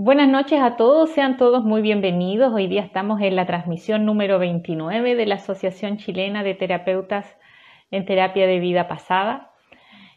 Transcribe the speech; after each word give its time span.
Buenas 0.00 0.28
noches 0.28 0.60
a 0.60 0.76
todos, 0.76 1.10
sean 1.10 1.36
todos 1.36 1.64
muy 1.64 1.82
bienvenidos. 1.82 2.52
Hoy 2.54 2.68
día 2.68 2.82
estamos 2.82 3.20
en 3.20 3.34
la 3.34 3.46
transmisión 3.46 4.06
número 4.06 4.38
29 4.38 5.16
de 5.16 5.26
la 5.26 5.34
Asociación 5.34 5.96
Chilena 5.96 6.44
de 6.44 6.54
Terapeutas 6.54 7.36
en 7.90 8.06
Terapia 8.06 8.46
de 8.46 8.60
Vida 8.60 8.86
Pasada. 8.86 9.50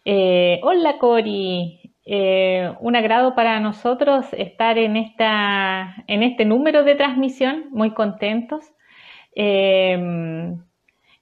Eh, 0.05 0.59
hola 0.61 0.99
Cori, 0.99 1.95
eh, 2.05 2.71
un 2.79 2.95
agrado 2.95 3.33
para 3.33 3.59
nosotros 3.59 4.31
estar 4.33 4.77
en, 4.77 4.97
esta, 4.97 5.95
en 6.05 6.21
este 6.21 6.45
número 6.45 6.83
de 6.83 6.93
transmisión, 6.93 7.65
muy 7.71 7.95
contentos. 7.95 8.63
Eh, 9.35 10.53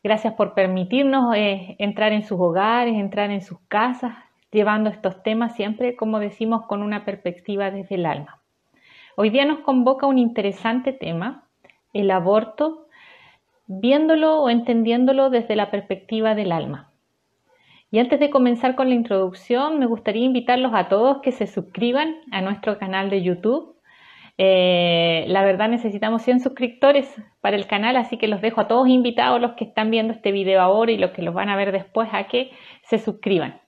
gracias 0.03 0.34
por 0.34 0.53
permitirnos 0.53 1.34
entrar 1.34 2.12
en 2.12 2.23
sus 2.23 2.37
hogares, 2.37 2.95
entrar 2.95 3.31
en 3.31 3.41
sus 3.41 3.62
casas, 3.70 4.17
llevando 4.51 4.89
estos 4.89 5.23
temas 5.23 5.55
siempre, 5.55 5.95
como 5.95 6.20
decimos, 6.20 6.65
con 6.67 6.84
una 6.84 7.05
perspectiva 7.05 7.71
desde 7.71 7.95
el 7.95 8.05
alma. 8.05 8.38
Hoy 9.21 9.31
día 9.31 9.43
nos 9.43 9.59
convoca 9.59 10.07
un 10.07 10.17
interesante 10.17 10.93
tema, 10.93 11.43
el 11.91 12.09
aborto, 12.09 12.87
viéndolo 13.67 14.41
o 14.41 14.49
entendiéndolo 14.49 15.29
desde 15.29 15.57
la 15.57 15.71
perspectiva 15.71 16.35
del 16.35 16.53
alma. 16.53 16.89
Y 17.91 17.99
antes 17.99 18.21
de 18.21 18.29
comenzar 18.29 18.75
con 18.75 18.87
la 18.87 18.95
introducción, 18.95 19.77
me 19.77 19.87
gustaría 19.87 20.23
invitarlos 20.23 20.71
a 20.73 20.87
todos 20.87 21.17
que 21.21 21.33
se 21.33 21.47
suscriban 21.47 22.15
a 22.31 22.39
nuestro 22.39 22.79
canal 22.79 23.09
de 23.09 23.21
YouTube. 23.21 23.75
Eh, 24.37 25.25
la 25.27 25.43
verdad 25.43 25.67
necesitamos 25.67 26.21
100 26.21 26.39
suscriptores 26.39 27.13
para 27.41 27.57
el 27.57 27.67
canal, 27.67 27.98
así 27.98 28.15
que 28.15 28.29
los 28.29 28.39
dejo 28.39 28.61
a 28.61 28.70
todos 28.70 28.87
invitados, 28.87 29.41
los 29.41 29.51
que 29.55 29.65
están 29.65 29.91
viendo 29.91 30.13
este 30.13 30.31
video 30.31 30.61
ahora 30.61 30.93
y 30.93 30.98
los 30.98 31.11
que 31.11 31.23
los 31.23 31.33
van 31.33 31.49
a 31.49 31.57
ver 31.57 31.73
después, 31.73 32.07
a 32.13 32.27
que 32.27 32.51
se 32.83 32.99
suscriban. 32.99 33.59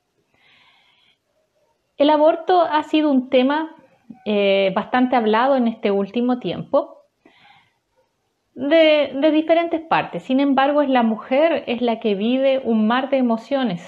El 1.98 2.10
aborto 2.10 2.62
ha 2.62 2.84
sido 2.84 3.12
un 3.12 3.30
tema 3.30 3.76
eh, 4.26 4.72
bastante 4.76 5.16
hablado 5.16 5.56
en 5.56 5.68
este 5.68 5.92
último 5.92 6.40
tiempo 6.40 6.98
de, 8.54 9.12
de, 9.16 9.32
diferentes 9.32 9.82
partes. 9.82 10.24
Sin 10.24 10.40
embargo, 10.40 10.82
es 10.82 10.90
la 10.90 11.04
mujer 11.04 11.64
es 11.68 11.82
la 11.82 12.00
que 12.00 12.16
vive 12.16 12.62
un 12.64 12.88
mar 12.88 13.10
de 13.10 13.18
emociones, 13.18 13.82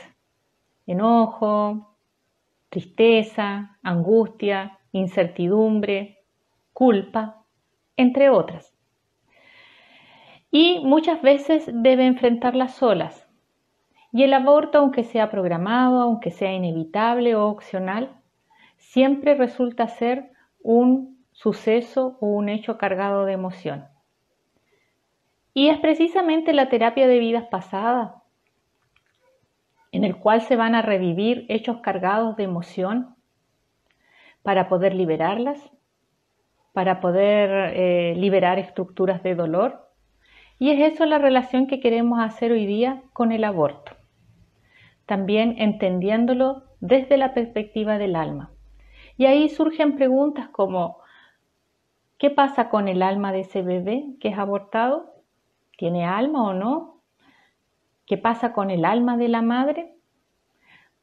enojo, 0.85 1.95
tristeza, 2.69 3.77
angustia, 3.83 4.79
incertidumbre, 4.91 6.19
culpa, 6.73 7.43
entre 7.97 8.29
otras. 8.29 8.73
Y 10.49 10.79
muchas 10.83 11.21
veces 11.21 11.69
debe 11.71 12.05
enfrentarlas 12.05 12.75
solas. 12.75 13.27
Y 14.11 14.23
el 14.23 14.33
aborto, 14.33 14.77
aunque 14.77 15.03
sea 15.03 15.31
programado, 15.31 16.01
aunque 16.01 16.29
sea 16.29 16.53
inevitable 16.53 17.35
o 17.35 17.47
opcional, 17.47 18.21
siempre 18.93 19.33
resulta 19.33 19.87
ser 19.87 20.29
un 20.61 21.17
suceso 21.31 22.15
o 22.21 22.27
un 22.27 22.47
hecho 22.47 22.77
cargado 22.77 23.25
de 23.25 23.33
emoción. 23.33 23.85
Y 25.55 25.69
es 25.69 25.79
precisamente 25.79 26.53
la 26.53 26.69
terapia 26.69 27.07
de 27.07 27.17
vidas 27.17 27.45
pasadas, 27.49 28.11
en 29.91 30.03
el 30.03 30.15
cual 30.17 30.41
se 30.41 30.55
van 30.55 30.75
a 30.75 30.83
revivir 30.83 31.47
hechos 31.49 31.81
cargados 31.81 32.35
de 32.37 32.43
emoción 32.43 33.15
para 34.43 34.69
poder 34.69 34.93
liberarlas, 34.93 35.59
para 36.71 37.01
poder 37.01 37.73
eh, 37.75 38.13
liberar 38.15 38.59
estructuras 38.59 39.23
de 39.23 39.33
dolor. 39.33 39.89
Y 40.59 40.69
es 40.69 40.93
eso 40.93 41.07
la 41.07 41.17
relación 41.17 41.65
que 41.65 41.79
queremos 41.79 42.19
hacer 42.19 42.51
hoy 42.51 42.67
día 42.67 43.01
con 43.11 43.31
el 43.31 43.43
aborto, 43.43 43.93
también 45.07 45.55
entendiéndolo 45.57 46.61
desde 46.79 47.17
la 47.17 47.33
perspectiva 47.33 47.97
del 47.97 48.15
alma. 48.15 48.52
Y 49.17 49.25
ahí 49.25 49.49
surgen 49.49 49.95
preguntas 49.95 50.49
como, 50.49 50.99
¿qué 52.17 52.29
pasa 52.29 52.69
con 52.69 52.87
el 52.87 53.01
alma 53.01 53.31
de 53.31 53.41
ese 53.41 53.61
bebé 53.61 54.15
que 54.19 54.29
es 54.29 54.37
abortado? 54.37 55.13
¿Tiene 55.77 56.05
alma 56.05 56.43
o 56.43 56.53
no? 56.53 57.01
¿Qué 58.05 58.17
pasa 58.17 58.53
con 58.53 58.69
el 58.69 58.85
alma 58.85 59.17
de 59.17 59.27
la 59.27 59.41
madre? 59.41 59.95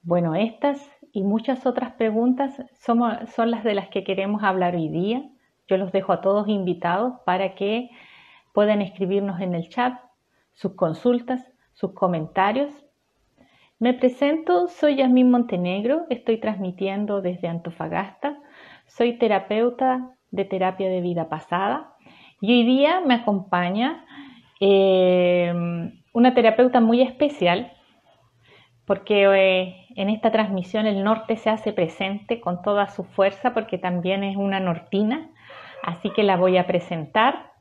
Bueno, 0.03 0.34
estas 0.34 0.91
y 1.12 1.22
muchas 1.22 1.66
otras 1.66 1.93
preguntas 1.93 2.62
son, 2.81 3.26
son 3.28 3.50
las 3.50 3.65
de 3.65 3.75
las 3.75 3.88
que 3.88 4.04
queremos 4.04 4.42
hablar 4.42 4.75
hoy 4.75 4.88
día. 4.88 5.28
Yo 5.69 5.77
los 5.77 5.92
dejo 5.92 6.12
a 6.12 6.21
todos 6.21 6.48
invitados 6.48 7.15
para 7.25 7.54
que 7.54 7.91
puedan 8.53 8.82
escribirnos 8.82 9.41
en 9.41 9.54
el 9.54 9.69
chat 9.69 10.00
sus 10.53 10.75
consultas, 10.75 11.50
sus 11.72 11.92
comentarios 11.92 12.72
me 13.80 13.94
presento, 13.94 14.68
soy 14.68 14.96
Yasmín 14.96 15.30
Montenegro, 15.30 16.04
estoy 16.10 16.38
transmitiendo 16.38 17.22
desde 17.22 17.48
Antofagasta, 17.48 18.36
soy 18.86 19.16
terapeuta 19.16 20.16
de 20.30 20.44
terapia 20.44 20.91
de 20.91 21.00
vida 21.00 21.30
pasada 21.30 21.94
y 22.42 22.52
hoy 22.52 22.66
día 22.66 23.00
me 23.00 23.14
acompaña 23.14 24.04
eh, 24.60 25.50
una 26.12 26.34
terapeuta 26.34 26.80
muy 26.80 27.00
especial 27.00 27.72
porque 28.84 29.24
eh, 29.24 29.86
en 29.97 30.10
esta 30.10 30.30
transmisión 30.30 30.86
el 30.86 31.02
norte 31.02 31.36
se 31.36 31.48
hace 31.48 31.72
presente 31.72 32.38
con 32.38 32.60
toda 32.60 32.88
su 32.88 33.04
fuerza 33.04 33.54
porque 33.54 33.78
también 33.78 34.24
es 34.24 34.36
una 34.36 34.60
nortina, 34.60 35.30
así 35.82 36.10
que 36.10 36.22
la 36.22 36.36
voy 36.36 36.58
a 36.58 36.66
presentar. 36.66 37.52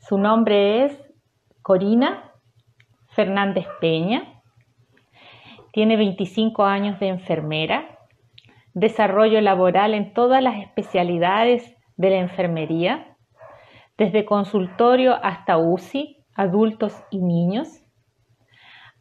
Su 0.00 0.18
nombre 0.18 0.84
es 0.84 1.02
Corina 1.62 2.30
Fernández 3.08 3.66
Peña. 3.80 4.35
Tiene 5.76 5.98
25 5.98 6.64
años 6.64 6.98
de 7.00 7.08
enfermera, 7.08 7.98
desarrollo 8.72 9.42
laboral 9.42 9.92
en 9.92 10.14
todas 10.14 10.42
las 10.42 10.58
especialidades 10.58 11.76
de 11.98 12.08
la 12.08 12.16
enfermería, 12.16 13.14
desde 13.98 14.24
consultorio 14.24 15.22
hasta 15.22 15.58
UCI, 15.58 16.24
adultos 16.34 16.98
y 17.10 17.18
niños. 17.18 17.82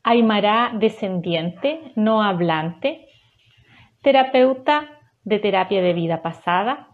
Aymara 0.04 0.74
descendiente, 0.78 1.94
no 1.96 2.22
hablante, 2.22 3.08
terapeuta 4.02 5.00
de 5.24 5.40
terapia 5.40 5.82
de 5.82 5.94
vida 5.94 6.22
pasada 6.22 6.90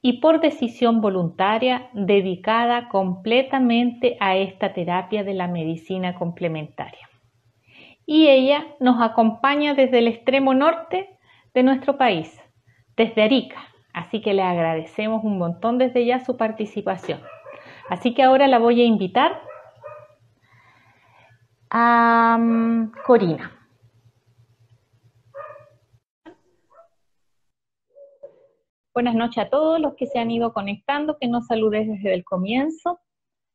y 0.00 0.20
por 0.20 0.40
decisión 0.40 1.00
voluntaria 1.00 1.90
dedicada 1.94 2.88
completamente 2.88 4.16
a 4.20 4.36
esta 4.36 4.72
terapia 4.72 5.24
de 5.24 5.34
la 5.34 5.48
medicina 5.48 6.14
complementaria 6.14 7.09
y 8.10 8.28
ella 8.28 8.66
nos 8.80 9.00
acompaña 9.00 9.74
desde 9.74 10.00
el 10.00 10.08
extremo 10.08 10.52
norte 10.52 11.16
de 11.54 11.62
nuestro 11.62 11.96
país, 11.96 12.36
desde 12.96 13.22
Arica. 13.22 13.68
Así 13.92 14.20
que 14.20 14.34
le 14.34 14.42
agradecemos 14.42 15.22
un 15.22 15.38
montón 15.38 15.78
desde 15.78 16.04
ya 16.04 16.18
su 16.18 16.36
participación. 16.36 17.20
Así 17.88 18.12
que 18.12 18.24
ahora 18.24 18.48
la 18.48 18.58
voy 18.58 18.80
a 18.80 18.84
invitar 18.84 19.40
a 21.70 22.36
mm, 22.36 22.94
Corina. 23.06 23.52
Buenas 28.92 29.14
noches 29.14 29.44
a 29.44 29.50
todos 29.50 29.78
los 29.78 29.94
que 29.94 30.08
se 30.08 30.18
han 30.18 30.32
ido 30.32 30.52
conectando, 30.52 31.16
que 31.16 31.28
nos 31.28 31.46
saludes 31.46 31.86
desde 31.86 32.12
el 32.12 32.24
comienzo. 32.24 32.98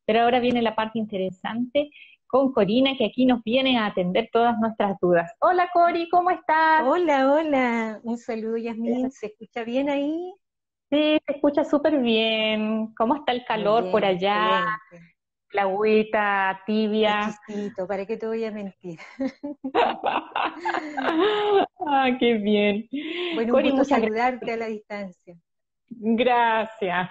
Pero 0.05 0.21
ahora 0.21 0.39
viene 0.39 0.61
la 0.61 0.75
parte 0.75 0.97
interesante 0.97 1.89
con 2.35 2.51
Corina, 2.51 2.97
que 2.97 3.05
aquí 3.05 3.25
nos 3.25 3.41
viene 3.43 3.77
a 3.77 3.85
atender 3.85 4.27
todas 4.29 4.59
nuestras 4.59 4.99
dudas. 4.99 5.31
Hola 5.39 5.69
Cori, 5.73 6.09
¿cómo 6.09 6.31
estás? 6.31 6.83
Hola, 6.83 7.31
hola. 7.31 8.01
Un 8.03 8.17
saludo, 8.17 8.57
Yasmin. 8.57 9.09
¿Se 9.09 9.27
escucha 9.27 9.63
bien 9.63 9.89
ahí? 9.89 10.33
Sí, 10.89 11.17
se 11.25 11.33
escucha 11.33 11.63
súper 11.63 11.97
bien. 11.99 12.93
¿Cómo 12.97 13.15
está 13.15 13.31
el 13.31 13.45
calor 13.45 13.89
por 13.89 14.03
allá? 14.03 14.65
La 15.53 15.61
agüita 15.61 16.59
tibia. 16.65 17.33
¿para 17.87 18.05
qué 18.05 18.17
te 18.17 18.27
voy 18.27 18.43
a 18.43 18.51
mentir? 18.51 18.99
ah, 21.87 22.09
qué 22.19 22.33
bien. 22.33 22.89
Bueno, 23.35 23.53
Cori, 23.53 23.69
un 23.69 23.77
gusto 23.77 23.95
saludarte 23.95 24.51
a 24.51 24.57
la 24.57 24.65
distancia. 24.65 25.37
Gracias. 25.89 27.09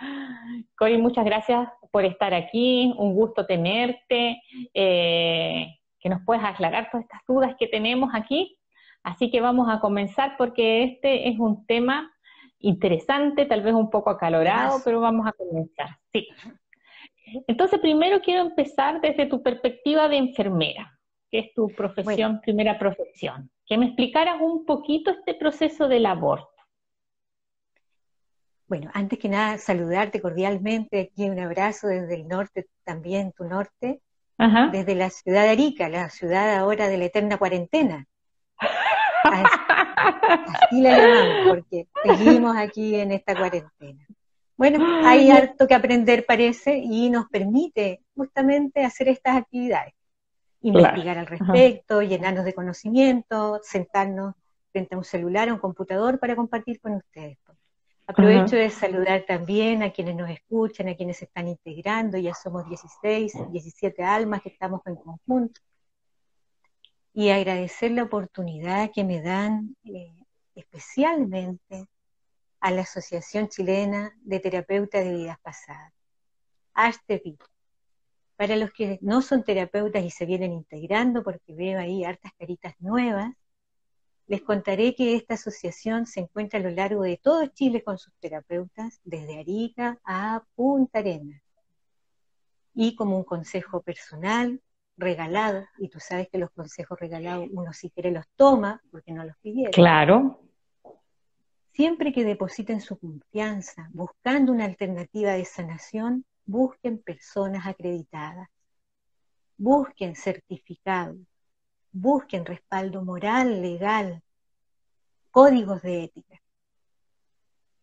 Cori, 0.76 0.99
muchas 0.99 1.25
gracias 1.25 1.69
por 1.91 2.05
estar 2.05 2.35
aquí, 2.35 2.93
un 2.99 3.15
gusto 3.15 3.47
tenerte, 3.47 4.43
eh, 4.73 5.67
que 6.00 6.09
nos 6.09 6.23
puedas 6.25 6.44
aclarar 6.44 6.88
todas 6.91 7.05
estas 7.05 7.21
dudas 7.26 7.55
que 7.59 7.69
tenemos 7.69 8.11
aquí. 8.15 8.59
Así 9.03 9.31
que 9.31 9.41
vamos 9.41 9.69
a 9.71 9.81
comenzar 9.81 10.37
porque 10.37 10.82
este 10.85 11.29
es 11.29 11.38
un 11.38 11.67
tema 11.67 12.11
interesante, 12.59 13.47
tal 13.47 13.62
vez 13.62 13.75
un 13.75 13.91
poco 13.91 14.11
acalorado, 14.11 14.81
pero 14.85 15.00
vamos 15.00 15.26
a 15.26 15.32
comenzar. 15.32 15.88
Sí. 16.12 16.29
Entonces, 17.47 17.81
primero 17.81 18.21
quiero 18.21 18.43
empezar 18.43 19.00
desde 19.00 19.26
tu 19.26 19.43
perspectiva 19.43 20.09
de 20.09 20.17
enfermera, 20.17 20.99
que 21.31 21.38
es 21.41 21.55
tu 21.55 21.69
profesión, 21.69 22.41
primera 22.41 22.79
profesión. 22.79 23.50
Que 23.67 23.79
me 23.79 23.87
explicaras 23.87 24.41
un 24.41 24.65
poquito 24.65 25.11
este 25.11 25.35
proceso 25.35 25.88
del 25.88 26.06
aborto. 26.06 26.54
Bueno, 28.76 28.91
antes 28.93 29.21
que 29.21 29.29
nada, 29.29 29.56
saludarte 29.59 30.21
cordialmente, 30.21 31.03
aquí 31.03 31.31
un 31.31 31.38
abrazo 31.38 31.87
desde 31.87 32.17
el 32.17 32.26
norte, 32.26 32.67
también 32.82 33.31
tu 33.31 33.44
norte, 33.44 34.00
desde 34.73 34.97
la 34.97 35.11
ciudad 35.11 35.44
de 35.44 35.50
Arica, 35.50 35.88
la 35.88 36.11
ciudad 36.11 36.56
ahora 36.56 36.88
de 36.88 36.99
la 36.99 37.05
eterna 37.05 37.38
cuarentena. 37.38 38.05
Así 39.23 40.81
la 40.81 40.99
llamamos, 40.99 41.49
porque 41.50 41.87
seguimos 42.03 42.56
aquí 42.56 42.97
en 42.97 43.12
esta 43.12 43.37
cuarentena. 43.37 44.05
Bueno, 44.56 44.85
hay 45.06 45.31
harto 45.31 45.69
que 45.69 45.75
aprender, 45.75 46.26
parece, 46.26 46.76
y 46.76 47.11
nos 47.11 47.29
permite 47.29 48.00
justamente 48.17 48.85
hacer 48.85 49.06
estas 49.06 49.37
actividades. 49.37 49.94
Investigar 50.62 51.17
al 51.17 51.26
respecto, 51.26 52.03
llenarnos 52.03 52.44
de 52.44 52.55
conocimiento, 52.55 53.61
sentarnos 53.62 54.35
frente 54.73 54.97
a 54.97 54.99
un 54.99 55.05
celular 55.05 55.49
o 55.49 55.55
un 55.55 55.61
computador 55.61 56.19
para 56.19 56.35
compartir 56.35 56.81
con 56.81 56.94
ustedes. 56.94 57.38
Aprovecho 58.06 58.56
de 58.56 58.69
saludar 58.69 59.25
también 59.27 59.83
a 59.83 59.91
quienes 59.91 60.15
nos 60.15 60.29
escuchan, 60.29 60.89
a 60.89 60.95
quienes 60.95 61.17
se 61.17 61.25
están 61.25 61.49
integrando, 61.49 62.19
ya 62.19 62.35
somos 62.35 62.69
16, 62.69 63.33
17 63.51 64.03
almas 64.03 64.43
que 64.43 64.51
estamos 64.51 64.83
en 64.87 64.97
conjunto, 64.97 65.61
y 67.15 67.31
agradecer 67.31 67.93
la 67.93 68.03
oportunidad 68.03 68.91
que 68.93 69.05
me 69.05 69.23
dan 69.23 69.75
eh, 69.85 70.12
especialmente 70.55 71.87
a 72.61 72.71
la 72.71 72.83
Asociación 72.83 73.49
Chilena 73.49 74.12
de 74.23 74.41
Terapeutas 74.41 75.03
de 75.05 75.12
Vidas 75.12 75.39
Pasadas, 75.41 75.93
ASTEPI. 76.75 77.39
Para 78.37 78.57
los 78.57 78.73
que 78.73 78.99
no 79.00 79.23
son 79.23 79.45
terapeutas 79.45 80.05
y 80.05 80.11
se 80.11 80.27
vienen 80.27 80.53
integrando, 80.53 81.23
porque 81.23 81.55
veo 81.55 81.79
ahí 81.79 82.05
hartas 82.05 82.33
caritas 82.39 82.75
nuevas, 82.81 83.33
les 84.26 84.43
contaré 84.43 84.94
que 84.94 85.15
esta 85.15 85.35
asociación 85.35 86.06
se 86.06 86.21
encuentra 86.21 86.59
a 86.59 86.62
lo 86.62 86.71
largo 86.71 87.03
de 87.03 87.19
todo 87.19 87.47
Chile 87.47 87.82
con 87.82 87.99
sus 87.99 88.15
terapeutas, 88.15 89.00
desde 89.05 89.38
Arica 89.38 89.99
a 90.05 90.43
Punta 90.55 91.00
Arenas. 91.00 91.43
Y 92.75 92.97
como 92.97 93.17
un 93.17 93.25
consejo 93.25 93.82
personal, 93.82 94.61
regalado, 94.97 95.67
y 95.79 95.88
tú 95.88 96.00
sabes 96.00 96.29
que 96.29 96.38
los 96.38 96.50
consejos 96.50 96.99
regalados 96.99 97.49
uno 97.50 97.73
si 97.73 97.91
quiere 97.91 98.11
los 98.11 98.26
toma 98.37 98.82
porque 98.91 99.12
no 99.12 99.25
los 99.25 99.37
pidieron. 99.38 99.73
Claro. 99.73 100.41
Siempre 101.73 102.12
que 102.12 102.25
depositen 102.25 102.81
su 102.81 102.99
confianza 102.99 103.88
buscando 103.93 104.53
una 104.53 104.65
alternativa 104.65 105.32
de 105.32 105.44
sanación, 105.44 106.25
busquen 106.47 106.99
personas 106.99 107.67
acreditadas, 107.67 108.49
busquen 109.56 110.15
certificados, 110.15 111.19
busquen 111.94 112.44
respaldo 112.44 113.05
moral, 113.05 113.62
legal, 113.62 114.20
códigos 115.31 115.81
de 115.82 116.05
ética. 116.05 116.43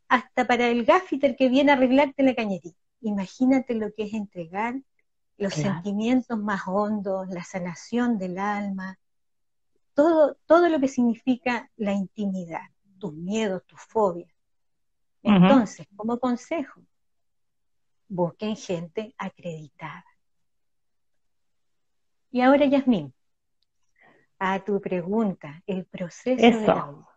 Hasta 0.09 0.45
para 0.45 0.67
el 0.67 0.85
gaffiter 0.85 1.35
que 1.37 1.49
viene 1.49 1.71
a 1.71 1.75
arreglarte 1.75 2.21
la 2.21 2.35
cañería. 2.35 2.73
Imagínate 2.99 3.73
lo 3.73 3.93
que 3.93 4.03
es 4.03 4.13
entregar 4.13 4.75
los 5.37 5.53
sentimientos 5.53 6.37
más 6.37 6.63
hondos, 6.67 7.29
la 7.29 7.43
sanación 7.43 8.19
del 8.19 8.37
alma, 8.37 8.99
todo, 9.95 10.37
todo 10.45 10.69
lo 10.69 10.79
que 10.79 10.87
significa 10.87 11.71
la 11.77 11.93
intimidad, 11.93 12.69
tus 12.99 13.13
miedos, 13.13 13.65
tus 13.65 13.81
fobias. 13.81 14.31
Entonces, 15.23 15.87
como 15.95 16.19
consejo, 16.19 16.81
busquen 18.07 18.55
gente 18.55 19.15
acreditada. 19.17 20.05
Y 22.29 22.41
ahora, 22.41 22.65
Yasmín, 22.65 23.13
a 24.43 24.59
tu 24.63 24.81
pregunta, 24.81 25.61
el 25.67 25.85
proceso 25.85 26.43
eso, 26.43 27.07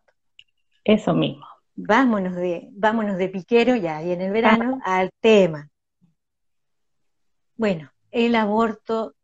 Eso 0.85 1.15
mismo. 1.15 1.47
Vámonos 1.75 2.35
de, 2.37 2.69
vámonos 2.73 3.17
de 3.17 3.31
piquero, 3.31 3.75
ya 3.76 4.03
en 4.03 4.21
el 4.21 4.31
verano, 4.31 4.79
al 4.85 5.11
tema. 5.21 5.71
Bueno, 7.56 7.91
el 8.11 8.35
aborto 8.35 9.15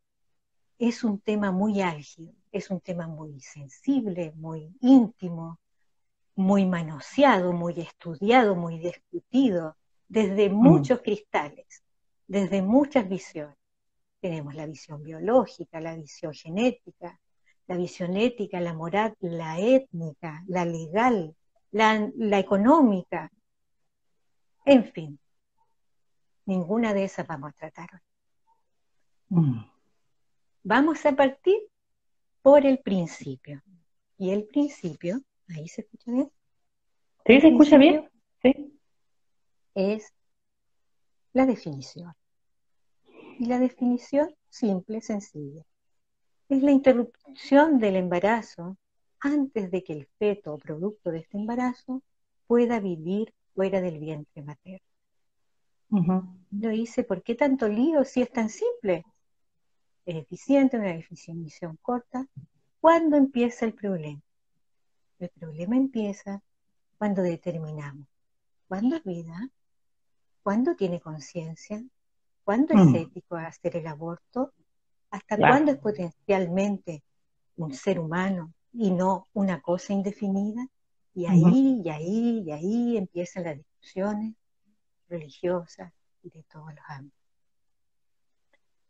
es 0.78 1.04
un 1.04 1.20
tema 1.20 1.52
muy 1.52 1.82
álgido, 1.82 2.32
es 2.50 2.70
un 2.70 2.80
tema 2.80 3.06
muy 3.06 3.38
sensible, 3.40 4.32
muy 4.34 4.74
íntimo, 4.80 5.60
muy 6.34 6.64
manoseado, 6.64 7.52
muy 7.52 7.78
estudiado, 7.80 8.56
muy 8.56 8.78
discutido, 8.78 9.76
desde 10.08 10.48
mm. 10.48 10.54
muchos 10.54 11.02
cristales, 11.02 11.84
desde 12.26 12.62
muchas 12.62 13.06
visiones. 13.06 13.58
Tenemos 14.20 14.54
la 14.54 14.64
visión 14.64 15.02
biológica, 15.02 15.82
la 15.82 15.94
visión 15.96 16.32
genética, 16.32 17.20
la 17.70 17.76
visión 17.76 18.16
ética, 18.16 18.60
la 18.60 18.74
moral, 18.74 19.14
la 19.20 19.60
étnica, 19.60 20.42
la 20.48 20.64
legal, 20.64 21.36
la, 21.70 22.38
económica, 22.40 23.30
en 24.64 24.92
fin, 24.92 25.20
ninguna 26.46 26.92
de 26.92 27.04
esas 27.04 27.28
vamos 27.28 27.50
a 27.50 27.52
tratar 27.52 27.88
hoy. 27.92 28.00
Mm. 29.28 29.64
Vamos 30.64 31.06
a 31.06 31.14
partir 31.14 31.60
por 32.42 32.66
el 32.66 32.80
principio. 32.80 33.62
Y 34.18 34.30
el 34.30 34.48
principio, 34.48 35.20
ahí 35.50 35.68
se 35.68 35.82
escucha 35.82 36.10
bien. 36.10 36.32
¿Sí 37.24 37.40
se 37.40 37.48
escucha 37.50 37.78
bien? 37.78 38.10
Sí. 38.42 38.80
Es 39.76 40.12
la 41.32 41.46
definición. 41.46 42.12
Y 43.38 43.46
la 43.46 43.60
definición 43.60 44.34
simple, 44.48 45.00
sencilla 45.02 45.64
es 46.50 46.62
la 46.62 46.72
interrupción 46.72 47.78
del 47.78 47.96
embarazo 47.96 48.76
antes 49.20 49.70
de 49.70 49.84
que 49.84 49.92
el 49.92 50.06
feto 50.18 50.52
o 50.52 50.58
producto 50.58 51.10
de 51.10 51.18
este 51.18 51.38
embarazo 51.38 52.02
pueda 52.46 52.80
vivir 52.80 53.32
fuera 53.54 53.80
del 53.80 53.98
vientre 53.98 54.42
materno. 54.42 54.86
Lo 56.50 56.70
hice, 56.72 57.04
¿por 57.04 57.22
qué 57.22 57.34
tanto 57.34 57.68
lío 57.68 58.04
si 58.04 58.22
es 58.22 58.32
tan 58.32 58.48
simple? 58.48 59.04
Es 60.04 60.16
eficiente, 60.16 60.76
una 60.76 60.92
definición 60.92 61.78
corta. 61.82 62.26
¿Cuándo 62.80 63.16
empieza 63.16 63.66
el 63.66 63.74
problema? 63.74 64.22
El 65.18 65.28
problema 65.30 65.76
empieza 65.76 66.42
cuando 66.98 67.22
determinamos 67.22 68.08
cuándo 68.66 68.96
es 68.96 69.04
vida, 69.04 69.50
cuándo 70.42 70.76
tiene 70.76 71.00
conciencia, 71.00 71.82
cuándo 72.44 72.74
es 72.74 72.86
mm. 72.86 72.94
ético 72.96 73.36
hacer 73.36 73.76
el 73.76 73.86
aborto 73.88 74.52
¿Hasta 75.10 75.36
cuándo 75.36 75.72
es 75.72 75.78
potencialmente 75.78 77.02
un 77.56 77.74
ser 77.74 77.98
humano 77.98 78.52
y 78.72 78.90
no 78.90 79.26
una 79.32 79.60
cosa 79.60 79.92
indefinida? 79.92 80.66
Y 81.14 81.26
ahí, 81.26 81.82
y 81.84 81.90
ahí, 81.90 82.42
y 82.46 82.52
ahí 82.52 82.96
empiezan 82.96 83.44
las 83.44 83.56
discusiones 83.56 84.34
religiosas 85.08 85.92
y 86.22 86.30
de 86.30 86.44
todos 86.44 86.72
los 86.72 86.84
ámbitos. 86.86 87.18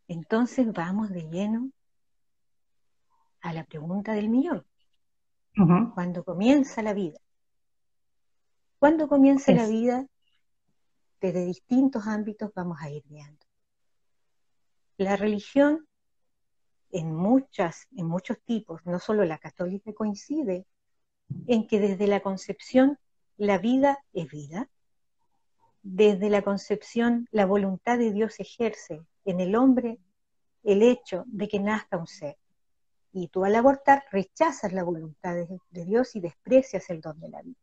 Entonces 0.07 0.71
vamos 0.71 1.09
de 1.09 1.23
lleno 1.23 1.71
a 3.41 3.53
la 3.53 3.63
pregunta 3.63 4.13
del 4.13 4.29
millón. 4.29 4.65
¿Cuándo 5.95 6.23
comienza 6.23 6.81
la 6.81 6.93
vida? 6.93 7.19
¿Cuándo 8.77 9.07
comienza 9.07 9.51
la 9.51 9.67
vida? 9.67 10.05
Desde 11.19 11.45
distintos 11.45 12.07
ámbitos 12.07 12.51
vamos 12.53 12.77
a 12.81 12.89
ir 12.89 13.03
viendo. 13.05 13.45
La 14.97 15.15
religión 15.17 15.87
en 16.91 17.15
muchas, 17.15 17.87
en 17.95 18.05
muchos 18.05 18.39
tipos, 18.41 18.85
no 18.85 18.99
solo 18.99 19.23
la 19.25 19.37
católica 19.37 19.93
coincide 19.93 20.65
en 21.47 21.67
que 21.67 21.79
desde 21.79 22.07
la 22.07 22.21
concepción 22.21 22.99
la 23.37 23.57
vida 23.57 23.99
es 24.13 24.29
vida, 24.29 24.69
desde 25.83 26.29
la 26.29 26.41
concepción 26.41 27.27
la 27.31 27.45
voluntad 27.45 27.97
de 27.97 28.11
Dios 28.11 28.39
ejerce 28.39 29.01
en 29.25 29.39
el 29.39 29.55
hombre 29.55 29.99
el 30.63 30.83
hecho 30.83 31.23
de 31.27 31.47
que 31.47 31.59
nazca 31.59 31.97
un 31.97 32.07
ser. 32.07 32.37
Y 33.13 33.27
tú 33.27 33.43
al 33.43 33.55
abortar 33.55 34.03
rechazas 34.11 34.71
la 34.73 34.83
voluntad 34.83 35.33
de, 35.33 35.59
de 35.69 35.85
Dios 35.85 36.15
y 36.15 36.21
desprecias 36.21 36.89
el 36.89 37.01
don 37.01 37.19
de 37.19 37.29
la 37.29 37.41
vida. 37.41 37.59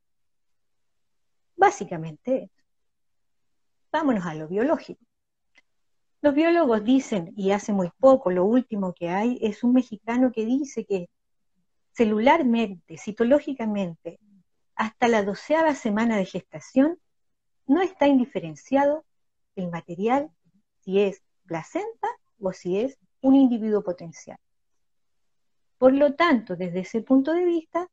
Básicamente, 1.56 2.50
vámonos 3.90 4.26
a 4.26 4.34
lo 4.34 4.48
biológico. 4.48 5.07
Los 6.20 6.34
biólogos 6.34 6.84
dicen, 6.84 7.32
y 7.36 7.52
hace 7.52 7.72
muy 7.72 7.90
poco, 7.98 8.30
lo 8.30 8.44
último 8.44 8.92
que 8.92 9.08
hay, 9.08 9.38
es 9.40 9.62
un 9.62 9.72
mexicano 9.72 10.32
que 10.32 10.44
dice 10.44 10.84
que 10.84 11.08
celularmente, 11.92 12.98
citológicamente, 12.98 14.18
hasta 14.74 15.08
la 15.08 15.22
doceava 15.22 15.74
semana 15.74 16.16
de 16.16 16.24
gestación, 16.24 16.98
no 17.66 17.82
está 17.82 18.08
indiferenciado 18.08 19.04
el 19.54 19.68
material 19.70 20.30
si 20.80 21.00
es 21.00 21.22
placenta 21.46 22.08
o 22.40 22.52
si 22.52 22.78
es 22.78 22.98
un 23.20 23.36
individuo 23.36 23.82
potencial. 23.82 24.38
Por 25.76 25.92
lo 25.92 26.14
tanto, 26.14 26.56
desde 26.56 26.80
ese 26.80 27.02
punto 27.02 27.32
de 27.32 27.44
vista, 27.44 27.88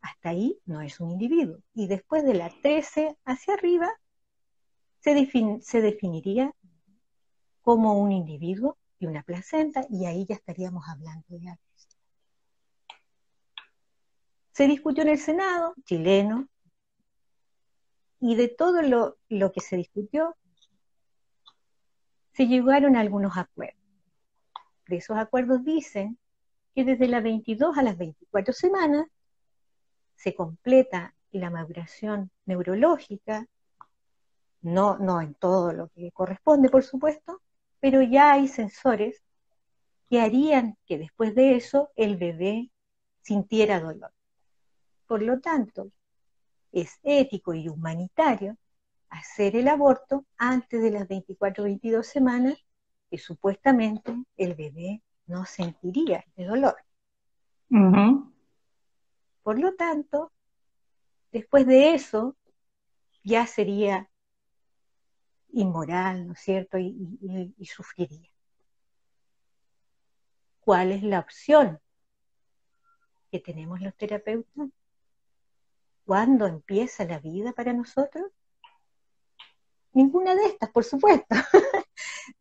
hasta 0.00 0.30
ahí 0.30 0.58
no 0.64 0.80
es 0.80 1.00
un 1.00 1.10
individuo. 1.10 1.58
Y 1.74 1.86
después 1.86 2.24
de 2.24 2.34
la 2.34 2.50
13 2.62 3.16
hacia 3.24 3.54
arriba, 3.54 3.92
se, 5.00 5.60
se 5.62 5.80
definiría 5.80 6.52
como 7.66 8.00
un 8.00 8.12
individuo 8.12 8.78
y 9.00 9.06
una 9.06 9.24
placenta, 9.24 9.84
y 9.90 10.06
ahí 10.06 10.24
ya 10.24 10.36
estaríamos 10.36 10.84
hablando 10.88 11.24
de 11.30 11.48
algo. 11.48 11.62
Se 14.52 14.68
discutió 14.68 15.02
en 15.02 15.08
el 15.08 15.18
Senado 15.18 15.74
chileno, 15.84 16.48
y 18.20 18.36
de 18.36 18.46
todo 18.46 18.82
lo, 18.82 19.18
lo 19.28 19.50
que 19.50 19.60
se 19.60 19.74
discutió, 19.74 20.36
se 22.34 22.46
llegaron 22.46 22.94
a 22.94 23.00
algunos 23.00 23.36
acuerdos. 23.36 23.82
De 24.86 24.98
esos 24.98 25.16
acuerdos 25.16 25.64
dicen 25.64 26.20
que 26.72 26.84
desde 26.84 27.08
las 27.08 27.24
22 27.24 27.76
a 27.76 27.82
las 27.82 27.98
24 27.98 28.54
semanas 28.54 29.08
se 30.14 30.36
completa 30.36 31.16
la 31.32 31.50
maduración 31.50 32.30
neurológica, 32.44 33.48
no, 34.60 34.98
no 34.98 35.20
en 35.20 35.34
todo 35.34 35.72
lo 35.72 35.88
que 35.88 36.12
corresponde, 36.12 36.68
por 36.68 36.84
supuesto, 36.84 37.42
pero 37.80 38.02
ya 38.02 38.32
hay 38.32 38.48
sensores 38.48 39.22
que 40.08 40.20
harían 40.20 40.76
que 40.86 40.98
después 40.98 41.34
de 41.34 41.56
eso 41.56 41.90
el 41.96 42.16
bebé 42.16 42.70
sintiera 43.20 43.80
dolor. 43.80 44.12
Por 45.06 45.22
lo 45.22 45.40
tanto, 45.40 45.90
es 46.72 46.98
ético 47.02 47.54
y 47.54 47.68
humanitario 47.68 48.56
hacer 49.08 49.56
el 49.56 49.68
aborto 49.68 50.26
antes 50.36 50.82
de 50.82 50.90
las 50.90 51.08
24 51.08 51.62
o 51.62 51.66
22 51.66 52.06
semanas 52.06 52.56
que 53.10 53.18
supuestamente 53.18 54.14
el 54.36 54.54
bebé 54.54 55.02
no 55.26 55.44
sentiría 55.44 56.24
de 56.36 56.44
dolor. 56.44 56.76
Por 59.42 59.58
lo 59.58 59.74
tanto, 59.74 60.32
después 61.32 61.66
de 61.66 61.94
eso, 61.94 62.36
ya 63.22 63.46
sería 63.46 64.08
inmoral, 65.52 66.26
¿no 66.26 66.32
es 66.34 66.40
cierto? 66.40 66.78
Y, 66.78 67.54
y 67.56 67.66
sufriría. 67.66 68.30
¿Cuál 70.60 70.92
es 70.92 71.02
la 71.02 71.20
opción 71.20 71.80
que 73.30 73.40
tenemos 73.40 73.80
los 73.80 73.94
terapeutas? 73.96 74.68
¿Cuándo 76.04 76.46
empieza 76.46 77.04
la 77.04 77.18
vida 77.18 77.52
para 77.52 77.72
nosotros? 77.72 78.26
Ninguna 79.92 80.34
de 80.34 80.46
estas, 80.46 80.70
por 80.70 80.84
supuesto. 80.84 81.34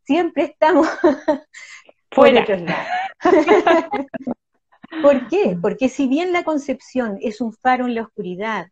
Siempre 0.04 0.44
estamos 0.44 0.88
fuera. 2.12 2.46
¿Por 5.02 5.28
qué? 5.30 5.58
Porque 5.62 5.88
si 5.90 6.08
bien 6.08 6.34
la 6.34 6.44
concepción 6.44 7.18
es 7.22 7.42
un 7.42 7.54
faro 7.54 7.86
en 7.86 7.96
la 7.96 8.02
oscuridad, 8.02 8.68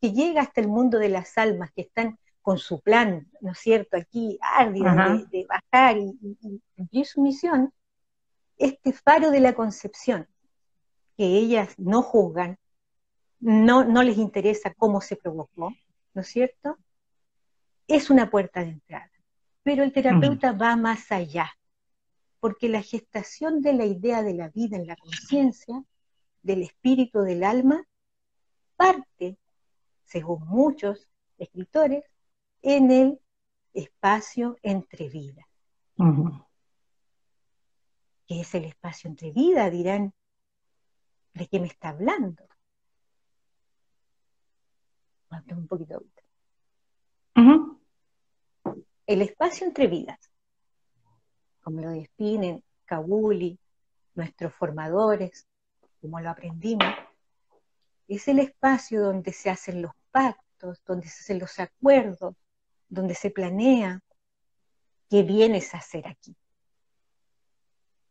que 0.00 0.12
llega 0.12 0.42
hasta 0.42 0.60
el 0.60 0.68
mundo 0.68 0.98
de 0.98 1.08
las 1.08 1.36
almas 1.36 1.72
que 1.72 1.82
están 1.82 2.18
con 2.48 2.56
su 2.56 2.80
plan, 2.80 3.28
¿no 3.42 3.52
es 3.52 3.58
cierto?, 3.58 3.98
aquí 3.98 4.38
árdido 4.40 4.88
de, 5.30 5.46
bajar 5.46 5.98
y, 5.98 6.18
y 6.40 6.62
cumplir 6.74 7.04
su 7.04 7.20
misión, 7.20 7.74
este 8.56 8.94
faro 8.94 9.30
de 9.30 9.40
la 9.40 9.52
concepción, 9.52 10.26
que 11.18 11.26
ellas 11.26 11.74
no 11.76 12.00
juzgan, 12.00 12.56
no, 13.38 13.84
no 13.84 14.02
les 14.02 14.16
interesa 14.16 14.72
cómo 14.78 15.02
se 15.02 15.16
provocó, 15.16 15.74
¿no 16.14 16.22
es 16.22 16.28
cierto? 16.28 16.78
Es 17.86 18.08
una 18.08 18.30
puerta 18.30 18.60
de 18.60 18.70
entrada. 18.70 19.12
Pero 19.62 19.84
el 19.84 19.92
terapeuta 19.92 20.52
va 20.52 20.74
más 20.76 21.12
allá, 21.12 21.52
porque 22.40 22.70
la 22.70 22.80
gestación 22.80 23.60
de 23.60 23.74
la 23.74 23.84
idea 23.84 24.22
de 24.22 24.32
la 24.32 24.48
vida 24.48 24.78
en 24.78 24.86
la 24.86 24.96
conciencia, 24.96 25.84
del 26.42 26.62
espíritu 26.62 27.20
del 27.20 27.44
alma, 27.44 27.84
parte, 28.74 29.36
según 30.04 30.46
muchos 30.46 31.10
escritores, 31.36 32.04
en 32.62 32.90
el 32.90 33.20
espacio 33.72 34.56
entre 34.62 35.08
vidas. 35.08 35.46
¿Qué 38.26 38.40
es 38.40 38.54
el 38.54 38.64
espacio 38.66 39.08
entre 39.08 39.32
vidas? 39.32 39.70
Dirán, 39.72 40.12
¿de 41.34 41.46
qué 41.46 41.60
me 41.60 41.66
está 41.66 41.90
hablando? 41.90 42.44
un 45.50 45.66
poquito 45.66 46.02
El 49.06 49.22
espacio 49.22 49.66
entre 49.66 49.86
vidas, 49.86 50.18
como 51.62 51.80
lo 51.80 51.90
definen 51.90 52.62
Kabuli, 52.84 53.58
nuestros 54.14 54.54
formadores, 54.54 55.46
como 56.00 56.20
lo 56.20 56.30
aprendimos, 56.30 56.94
es 58.08 58.28
el 58.28 58.40
espacio 58.40 59.02
donde 59.02 59.32
se 59.32 59.50
hacen 59.50 59.82
los 59.82 59.92
pactos, 60.10 60.82
donde 60.84 61.08
se 61.08 61.22
hacen 61.22 61.38
los 61.38 61.58
acuerdos, 61.58 62.34
donde 62.88 63.14
se 63.14 63.30
planea 63.30 64.00
qué 65.08 65.22
vienes 65.22 65.74
a 65.74 65.78
hacer 65.78 66.06
aquí. 66.06 66.36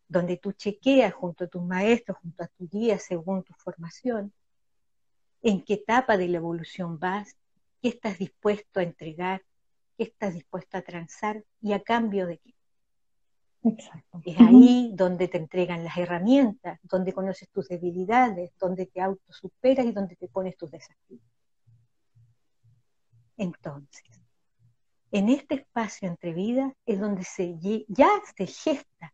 Donde 0.07 0.37
tú 0.37 0.53
chequeas 0.53 1.13
junto 1.13 1.43
a 1.43 1.47
tus 1.47 1.63
maestros, 1.63 2.17
junto 2.19 2.43
a 2.43 2.47
tu 2.47 2.67
guía, 2.67 2.97
según 2.97 3.43
tu 3.43 3.53
formación, 3.53 4.33
en 5.41 5.63
qué 5.63 5.75
etapa 5.75 6.17
de 6.17 6.27
la 6.27 6.37
evolución 6.37 6.97
vas, 6.99 7.35
qué 7.81 7.89
estás 7.89 8.17
dispuesto 8.17 8.79
a 8.79 8.83
entregar, 8.83 9.43
qué 9.97 10.03
estás 10.03 10.33
dispuesto 10.33 10.77
a 10.77 10.81
transar 10.81 11.43
y 11.61 11.73
a 11.73 11.81
cambio 11.81 12.27
de 12.27 12.37
qué. 12.39 12.53
Exacto. 13.63 14.21
Es 14.23 14.39
ahí 14.39 14.91
donde 14.93 15.27
te 15.27 15.37
entregan 15.37 15.83
las 15.83 15.97
herramientas, 15.97 16.79
donde 16.83 17.13
conoces 17.13 17.49
tus 17.49 17.67
debilidades, 17.67 18.51
donde 18.59 18.85
te 18.85 19.01
autosuperas 19.01 19.85
y 19.85 19.91
donde 19.91 20.15
te 20.15 20.27
pones 20.27 20.55
tus 20.55 20.71
desafíos. 20.71 21.21
Entonces, 23.35 24.03
en 25.11 25.29
este 25.29 25.55
espacio 25.55 26.07
entre 26.07 26.33
vidas 26.33 26.73
es 26.85 26.99
donde 26.99 27.23
se, 27.23 27.57
ya 27.87 28.09
se 28.35 28.47
gesta 28.47 29.13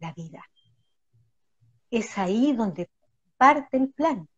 la 0.00 0.12
vida. 0.12 0.44
Es 1.90 2.16
ahí 2.18 2.52
donde 2.52 2.88
parte 3.36 3.76
el 3.76 3.90
plan. 3.92 4.28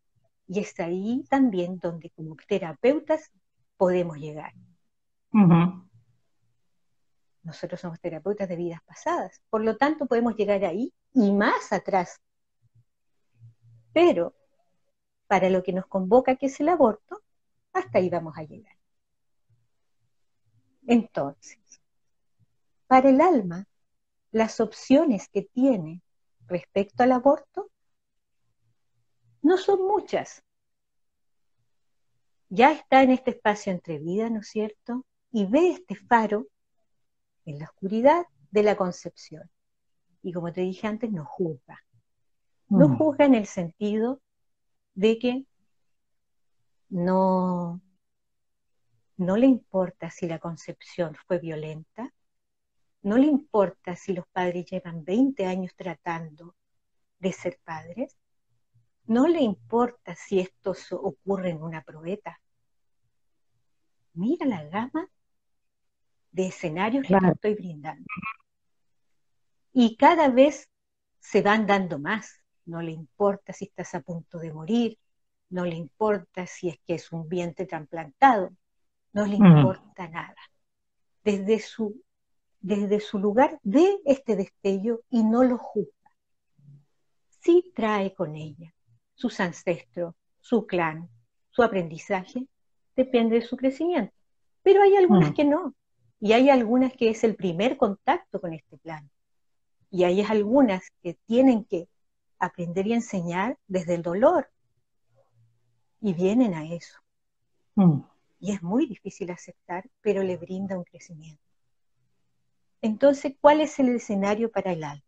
Y 0.48 0.60
es 0.60 0.78
ahí 0.78 1.24
también 1.28 1.78
donde 1.78 2.10
como 2.10 2.36
terapeutas 2.46 3.30
podemos 3.76 4.16
llegar. 4.16 4.52
Nosotros 7.42 7.80
somos 7.80 8.00
terapeutas 8.00 8.48
de 8.48 8.56
vidas 8.56 8.80
pasadas, 8.84 9.40
por 9.50 9.62
lo 9.62 9.76
tanto 9.76 10.06
podemos 10.06 10.34
llegar 10.36 10.64
ahí 10.64 10.92
y 11.12 11.32
más 11.32 11.72
atrás. 11.72 12.20
Pero 13.92 14.34
para 15.26 15.50
lo 15.50 15.62
que 15.62 15.72
nos 15.72 15.86
convoca, 15.86 16.36
que 16.36 16.46
es 16.46 16.60
el 16.60 16.68
aborto, 16.68 17.22
hasta 17.72 17.98
ahí 17.98 18.08
vamos 18.08 18.36
a 18.36 18.42
llegar. 18.42 18.75
Entonces, 20.86 21.58
para 22.86 23.10
el 23.10 23.20
alma, 23.20 23.66
las 24.30 24.60
opciones 24.60 25.28
que 25.28 25.42
tiene 25.42 26.02
respecto 26.46 27.02
al 27.02 27.12
aborto 27.12 27.70
no 29.42 29.56
son 29.58 29.86
muchas. 29.86 30.42
Ya 32.48 32.72
está 32.72 33.02
en 33.02 33.10
este 33.10 33.32
espacio 33.32 33.72
entre 33.72 33.98
vida, 33.98 34.30
¿no 34.30 34.40
es 34.40 34.48
cierto? 34.48 35.04
Y 35.32 35.46
ve 35.46 35.70
este 35.70 35.96
faro 35.96 36.46
en 37.44 37.58
la 37.58 37.64
oscuridad 37.66 38.26
de 38.50 38.62
la 38.62 38.76
concepción. 38.76 39.50
Y 40.22 40.32
como 40.32 40.52
te 40.52 40.60
dije 40.60 40.86
antes, 40.86 41.10
no 41.10 41.24
juzga. 41.24 41.84
No 42.68 42.88
mm. 42.88 42.98
juzga 42.98 43.24
en 43.24 43.34
el 43.34 43.46
sentido 43.46 44.20
de 44.94 45.18
que 45.18 45.46
no, 46.88 47.80
no 49.16 49.36
le 49.36 49.46
importa 49.46 50.10
si 50.10 50.26
la 50.26 50.38
concepción 50.38 51.14
fue 51.26 51.38
violenta, 51.38 52.12
no 53.02 53.16
le 53.16 53.26
importa 53.26 53.96
si 53.96 54.12
los 54.12 54.26
padres 54.28 54.66
llevan 54.66 55.04
20 55.04 55.46
años 55.46 55.72
tratando 55.76 56.54
de 57.18 57.32
ser 57.32 57.58
padres, 57.64 58.16
no 59.06 59.28
le 59.28 59.40
importa 59.40 60.14
si 60.16 60.40
esto 60.40 60.74
ocurre 60.90 61.50
en 61.50 61.62
una 61.62 61.82
probeta. 61.82 62.40
Mira 64.14 64.46
la 64.46 64.64
gama 64.64 65.08
de 66.32 66.48
escenarios 66.48 67.06
que 67.06 67.16
te 67.16 67.28
estoy 67.28 67.54
brindando. 67.54 68.04
Y 69.72 69.96
cada 69.96 70.28
vez 70.28 70.68
se 71.20 71.42
van 71.42 71.66
dando 71.66 71.98
más. 71.98 72.42
No 72.64 72.82
le 72.82 72.90
importa 72.90 73.52
si 73.52 73.66
estás 73.66 73.94
a 73.94 74.00
punto 74.00 74.38
de 74.38 74.52
morir, 74.52 74.98
no 75.50 75.64
le 75.64 75.76
importa 75.76 76.46
si 76.46 76.68
es 76.68 76.78
que 76.84 76.94
es 76.94 77.12
un 77.12 77.28
vientre 77.28 77.66
trasplantado, 77.66 78.50
no 79.16 79.24
le 79.24 79.36
importa 79.36 80.08
nada. 80.08 80.36
Desde 81.24 81.58
su, 81.58 82.02
desde 82.60 83.00
su 83.00 83.18
lugar 83.18 83.58
ve 83.62 83.98
este 84.04 84.36
destello 84.36 85.00
y 85.08 85.24
no 85.24 85.42
lo 85.42 85.56
juzga. 85.56 86.10
Sí 87.40 87.72
trae 87.74 88.12
con 88.12 88.36
ella 88.36 88.74
sus 89.14 89.40
ancestros, 89.40 90.14
su 90.38 90.66
clan, 90.66 91.08
su 91.50 91.62
aprendizaje, 91.62 92.46
depende 92.94 93.36
de 93.36 93.46
su 93.46 93.56
crecimiento. 93.56 94.12
Pero 94.62 94.82
hay 94.82 94.96
algunas 94.96 95.32
que 95.32 95.44
no, 95.44 95.74
y 96.20 96.34
hay 96.34 96.50
algunas 96.50 96.92
que 96.92 97.08
es 97.08 97.24
el 97.24 97.36
primer 97.36 97.78
contacto 97.78 98.38
con 98.38 98.52
este 98.52 98.76
plan. 98.76 99.10
Y 99.90 100.04
hay 100.04 100.20
algunas 100.20 100.90
que 101.02 101.14
tienen 101.24 101.64
que 101.64 101.88
aprender 102.38 102.86
y 102.86 102.92
enseñar 102.92 103.56
desde 103.66 103.94
el 103.94 104.02
dolor. 104.02 104.50
Y 106.02 106.12
vienen 106.12 106.52
a 106.52 106.66
eso. 106.66 106.98
Y 108.46 108.52
es 108.52 108.62
muy 108.62 108.86
difícil 108.86 109.32
aceptar, 109.32 109.90
pero 110.02 110.22
le 110.22 110.36
brinda 110.36 110.78
un 110.78 110.84
crecimiento. 110.84 111.42
Entonces, 112.80 113.34
¿cuál 113.40 113.60
es 113.60 113.76
el 113.80 113.88
escenario 113.88 114.52
para 114.52 114.70
el 114.70 114.84
alma? 114.84 115.04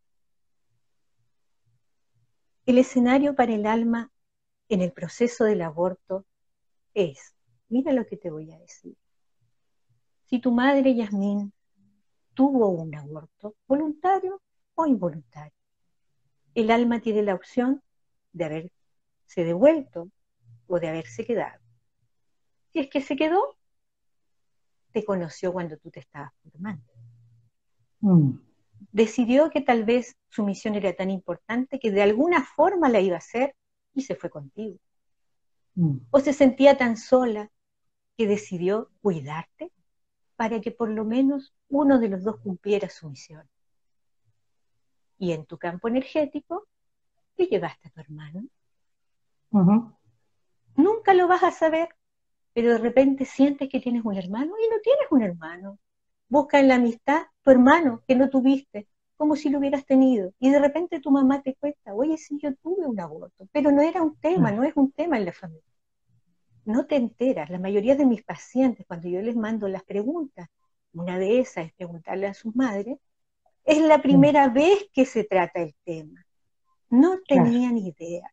El 2.67 2.79
escenario 2.79 3.37
para 3.37 3.55
el 3.55 3.67
alma 3.67 4.11
en 4.69 4.83
el 4.83 4.91
proceso 4.91 5.45
del 5.45 5.63
aborto 5.63 6.27
es, 6.95 7.37
mira 7.69 7.93
lo 7.93 8.09
que 8.09 8.17
te 8.17 8.29
voy 8.29 8.51
a 8.51 8.59
decir. 8.59 8.97
Si 10.25 10.41
tu 10.41 10.51
madre, 10.51 10.97
Yasmín, 10.97 11.53
tuvo 12.35 12.71
un 12.71 12.93
aborto, 12.97 13.55
voluntario 13.69 14.43
o 14.75 14.85
involuntario, 14.85 15.55
el 16.57 16.73
alma 16.73 16.99
tiene 16.99 17.23
la 17.23 17.37
opción 17.37 17.85
de 18.33 18.45
haberse 18.47 19.45
devuelto 19.45 20.11
o 20.67 20.81
de 20.81 20.89
haberse 20.89 21.25
quedado. 21.25 21.68
Si 22.79 22.83
es 22.83 22.91
que 22.91 23.01
se 23.01 23.17
quedó, 23.17 23.57
te 24.93 25.05
conoció 25.05 25.53
cuando 25.53 25.77
tú 25.79 25.91
te 25.91 25.99
estabas 25.99 26.33
formando. 26.45 26.85
Mm. 27.99 28.39
Decidió 28.93 29.51
que 29.51 29.63
tal 29.63 29.83
vez 29.83 30.17
su 30.29 30.45
misión 30.45 30.77
era 30.77 30.95
tan 30.95 31.11
importante 31.11 31.81
que 31.81 31.91
de 31.91 32.03
alguna 32.03 32.45
forma 32.45 32.89
la 32.89 33.01
iba 33.01 33.17
a 33.17 33.19
hacer 33.19 33.57
y 33.95 34.03
se 34.03 34.15
fue 34.15 34.31
contigo. 34.31 34.79
Mm. 35.75 35.97
O 36.13 36.21
se 36.21 36.33
sentía 36.33 36.79
tan 36.79 36.97
sola 36.97 37.51
que 38.17 38.29
decidió 38.29 38.93
cuidarte 39.03 39.73
para 40.37 40.61
que 40.61 40.71
por 40.71 40.89
lo 40.89 41.05
menos 41.05 41.53
uno 41.69 41.99
de 41.99 42.11
los 42.11 42.23
dos 42.23 42.39
cumpliera 42.39 42.89
su 42.89 43.11
misión. 43.11 43.43
Y 45.19 45.33
en 45.33 45.47
tu 45.47 45.59
campo 45.59 45.89
energético, 45.89 46.69
¿qué 47.37 47.47
llevaste 47.47 47.89
a 47.89 47.91
tu 47.91 48.01
hermano? 48.03 48.45
Nunca 50.77 51.13
lo 51.13 51.27
vas 51.27 51.43
a 51.43 51.51
saber, 51.51 51.98
pero 52.53 52.73
de 52.73 52.79
repente 52.79 53.25
sientes 53.25 53.69
que 53.69 53.81
tienes 53.81 54.05
un 54.05 54.17
hermano 54.17 54.53
y 54.59 54.69
no 54.69 54.81
tienes 54.83 55.07
un 55.11 55.23
hermano. 55.23 55.79
Busca 56.29 56.61
en 56.61 56.69
la 56.69 56.77
amistad 56.77 57.23
tu 57.43 57.51
hermano 57.51 58.03
que 58.07 58.15
no 58.15 58.29
tuviste, 58.29 58.89
como 59.17 59.35
si 59.37 59.51
lo 59.51 59.59
hubieras 59.59 59.85
tenido. 59.85 60.33
Y 60.39 60.51
de 60.51 60.59
repente 60.59 61.01
tu 61.01 61.11
mamá 61.11 61.43
te 61.43 61.55
cuenta, 61.55 61.95
oye, 61.95 62.17
sí, 62.17 62.39
yo 62.43 62.55
tuve 62.57 62.87
un 62.87 63.01
aborto, 63.01 63.49
pero 63.53 63.71
no 63.71 63.83
era 63.83 64.03
un 64.03 64.17
tema, 64.17 64.51
no 64.53 64.65
es 64.65 64.77
un 64.77 64.93
tema 64.93 65.17
en 65.19 65.25
la 65.25 65.33
familia. 65.33 65.63
No 66.65 66.87
te 66.87 66.97
enteras. 66.97 67.49
La 67.51 67.59
mayoría 67.59 67.97
de 67.97 68.05
mis 68.05 68.23
pacientes, 68.23 68.87
cuando 68.87 69.09
yo 69.09 69.23
les 69.23 69.35
mando 69.35 69.69
las 69.69 69.85
preguntas, 69.85 70.49
una 70.93 71.19
de 71.19 71.41
esas 71.41 71.67
es 71.67 71.73
preguntarle 71.73 72.27
a 72.27 72.35
sus 72.35 72.55
madres, 72.55 72.99
es 73.65 73.81
la 73.81 74.01
primera 74.01 74.49
vez 74.49 74.89
que 74.93 75.05
se 75.05 75.25
trata 75.25 75.61
el 75.61 75.75
tema. 75.85 76.25
No 76.91 77.19
tenían 77.27 77.77
idea 77.77 78.33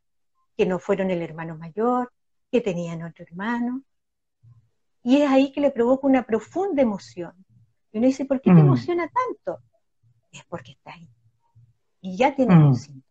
que 0.55 0.65
no 0.65 0.79
fueron 0.79 1.12
el 1.12 1.22
hermano 1.22 1.57
mayor, 1.57 2.12
que 2.51 2.62
tenían 2.62 3.03
otro 3.03 3.25
hermano. 3.25 3.84
Y 5.05 5.21
es 5.21 5.29
ahí 5.29 5.51
que 5.51 5.62
le 5.62 5.69
provoca 5.69 6.07
una 6.07 6.25
profunda 6.25 6.81
emoción. 6.81 7.45
Y 7.91 8.00
uno 8.00 8.07
dice, 8.07 8.25
¿por 8.25 8.41
qué 8.41 8.50
te 8.50 8.55
mm. 8.55 8.65
emociona 8.65 9.07
tanto? 9.07 9.62
Es 10.31 10.43
porque 10.45 10.71
está 10.71 10.93
ahí. 10.93 11.07
Y 12.01 12.17
ya 12.17 12.35
tiene 12.35 12.55
un 12.55 12.71
mm. 12.71 12.75
síntoma. 12.75 13.05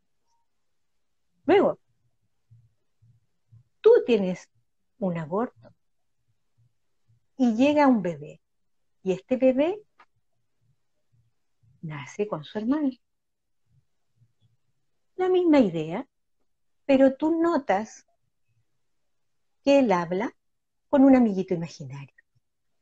Luego, 1.47 1.79
tú 3.81 3.93
tienes 4.05 4.51
un 4.99 5.19
aborto 5.19 5.73
y 7.37 7.55
llega 7.55 7.87
un 7.87 8.03
bebé. 8.03 8.41
Y 9.05 9.13
este 9.13 9.37
bebé 9.37 9.81
nace 11.81 12.27
con 12.27 12.43
su 12.43 12.59
hermano. 12.59 12.91
La 15.15 15.29
misma 15.29 15.61
idea, 15.61 16.09
pero 16.87 17.15
tú 17.15 17.41
notas 17.41 18.05
que 19.63 19.79
él 19.79 19.93
habla 19.93 20.35
con 20.95 21.03
un 21.03 21.17
amiguito 21.17 21.55
imaginario, 21.55 22.15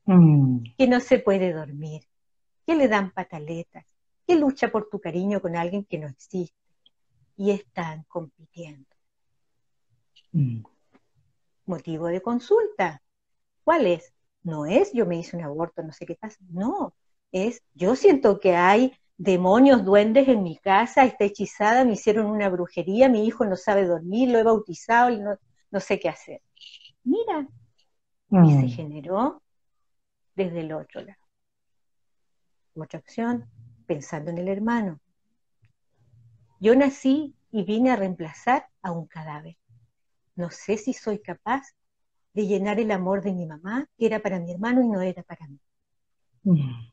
mm. 0.04 0.75
que 0.76 0.87
no 0.87 1.00
se 1.00 1.19
puede 1.19 1.50
dormir, 1.50 2.02
que 2.66 2.75
le 2.75 2.87
dan 2.87 3.11
pataletas, 3.11 3.87
que 4.26 4.35
lucha 4.35 4.71
por 4.71 4.90
tu 4.90 5.00
cariño 5.00 5.40
con 5.40 5.57
alguien 5.57 5.87
que 5.87 5.99
no 5.99 6.09
existe 6.09 6.54
y 7.38 7.52
están 7.52 8.02
compitiendo. 8.02 8.95
Mm. 10.33 10.62
Motivo 11.64 12.09
de 12.09 12.21
consulta. 12.21 13.02
¿Cuál 13.64 13.87
es? 13.87 14.12
No 14.42 14.66
es 14.66 14.92
yo 14.92 15.07
me 15.07 15.16
hice 15.16 15.38
un 15.38 15.45
aborto, 15.45 15.83
no 15.83 15.92
sé 15.95 16.04
qué 16.04 16.14
pasa. 16.14 16.37
No, 16.50 16.95
es 17.31 17.62
yo 17.73 17.97
siento 17.97 18.40
que 18.40 18.54
hay 18.54 18.92
demonios, 19.16 19.87
duendes 19.87 20.28
en 20.28 20.43
mi 20.43 20.58
casa, 20.58 21.06
está 21.06 21.25
hechizada, 21.25 21.87
me 21.87 21.95
hicieron 21.95 22.26
una 22.26 22.50
brujería, 22.50 23.08
mi 23.08 23.25
hijo 23.26 23.47
no 23.47 23.56
sabe 23.56 23.87
dormir, 23.87 24.28
lo 24.28 24.39
he 24.39 24.43
bautizado 24.43 25.39
no 25.71 25.80
sé 25.80 25.99
qué 25.99 26.10
hacer. 26.10 26.43
Mira, 27.04 27.49
y 28.32 28.60
se 28.60 28.68
generó 28.68 29.42
desde 30.34 30.60
el 30.60 30.73
otro 30.73 31.02
lado. 31.02 31.18
Otra 32.75 32.99
opción, 32.99 33.50
pensando 33.86 34.30
en 34.30 34.38
el 34.38 34.49
hermano. 34.49 35.00
Yo 36.58 36.75
nací 36.75 37.34
y 37.50 37.64
vine 37.64 37.90
a 37.90 37.97
reemplazar 37.97 38.68
a 38.80 38.92
un 38.92 39.06
cadáver. 39.06 39.58
No 40.34 40.50
sé 40.50 40.78
si 40.78 40.95
soy 40.95 41.21
capaz 41.21 41.62
de 42.32 42.47
llenar 42.47 42.80
el 42.80 42.90
amor 42.90 43.23
de 43.23 43.34
mi 43.34 43.45
mamá, 43.45 43.86
que 43.99 44.06
era 44.06 44.21
para 44.21 44.40
mi 44.40 44.50
hermano 44.50 44.82
y 44.82 44.88
no 44.88 45.02
era 45.02 45.23
para 45.23 45.47
mí. 45.47 45.60
Mm. 46.45 46.90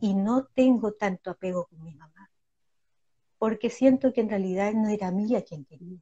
Y 0.00 0.14
no 0.14 0.44
tengo 0.44 0.92
tanto 0.92 1.30
apego 1.30 1.66
con 1.66 1.82
mi 1.82 1.94
mamá, 1.94 2.30
porque 3.38 3.70
siento 3.70 4.12
que 4.12 4.20
en 4.20 4.28
realidad 4.28 4.74
no 4.74 4.88
era 4.90 5.10
mía 5.10 5.42
quien 5.42 5.64
quería. 5.64 5.98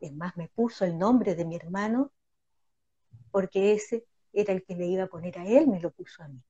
Es 0.00 0.12
más, 0.12 0.36
me 0.36 0.48
puso 0.48 0.84
el 0.84 0.98
nombre 0.98 1.36
de 1.36 1.44
mi 1.44 1.54
hermano 1.54 2.10
porque 3.36 3.74
ese 3.74 4.06
era 4.32 4.54
el 4.54 4.64
que 4.64 4.74
le 4.74 4.86
iba 4.86 5.02
a 5.02 5.08
poner 5.08 5.38
a 5.38 5.44
él, 5.44 5.66
me 5.66 5.78
lo 5.78 5.90
puso 5.90 6.22
a 6.22 6.28
mí. 6.28 6.42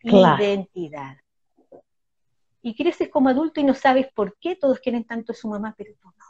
Identidad. 0.00 1.18
Y 2.62 2.74
creces 2.74 3.10
como 3.10 3.28
adulto 3.28 3.60
y 3.60 3.64
no 3.64 3.74
sabes 3.74 4.06
por 4.14 4.38
qué 4.38 4.56
todos 4.56 4.80
quieren 4.80 5.04
tanto 5.04 5.32
a 5.32 5.34
su 5.34 5.48
mamá, 5.48 5.74
pero 5.76 5.92
tú 6.00 6.08
no. 6.08 6.24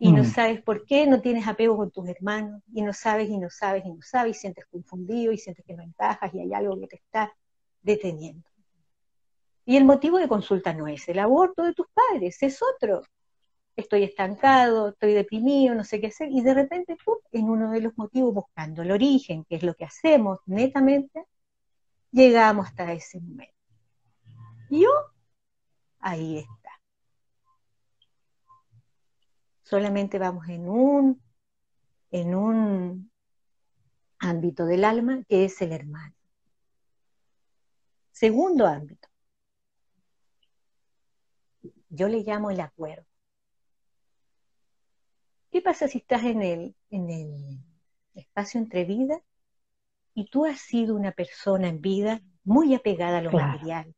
Y 0.00 0.10
no 0.10 0.24
mm. 0.24 0.26
sabes 0.26 0.60
por 0.60 0.84
qué 0.86 1.06
no 1.06 1.20
tienes 1.20 1.46
apego 1.46 1.76
con 1.76 1.92
tus 1.92 2.08
hermanos, 2.08 2.64
y 2.74 2.82
no 2.82 2.92
sabes 2.92 3.30
y 3.30 3.38
no 3.38 3.48
sabes 3.48 3.84
y 3.86 3.92
no 3.92 4.02
sabes, 4.02 4.36
y 4.36 4.40
sientes 4.40 4.66
confundido 4.66 5.30
y 5.30 5.38
sientes 5.38 5.64
que 5.64 5.74
no 5.74 5.84
encajas 5.84 6.34
y 6.34 6.40
hay 6.40 6.52
algo 6.52 6.80
que 6.80 6.88
te 6.88 6.96
está 6.96 7.32
deteniendo. 7.80 8.50
Y 9.64 9.76
el 9.76 9.84
motivo 9.84 10.18
de 10.18 10.26
consulta 10.26 10.74
no 10.74 10.88
es 10.88 11.08
el 11.08 11.20
aborto 11.20 11.62
de 11.62 11.74
tus 11.74 11.86
padres, 11.94 12.42
es 12.42 12.58
otro 12.60 13.02
estoy 13.76 14.04
estancado, 14.04 14.88
estoy 14.88 15.12
deprimido, 15.12 15.74
no 15.74 15.84
sé 15.84 16.00
qué 16.00 16.08
hacer, 16.08 16.30
y 16.30 16.40
de 16.42 16.54
repente, 16.54 16.96
en 17.32 17.48
uno 17.48 17.70
de 17.70 17.80
los 17.80 17.96
motivos, 17.96 18.34
buscando 18.34 18.82
el 18.82 18.90
origen, 18.90 19.44
que 19.44 19.56
es 19.56 19.62
lo 19.62 19.74
que 19.74 19.84
hacemos 19.84 20.40
netamente, 20.46 21.26
llegamos 22.10 22.66
hasta 22.66 22.92
ese 22.92 23.20
momento. 23.20 23.54
Yo, 24.70 24.88
ahí 26.00 26.38
está. 26.38 26.70
Solamente 29.62 30.18
vamos 30.18 30.48
en 30.48 30.68
un, 30.68 31.22
en 32.10 32.34
un 32.34 33.10
ámbito 34.18 34.64
del 34.64 34.84
alma 34.84 35.22
que 35.28 35.44
es 35.44 35.60
el 35.60 35.72
hermano. 35.72 36.14
Segundo 38.12 38.66
ámbito. 38.66 39.08
Yo 41.90 42.08
le 42.08 42.22
llamo 42.22 42.50
el 42.50 42.60
acuerdo. 42.60 43.06
¿Qué 45.56 45.62
pasa 45.62 45.88
si 45.88 45.96
estás 45.96 46.22
en 46.24 46.42
el, 46.42 46.74
en 46.90 47.08
el 47.08 47.58
espacio 48.14 48.60
entre 48.60 48.84
vida 48.84 49.22
y 50.12 50.28
tú 50.28 50.44
has 50.44 50.60
sido 50.60 50.94
una 50.94 51.12
persona 51.12 51.68
en 51.68 51.80
vida 51.80 52.20
muy 52.44 52.74
apegada 52.74 53.16
a 53.16 53.22
lo 53.22 53.32
material? 53.32 53.94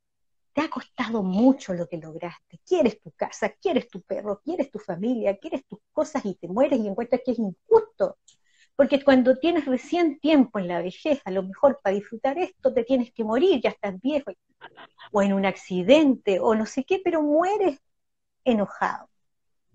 Te 0.53 0.61
ha 0.61 0.71
costado 0.71 1.25
mucho 1.25 1.75
lo 1.75 1.89
que 1.89 1.97
lograste. 1.97 2.61
Quieres 2.65 3.01
tu 3.01 3.11
casa, 3.11 3.49
quieres 3.61 3.89
tu 3.89 4.03
perro, 4.03 4.41
quieres 4.45 4.71
tu 4.71 4.79
familia, 4.79 5.37
quieres 5.37 5.67
tus 5.67 5.81
cosas 5.91 6.25
y 6.27 6.37
te 6.37 6.47
mueres 6.47 6.79
y 6.79 6.87
encuentras 6.87 7.23
que 7.25 7.33
es 7.33 7.41
injusto. 7.41 8.19
Porque 8.77 9.03
cuando 9.03 9.37
tienes 9.37 9.65
recién 9.65 10.21
tiempo 10.21 10.61
en 10.61 10.69
la 10.69 10.81
vejez, 10.81 11.21
a 11.25 11.33
lo 11.33 11.43
mejor 11.43 11.81
para 11.83 11.97
disfrutar 11.97 12.39
esto 12.39 12.73
te 12.73 12.85
tienes 12.85 13.13
que 13.13 13.25
morir, 13.25 13.61
ya 13.61 13.71
estás 13.71 14.01
viejo, 14.01 14.31
o 15.11 15.23
en 15.23 15.33
un 15.33 15.45
accidente, 15.45 16.39
o 16.39 16.55
no 16.55 16.67
sé 16.67 16.85
qué, 16.85 17.01
pero 17.03 17.21
mueres 17.21 17.81
enojado 18.45 19.08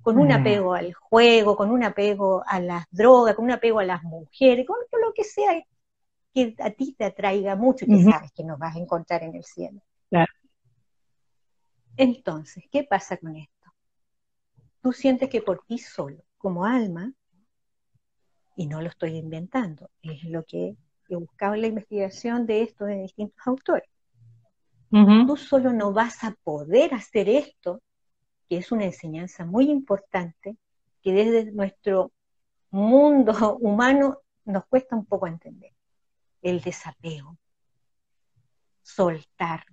con 0.03 0.19
un 0.19 0.27
mm. 0.27 0.31
apego 0.31 0.73
al 0.73 0.93
juego, 0.93 1.55
con 1.55 1.71
un 1.71 1.83
apego 1.83 2.43
a 2.45 2.59
las 2.59 2.85
drogas, 2.91 3.35
con 3.35 3.45
un 3.45 3.51
apego 3.51 3.79
a 3.79 3.85
las 3.85 4.03
mujeres, 4.03 4.67
con 4.67 4.77
lo 5.01 5.13
que 5.13 5.23
sea 5.23 5.63
que 6.33 6.55
a 6.59 6.69
ti 6.71 6.93
te 6.93 7.05
atraiga 7.05 7.55
mucho 7.55 7.85
y 7.87 7.97
que 7.97 8.11
sabes 8.11 8.31
que 8.33 8.43
nos 8.43 8.59
vas 8.59 8.75
a 8.75 8.79
encontrar 8.79 9.23
en 9.23 9.35
el 9.35 9.43
cielo. 9.43 9.81
Entonces, 11.95 12.63
¿qué 12.71 12.83
pasa 12.83 13.17
con 13.17 13.35
esto? 13.35 13.71
Tú 14.81 14.91
sientes 14.91 15.29
que 15.29 15.41
por 15.41 15.63
ti 15.65 15.77
solo, 15.77 16.23
como 16.37 16.65
alma, 16.65 17.13
y 18.55 18.67
no 18.67 18.81
lo 18.81 18.89
estoy 18.89 19.15
inventando, 19.15 19.89
es 20.01 20.23
lo 20.25 20.43
que 20.43 20.75
he 21.07 21.15
buscado 21.15 21.53
en 21.53 21.61
la 21.61 21.67
investigación 21.67 22.45
de 22.45 22.63
esto 22.63 22.85
de 22.85 23.03
distintos 23.03 23.47
autores. 23.47 23.89
Tú 25.25 25.37
solo 25.37 25.73
no 25.73 25.91
vas 25.91 26.23
a 26.23 26.35
poder 26.43 26.93
hacer 26.93 27.27
esto 27.27 27.81
que 28.47 28.57
es 28.57 28.71
una 28.71 28.85
enseñanza 28.85 29.45
muy 29.45 29.69
importante 29.69 30.57
que 31.01 31.13
desde 31.13 31.51
nuestro 31.51 32.11
mundo 32.71 33.33
humano 33.61 34.19
nos 34.45 34.65
cuesta 34.65 34.95
un 34.95 35.05
poco 35.05 35.27
entender. 35.27 35.71
El 36.41 36.61
desapego, 36.61 37.37
soltar. 38.81 39.63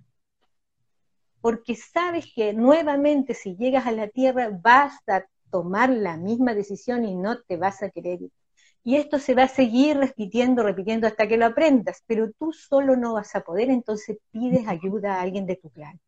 Porque 1.41 1.75
sabes 1.75 2.31
que 2.33 2.53
nuevamente 2.53 3.33
si 3.33 3.55
llegas 3.57 3.87
a 3.87 3.91
la 3.91 4.07
tierra 4.07 4.49
vas 4.51 4.93
a 5.07 5.25
tomar 5.49 5.89
la 5.89 6.15
misma 6.15 6.53
decisión 6.53 7.03
y 7.03 7.15
no 7.15 7.41
te 7.41 7.57
vas 7.57 7.83
a 7.83 7.89
querer 7.89 8.21
ir. 8.21 8.31
Y 8.83 8.95
esto 8.95 9.19
se 9.19 9.35
va 9.35 9.43
a 9.43 9.47
seguir 9.47 9.97
repitiendo, 9.97 10.63
repitiendo 10.63 11.07
hasta 11.07 11.27
que 11.27 11.37
lo 11.37 11.45
aprendas, 11.45 12.03
pero 12.07 12.31
tú 12.31 12.51
solo 12.51 12.95
no 12.95 13.13
vas 13.13 13.35
a 13.35 13.41
poder, 13.41 13.69
entonces 13.69 14.17
pides 14.31 14.67
ayuda 14.67 15.15
a 15.15 15.21
alguien 15.21 15.45
de 15.45 15.57
tu 15.57 15.69
clan. 15.69 15.99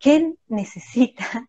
¿Quién 0.00 0.38
necesita 0.48 1.48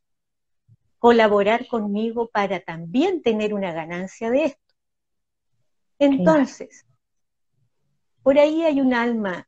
colaborar 0.99 1.67
conmigo 1.67 2.29
para 2.29 2.59
también 2.59 3.23
tener 3.23 3.53
una 3.53 3.73
ganancia 3.73 4.29
de 4.29 4.45
esto? 4.45 4.75
Entonces, 5.97 6.85
por 8.21 8.37
ahí 8.37 8.63
hay 8.63 8.81
un 8.81 8.93
alma 8.93 9.47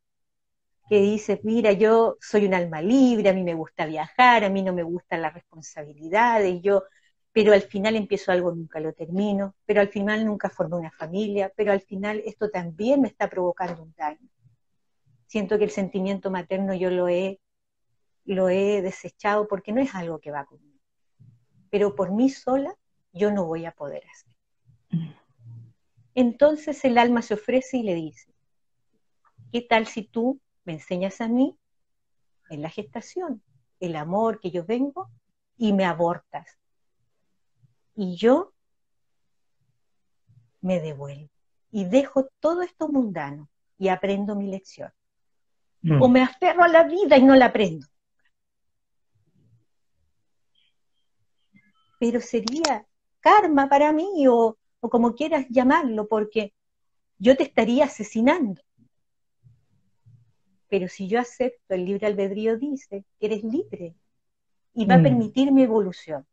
que 0.89 0.99
dice, 0.99 1.39
mira, 1.43 1.71
yo 1.71 2.17
soy 2.19 2.45
un 2.45 2.53
alma 2.53 2.81
libre, 2.81 3.29
a 3.29 3.33
mí 3.33 3.43
me 3.43 3.53
gusta 3.53 3.85
viajar, 3.85 4.43
a 4.43 4.49
mí 4.49 4.61
no 4.61 4.73
me 4.73 4.83
gustan 4.83 5.21
las 5.21 5.33
responsabilidades, 5.33 6.61
yo, 6.61 6.83
pero 7.31 7.53
al 7.53 7.61
final 7.61 7.95
empiezo 7.95 8.31
algo, 8.31 8.53
nunca 8.53 8.79
lo 8.79 8.93
termino, 8.93 9.55
pero 9.65 9.81
al 9.81 9.89
final 9.89 10.25
nunca 10.25 10.49
formé 10.49 10.75
una 10.77 10.91
familia, 10.91 11.51
pero 11.55 11.71
al 11.71 11.81
final 11.81 12.21
esto 12.25 12.49
también 12.49 13.01
me 13.01 13.07
está 13.07 13.29
provocando 13.29 13.83
un 13.83 13.93
daño. 13.97 14.29
Siento 15.27 15.57
que 15.57 15.63
el 15.63 15.71
sentimiento 15.71 16.29
materno 16.29 16.73
yo 16.75 16.91
lo 16.91 17.07
he, 17.07 17.39
lo 18.25 18.49
he 18.49 18.81
desechado 18.81 19.47
porque 19.47 19.71
no 19.71 19.81
es 19.81 19.93
algo 19.95 20.19
que 20.19 20.31
va 20.31 20.45
conmigo. 20.45 20.79
Pero 21.69 21.95
por 21.95 22.11
mí 22.11 22.29
sola 22.29 22.75
yo 23.11 23.31
no 23.31 23.45
voy 23.45 23.65
a 23.65 23.71
poder 23.71 24.03
hacer. 24.07 24.33
Entonces 26.15 26.83
el 26.85 26.97
alma 26.97 27.21
se 27.21 27.33
ofrece 27.33 27.77
y 27.77 27.83
le 27.83 27.95
dice, 27.95 28.33
¿qué 29.51 29.61
tal 29.61 29.87
si 29.87 30.03
tú 30.03 30.39
me 30.63 30.73
enseñas 30.73 31.21
a 31.21 31.27
mí 31.27 31.57
en 32.49 32.61
la 32.61 32.69
gestación 32.69 33.41
el 33.79 33.95
amor 33.95 34.39
que 34.39 34.51
yo 34.51 34.63
vengo 34.65 35.09
y 35.57 35.73
me 35.73 35.85
abortas? 35.85 36.59
Y 37.95 38.15
yo 38.15 38.53
me 40.61 40.79
devuelvo 40.79 41.29
y 41.71 41.85
dejo 41.85 42.29
todo 42.39 42.61
esto 42.61 42.87
mundano 42.87 43.49
y 43.79 43.87
aprendo 43.87 44.35
mi 44.35 44.47
lección. 44.47 44.91
Mm. 45.81 46.01
O 46.01 46.07
me 46.07 46.21
aferro 46.21 46.63
a 46.63 46.67
la 46.67 46.83
vida 46.83 47.17
y 47.17 47.23
no 47.23 47.35
la 47.35 47.47
aprendo. 47.47 47.87
Pero 52.03 52.19
sería 52.19 52.85
karma 53.21 53.69
para 53.69 53.93
mí 53.93 54.27
o 54.27 54.57
o 54.83 54.89
como 54.89 55.15
quieras 55.15 55.45
llamarlo, 55.49 56.09
porque 56.09 56.53
yo 57.17 57.37
te 57.37 57.43
estaría 57.43 57.85
asesinando. 57.85 58.61
Pero 60.67 60.89
si 60.89 61.07
yo 61.07 61.21
acepto 61.21 61.73
el 61.73 61.85
libre 61.85 62.07
albedrío, 62.07 62.57
dice 62.57 63.05
que 63.17 63.27
eres 63.27 63.43
libre 63.45 63.95
y 64.73 64.85
va 64.85 64.95
a 64.95 64.97
mm. 64.97 65.03
permitir 65.03 65.53
mi 65.53 65.63
evolución. 65.63 66.27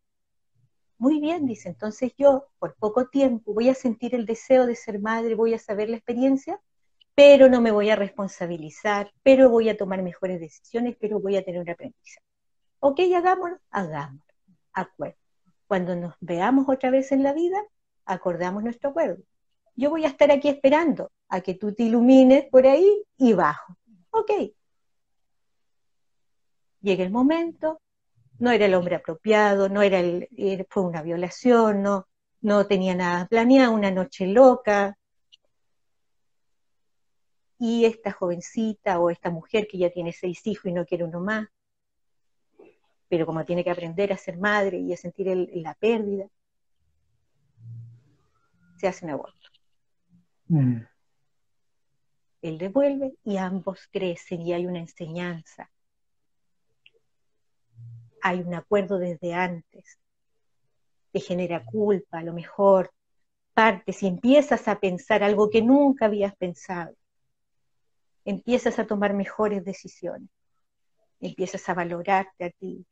Muy 0.99 1.21
bien, 1.21 1.47
dice, 1.47 1.69
entonces 1.69 2.13
yo 2.19 2.49
por 2.59 2.75
poco 2.75 3.07
tiempo 3.07 3.55
voy 3.55 3.69
a 3.69 3.75
sentir 3.75 4.17
el 4.17 4.27
deseo 4.27 4.67
de 4.67 4.75
ser 4.75 4.99
madre, 4.99 5.37
voy 5.37 5.55
a 5.55 5.59
saber 5.61 5.89
la 5.89 5.99
experiencia, 5.99 6.61
pero 7.15 7.49
no 7.49 7.61
me 7.61 7.71
voy 7.71 7.91
a 7.91 7.97
responsabilizar, 7.97 9.13
pero 9.23 9.49
voy 9.49 9.69
a 9.69 9.77
tomar 9.77 10.03
mejores 10.03 10.41
decisiones, 10.41 10.97
pero 10.99 11.21
voy 11.21 11.37
a 11.37 11.45
tener 11.45 11.61
un 11.61 11.71
aprendizaje. 11.71 12.27
Ok, 12.81 12.99
hagámoslo, 13.15 13.61
hagámoslo, 13.71 14.35
acuerdo. 14.73 15.20
Cuando 15.71 15.95
nos 15.95 16.15
veamos 16.19 16.69
otra 16.69 16.91
vez 16.91 17.13
en 17.13 17.23
la 17.23 17.33
vida, 17.33 17.63
acordamos 18.05 18.65
nuestro 18.65 18.91
acuerdo. 18.91 19.23
Yo 19.77 19.89
voy 19.89 20.05
a 20.05 20.09
estar 20.09 20.29
aquí 20.33 20.49
esperando 20.49 21.13
a 21.29 21.43
que 21.43 21.55
tú 21.55 21.73
te 21.73 21.85
ilumines 21.85 22.47
por 22.51 22.67
ahí 22.67 23.05
y 23.17 23.35
bajo. 23.35 23.77
Ok. 24.11 24.33
Llega 26.81 27.05
el 27.05 27.13
momento, 27.13 27.81
no 28.41 28.51
era 28.51 28.67
el 28.67 28.75
hombre 28.75 28.97
apropiado, 28.97 29.69
no 29.69 29.81
era 29.81 30.01
el, 30.01 30.27
fue 30.69 30.83
una 30.83 31.03
violación, 31.03 31.85
no, 31.85 32.09
no 32.41 32.67
tenía 32.67 32.97
nada 32.97 33.29
planeado, 33.29 33.73
una 33.73 33.93
noche 33.93 34.27
loca. 34.27 34.99
Y 37.61 37.85
esta 37.85 38.11
jovencita 38.11 38.99
o 38.99 39.09
esta 39.09 39.31
mujer 39.31 39.69
que 39.71 39.79
ya 39.79 39.91
tiene 39.91 40.13
seis 40.13 40.45
hijos 40.49 40.67
y 40.67 40.73
no 40.73 40.85
quiere 40.85 41.05
uno 41.05 41.21
más, 41.21 41.47
pero 43.11 43.27
como 43.27 43.45
tiene 43.45 43.65
que 43.65 43.73
aprender 43.73 44.13
a 44.13 44.17
ser 44.17 44.39
madre 44.39 44.79
y 44.79 44.93
a 44.93 44.97
sentir 44.97 45.27
la 45.55 45.75
pérdida, 45.75 46.29
se 48.79 48.87
hace 48.87 49.05
un 49.05 49.11
aborto. 49.11 49.51
Mm. 50.47 50.77
Él 52.43 52.57
devuelve 52.57 53.15
y 53.25 53.37
ambos 53.37 53.89
crecen 53.91 54.43
y 54.43 54.53
hay 54.53 54.65
una 54.65 54.79
enseñanza. 54.79 55.69
Hay 58.23 58.43
un 58.43 58.55
acuerdo 58.55 58.99
desde 58.99 59.35
antes 59.35 59.99
que 61.13 61.19
genera 61.19 61.65
culpa, 61.65 62.21
a 62.21 62.23
lo 62.23 62.33
mejor 62.33 62.93
partes 63.55 64.05
y 64.05 64.07
empiezas 64.07 64.69
a 64.69 64.79
pensar 64.79 65.25
algo 65.25 65.51
que 65.51 65.63
nunca 65.63 66.07
habías 66.07 66.37
pensado. 66.37 66.95
Empiezas 68.25 68.79
a 68.79 68.87
tomar 68.87 69.15
mejores 69.15 69.65
decisiones. 69.65 70.31
Empiezas 71.19 71.69
a 71.69 71.75
valorarte 71.75 72.45
a 72.45 72.51
ti 72.51 72.87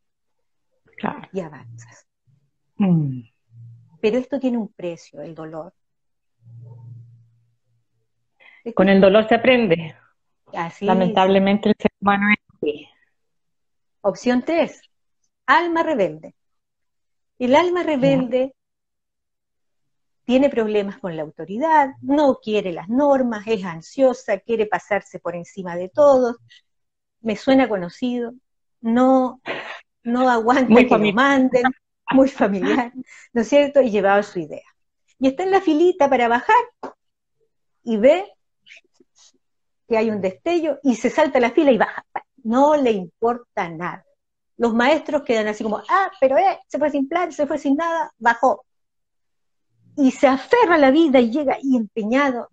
y 1.33 1.41
avanzas. 1.41 2.07
Mm. 2.77 3.23
Pero 4.01 4.19
esto 4.19 4.39
tiene 4.39 4.59
un 4.59 4.69
precio, 4.69 5.21
el 5.23 5.35
dolor. 5.35 5.75
Con 8.75 8.89
el 8.89 9.01
dolor 9.01 9.29
se 9.29 9.35
aprende. 9.35 9.97
Lamentablemente 10.81 11.71
el 11.71 11.77
ser 11.79 11.91
humano 12.01 12.27
es 12.31 12.55
así. 12.55 12.89
Opción 14.01 14.43
3, 14.45 14.81
alma 15.47 15.83
rebelde. 15.83 16.35
El 17.39 17.55
alma 17.55 17.83
rebelde 17.83 18.55
tiene 20.25 20.51
problemas 20.51 20.99
con 20.99 21.17
la 21.17 21.23
autoridad, 21.23 21.91
no 22.03 22.39
quiere 22.43 22.73
las 22.73 22.89
normas, 22.89 23.47
es 23.47 23.65
ansiosa, 23.65 24.39
quiere 24.39 24.67
pasarse 24.67 25.19
por 25.19 25.35
encima 25.35 25.77
de 25.77 25.89
todos. 25.89 26.37
Me 27.21 27.37
suena 27.37 27.69
conocido, 27.69 28.35
no, 28.81 29.41
no 30.09 30.29
aguanta 30.29 30.75
que 30.75 30.99
lo 30.99 31.13
manden, 31.13 31.65
muy 32.11 32.29
familiar, 32.29 32.93
¿no 33.33 33.43
es 33.43 33.49
cierto? 33.49 33.81
Y 33.81 33.91
llevaba 33.91 34.23
su 34.23 34.39
idea. 34.39 34.63
Y 35.19 35.29
está 35.29 35.43
en 35.43 35.51
la 35.51 35.61
filita 35.61 36.09
para 36.09 36.29
bajar 36.29 36.57
y 37.83 37.97
ve 37.97 38.25
que 39.89 39.97
hay 39.97 40.11
un 40.11 40.21
destello 40.21 40.79
y 40.83 40.97
se 40.97 41.11
salta 41.11 41.41
la 41.41 41.51
fila 41.51 41.73
y 41.73 41.79
baja. 41.79 42.05
No 42.45 42.77
le 42.77 42.93
importa 42.93 43.69
nada. 43.69 44.05
Los 44.57 44.75
maestros 44.75 45.23
quedan 45.23 45.49
así 45.49 45.65
como, 45.65 45.79
ah, 45.89 46.11
pero 46.21 46.37
eh, 46.37 46.61
se 46.67 46.79
fue 46.79 46.91
sin 46.91 47.09
plan, 47.09 47.33
se 47.33 47.47
fue 47.47 47.59
sin 47.59 47.77
nada, 47.77 48.13
bajó. 48.19 48.65
Y 49.97 50.11
se 50.11 50.27
aferra 50.27 50.75
a 50.75 50.79
la 50.79 50.91
vida 50.91 51.21
y 51.21 51.31
llega 51.31 51.55
ahí 51.55 51.77
empeñado. 51.77 52.49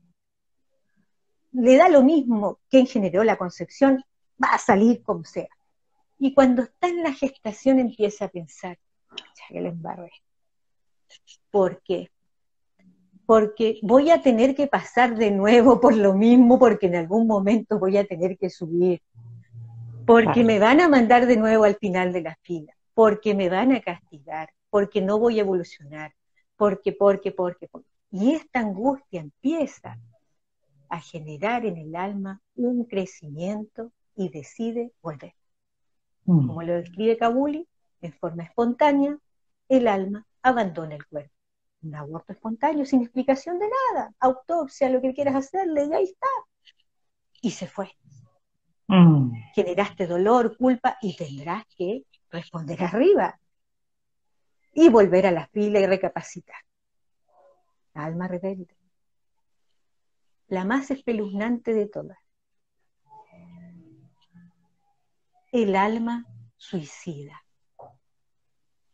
Le 1.51 1.77
da 1.77 1.89
lo 1.89 2.03
mismo 2.03 2.59
quien 2.69 2.87
generó 2.87 3.23
la 3.23 3.37
concepción, 3.37 4.03
va 4.41 4.49
a 4.49 4.57
salir 4.57 5.01
como 5.03 5.23
sea. 5.23 5.47
Y 6.17 6.33
cuando 6.33 6.63
está 6.63 6.87
en 6.87 7.03
la 7.03 7.13
gestación 7.13 7.79
empieza 7.79 8.25
a 8.25 8.29
pensar, 8.29 8.77
que 9.49 9.61
le 9.61 9.69
embarré. 9.69 10.11
¿Por 11.51 11.81
qué? 11.83 12.09
Porque 13.25 13.79
voy 13.81 14.11
a 14.11 14.21
tener 14.21 14.55
que 14.55 14.67
pasar 14.67 15.15
de 15.15 15.31
nuevo 15.31 15.79
por 15.79 15.95
lo 15.95 16.13
mismo, 16.13 16.59
porque 16.59 16.87
en 16.87 16.95
algún 16.95 17.27
momento 17.27 17.79
voy 17.79 17.97
a 17.97 18.05
tener 18.05 18.37
que 18.37 18.49
subir, 18.49 19.01
porque 20.05 20.43
me 20.43 20.59
van 20.59 20.81
a 20.81 20.87
mandar 20.87 21.25
de 21.25 21.37
nuevo 21.37 21.63
al 21.63 21.75
final 21.77 22.13
de 22.13 22.21
la 22.21 22.37
fila, 22.43 22.73
porque 22.93 23.33
me 23.33 23.49
van 23.49 23.71
a 23.71 23.81
castigar, 23.81 24.49
porque 24.69 25.01
no 25.01 25.17
voy 25.19 25.39
a 25.39 25.41
evolucionar, 25.41 26.13
porque, 26.55 26.91
porque, 26.93 27.31
porque, 27.31 27.67
porque. 27.67 27.89
Y 28.11 28.33
esta 28.33 28.59
angustia 28.59 29.21
empieza 29.21 29.97
a 30.89 31.01
generar 31.01 31.65
en 31.65 31.77
el 31.77 31.95
alma 31.95 32.41
un 32.55 32.85
crecimiento 32.85 33.91
y 34.15 34.29
decide 34.29 34.91
volver. 35.01 35.33
Mm. 36.25 36.47
Como 36.47 36.61
lo 36.63 36.73
describe 36.73 37.17
Kabuli, 37.17 37.67
en 38.01 38.13
forma 38.13 38.43
espontánea, 38.43 39.17
el 39.69 39.87
alma 39.87 40.25
abandona 40.41 40.95
el 40.95 41.05
cuerpo. 41.05 41.33
Un 41.81 41.95
aborto 41.95 42.33
espontáneo 42.33 42.85
sin 42.85 43.01
explicación 43.01 43.59
de 43.59 43.67
nada, 43.67 44.13
autopsia, 44.19 44.89
lo 44.89 45.01
que 45.01 45.13
quieras 45.13 45.35
hacerle, 45.35 45.85
y 45.85 45.93
ahí 45.93 46.03
está. 46.03 46.27
Y 47.41 47.51
se 47.51 47.67
fue. 47.67 47.91
Mm. 48.87 49.31
Generaste 49.53 50.07
dolor, 50.07 50.57
culpa 50.57 50.97
y 51.01 51.15
tendrás 51.15 51.65
que 51.75 52.03
responder 52.29 52.83
arriba 52.83 53.39
y 54.73 54.89
volver 54.89 55.27
a 55.27 55.31
la 55.31 55.47
fila 55.47 55.79
y 55.79 55.85
recapacitar. 55.85 56.57
alma 57.93 58.27
rebelde. 58.27 58.75
La 60.47 60.65
más 60.65 60.91
espeluznante 60.91 61.73
de 61.73 61.87
todas. 61.87 62.17
El 65.57 65.77
alma 65.77 66.25
suicida. 66.57 67.41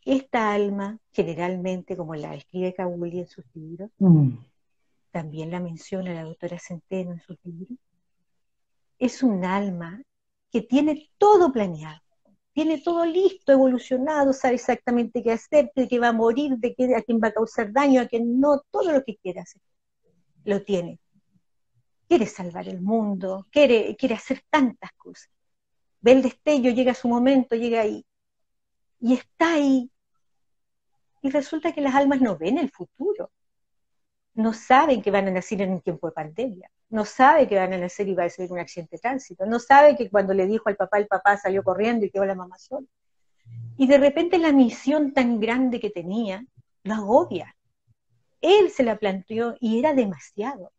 Esta 0.04 0.52
alma, 0.54 0.96
generalmente, 1.10 1.96
como 1.96 2.14
la 2.14 2.36
escribe 2.36 2.72
Kabuli 2.72 3.18
en 3.18 3.26
sus 3.26 3.44
libros, 3.52 3.90
mm. 3.98 4.36
también 5.10 5.50
la 5.50 5.58
menciona 5.58 6.14
la 6.14 6.22
doctora 6.22 6.60
Centeno 6.60 7.14
en 7.14 7.20
sus 7.20 7.36
libros, 7.42 7.76
es 9.00 9.24
un 9.24 9.44
alma 9.44 10.04
que 10.52 10.62
tiene 10.62 11.10
todo 11.18 11.52
planeado, 11.52 12.00
tiene 12.52 12.80
todo 12.80 13.04
listo, 13.06 13.50
evolucionado, 13.50 14.32
sabe 14.32 14.54
exactamente 14.54 15.20
qué 15.20 15.32
hacer, 15.32 15.72
de 15.74 15.88
qué 15.88 15.98
va 15.98 16.10
a 16.10 16.12
morir, 16.12 16.58
de 16.58 16.76
qué, 16.76 16.94
a 16.94 17.02
quién 17.02 17.18
va 17.20 17.26
a 17.26 17.32
causar 17.32 17.72
daño, 17.72 18.02
a 18.02 18.06
quién 18.06 18.38
no, 18.38 18.62
todo 18.70 18.92
lo 18.92 19.02
que 19.02 19.16
quiera 19.16 19.42
hacer, 19.42 19.60
lo 20.44 20.62
tiene. 20.62 21.00
Quiere 22.06 22.26
salvar 22.26 22.68
el 22.68 22.80
mundo, 22.80 23.48
quiere, 23.50 23.96
quiere 23.96 24.14
hacer 24.14 24.44
tantas 24.48 24.92
cosas. 24.92 25.28
Ve 26.02 26.12
el 26.12 26.22
destello, 26.22 26.70
llega 26.70 26.94
su 26.94 27.08
momento, 27.08 27.56
llega 27.56 27.80
ahí. 27.80 28.04
Y 29.00 29.14
está 29.14 29.54
ahí 29.54 29.90
y 31.22 31.30
resulta 31.30 31.72
que 31.72 31.80
las 31.80 31.94
almas 31.94 32.20
no 32.20 32.36
ven 32.36 32.58
el 32.58 32.68
futuro, 32.68 33.30
no 34.34 34.52
saben 34.52 35.00
que 35.00 35.10
van 35.10 35.28
a 35.28 35.30
nacer 35.30 35.62
en 35.62 35.70
un 35.70 35.80
tiempo 35.80 36.08
de 36.08 36.12
pandemia, 36.12 36.68
no 36.90 37.04
sabe 37.04 37.48
que 37.48 37.56
van 37.56 37.72
a 37.72 37.78
nacer 37.78 38.08
y 38.08 38.14
va 38.14 38.24
a 38.24 38.28
ser 38.28 38.50
un 38.50 38.58
accidente 38.58 38.96
de 38.96 39.00
tránsito, 39.00 39.46
no 39.46 39.58
sabe 39.60 39.96
que 39.96 40.10
cuando 40.10 40.34
le 40.34 40.46
dijo 40.46 40.68
al 40.68 40.76
papá, 40.76 40.98
el 40.98 41.06
papá 41.06 41.36
salió 41.36 41.62
corriendo 41.62 42.04
y 42.04 42.10
quedó 42.10 42.24
la 42.24 42.34
mamá 42.34 42.58
sola. 42.58 42.86
Y 43.76 43.86
de 43.86 43.98
repente 43.98 44.36
la 44.38 44.52
misión 44.52 45.12
tan 45.12 45.40
grande 45.40 45.80
que 45.80 45.90
tenía 45.90 46.44
lo 46.82 46.94
agobia. 46.94 47.54
Él 48.40 48.70
se 48.70 48.82
la 48.82 48.96
planteó 48.96 49.56
y 49.60 49.78
era 49.78 49.94
demasiado. 49.94 50.72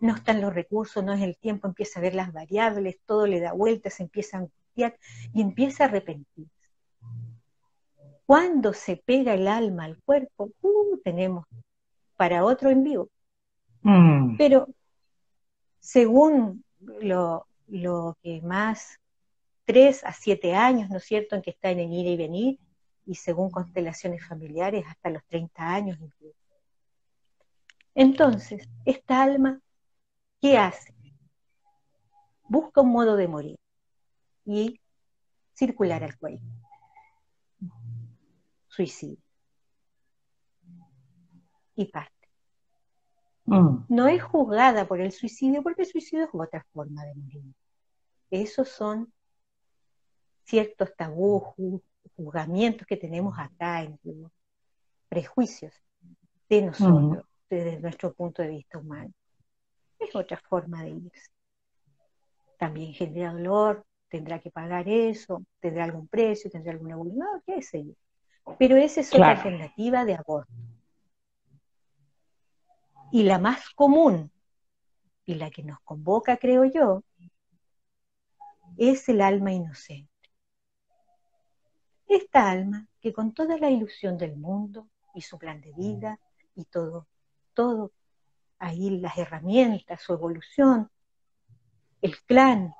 No 0.00 0.14
están 0.14 0.40
los 0.40 0.54
recursos, 0.54 1.02
no 1.02 1.12
es 1.12 1.22
el 1.22 1.36
tiempo, 1.36 1.66
empieza 1.66 1.98
a 1.98 2.02
ver 2.02 2.14
las 2.14 2.32
variables, 2.32 2.98
todo 3.06 3.26
le 3.26 3.40
da 3.40 3.52
vueltas, 3.52 4.00
empieza 4.00 4.36
a 4.36 4.40
angustiar 4.40 4.98
y 5.32 5.40
empieza 5.40 5.84
a 5.84 5.86
arrepentirse. 5.88 6.50
Cuando 8.26 8.72
se 8.72 8.96
pega 8.96 9.34
el 9.34 9.46
alma 9.46 9.84
al 9.84 9.98
cuerpo, 10.02 10.50
uh, 10.60 10.98
tenemos 11.04 11.46
para 12.16 12.44
otro 12.44 12.70
en 12.70 12.82
vivo. 12.82 13.08
Mm. 13.82 14.36
Pero 14.36 14.68
según 15.78 16.64
lo, 16.80 17.46
que 18.22 18.40
más, 18.42 18.98
tres 19.64 20.02
a 20.04 20.12
siete 20.12 20.54
años, 20.54 20.90
¿no 20.90 20.96
es 20.96 21.04
cierto?, 21.04 21.36
en 21.36 21.42
que 21.42 21.50
está 21.50 21.70
en 21.70 21.78
el 21.78 21.92
ir 21.92 22.06
y 22.06 22.16
venir, 22.16 22.58
y 23.06 23.14
según 23.14 23.50
constelaciones 23.50 24.26
familiares, 24.26 24.84
hasta 24.88 25.10
los 25.10 25.24
30 25.26 25.62
años 25.62 25.98
incluso. 26.00 26.36
Entonces, 27.94 28.68
esta 28.84 29.22
alma, 29.22 29.60
¿qué 30.46 30.58
hace? 30.58 30.94
Busca 32.48 32.80
un 32.80 32.92
modo 32.92 33.16
de 33.16 33.26
morir 33.26 33.58
y 34.44 34.80
circular 35.54 36.04
al 36.04 36.16
cuello. 36.16 36.46
Suicidio. 38.68 39.18
Y 41.74 41.86
parte. 41.86 42.12
Mm. 43.46 43.86
No 43.88 44.06
es 44.06 44.22
juzgada 44.22 44.86
por 44.86 45.00
el 45.00 45.10
suicidio 45.10 45.62
porque 45.62 45.82
el 45.82 45.88
suicidio 45.88 46.24
es 46.24 46.30
otra 46.32 46.64
forma 46.72 47.04
de 47.04 47.14
morir. 47.16 47.42
Esos 48.30 48.68
son 48.68 49.12
ciertos 50.44 50.94
tabús, 50.96 51.42
juzgamientos 52.14 52.86
que 52.86 52.96
tenemos 52.96 53.36
acá, 53.36 53.82
en 53.82 53.98
prejuicios 55.08 55.74
de 56.48 56.62
nosotros, 56.62 57.24
mm. 57.24 57.28
desde 57.50 57.80
nuestro 57.80 58.14
punto 58.14 58.42
de 58.42 58.48
vista 58.48 58.78
humano. 58.78 59.12
Es 59.98 60.14
otra 60.14 60.38
forma 60.48 60.82
de 60.82 60.90
irse. 60.90 61.30
También 62.58 62.92
genera 62.92 63.32
dolor, 63.32 63.84
tendrá 64.08 64.38
que 64.38 64.50
pagar 64.50 64.88
eso, 64.88 65.42
tendrá 65.60 65.84
algún 65.84 66.08
precio, 66.08 66.50
tendrá 66.50 66.72
alguna 66.72 66.96
voluntad, 66.96 67.42
qué 67.44 67.62
sé 67.62 67.84
yo. 67.84 67.92
Pero 68.58 68.76
esa 68.76 69.00
es 69.00 69.12
otra 69.12 69.32
alternativa 69.32 70.04
de 70.04 70.14
aborto. 70.14 70.52
Y 73.10 73.22
la 73.22 73.38
más 73.38 73.70
común, 73.70 74.30
y 75.24 75.34
la 75.34 75.50
que 75.50 75.62
nos 75.62 75.80
convoca, 75.80 76.36
creo 76.36 76.64
yo, 76.64 77.02
es 78.76 79.08
el 79.08 79.20
alma 79.20 79.52
inocente. 79.52 80.10
Esta 82.06 82.50
alma 82.50 82.86
que 83.00 83.12
con 83.12 83.32
toda 83.32 83.58
la 83.58 83.70
ilusión 83.70 84.16
del 84.16 84.36
mundo 84.36 84.88
y 85.14 85.22
su 85.22 85.38
plan 85.38 85.60
de 85.60 85.72
vida 85.72 86.18
y 86.54 86.64
todo, 86.64 87.06
todo, 87.54 87.92
ahí 88.58 88.98
las 89.00 89.16
herramientas, 89.18 90.00
su 90.02 90.12
evolución, 90.12 90.90
el 92.02 92.18
clan, 92.24 92.74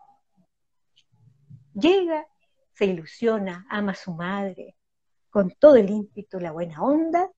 llega, 1.74 2.26
se 2.72 2.86
ilusiona, 2.86 3.66
ama 3.70 3.92
a 3.92 3.96
su 3.96 4.12
madre, 4.12 4.76
con 5.30 5.50
todo 5.50 5.76
el 5.76 5.90
ímpetu, 5.90 6.40
la 6.40 6.52
buena 6.52 6.82
onda, 6.82 7.30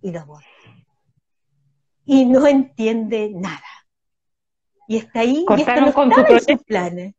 y 0.00 0.12
lo 0.12 0.20
aborda 0.20 0.46
y 2.08 2.24
no 2.24 2.46
entiende 2.46 3.30
nada. 3.34 3.62
Y 4.88 4.96
está 4.96 5.20
ahí 5.20 5.44
y 5.46 5.60
esto 5.60 5.80
no 5.82 5.88
estaba 5.88 6.28
en 6.30 6.40
sus 6.40 6.64
planes. 6.64 7.14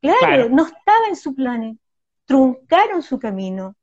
Claro, 0.00 0.48
no 0.48 0.64
estaba 0.64 1.08
en 1.08 1.16
sus 1.16 1.34
planes. 1.34 1.76
Truncaron 2.24 3.02
su 3.02 3.18
camino. 3.18 3.76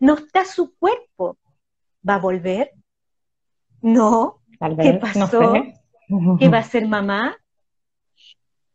No 0.00 0.14
está 0.14 0.44
su 0.44 0.74
cuerpo. 0.74 1.38
¿Va 2.06 2.16
a 2.16 2.18
volver? 2.18 2.72
No. 3.80 4.42
¿Qué 4.58 4.94
pasó? 4.94 5.54
¿Qué 6.38 6.48
va 6.48 6.58
a 6.58 6.62
ser 6.62 6.86
mamá? 6.86 7.36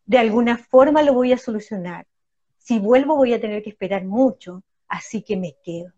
De 0.05 0.17
alguna 0.17 0.57
forma 0.57 1.01
lo 1.03 1.13
voy 1.13 1.31
a 1.31 1.37
solucionar. 1.37 2.07
Si 2.57 2.79
vuelvo 2.79 3.15
voy 3.15 3.33
a 3.33 3.41
tener 3.41 3.63
que 3.63 3.69
esperar 3.69 4.05
mucho, 4.05 4.63
así 4.87 5.23
que 5.23 5.37
me 5.37 5.55
quedo. 5.63 5.91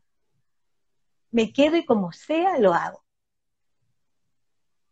Me 1.31 1.51
quedo 1.51 1.77
y 1.77 1.85
como 1.85 2.11
sea 2.11 2.59
lo 2.59 2.73
hago 2.73 3.03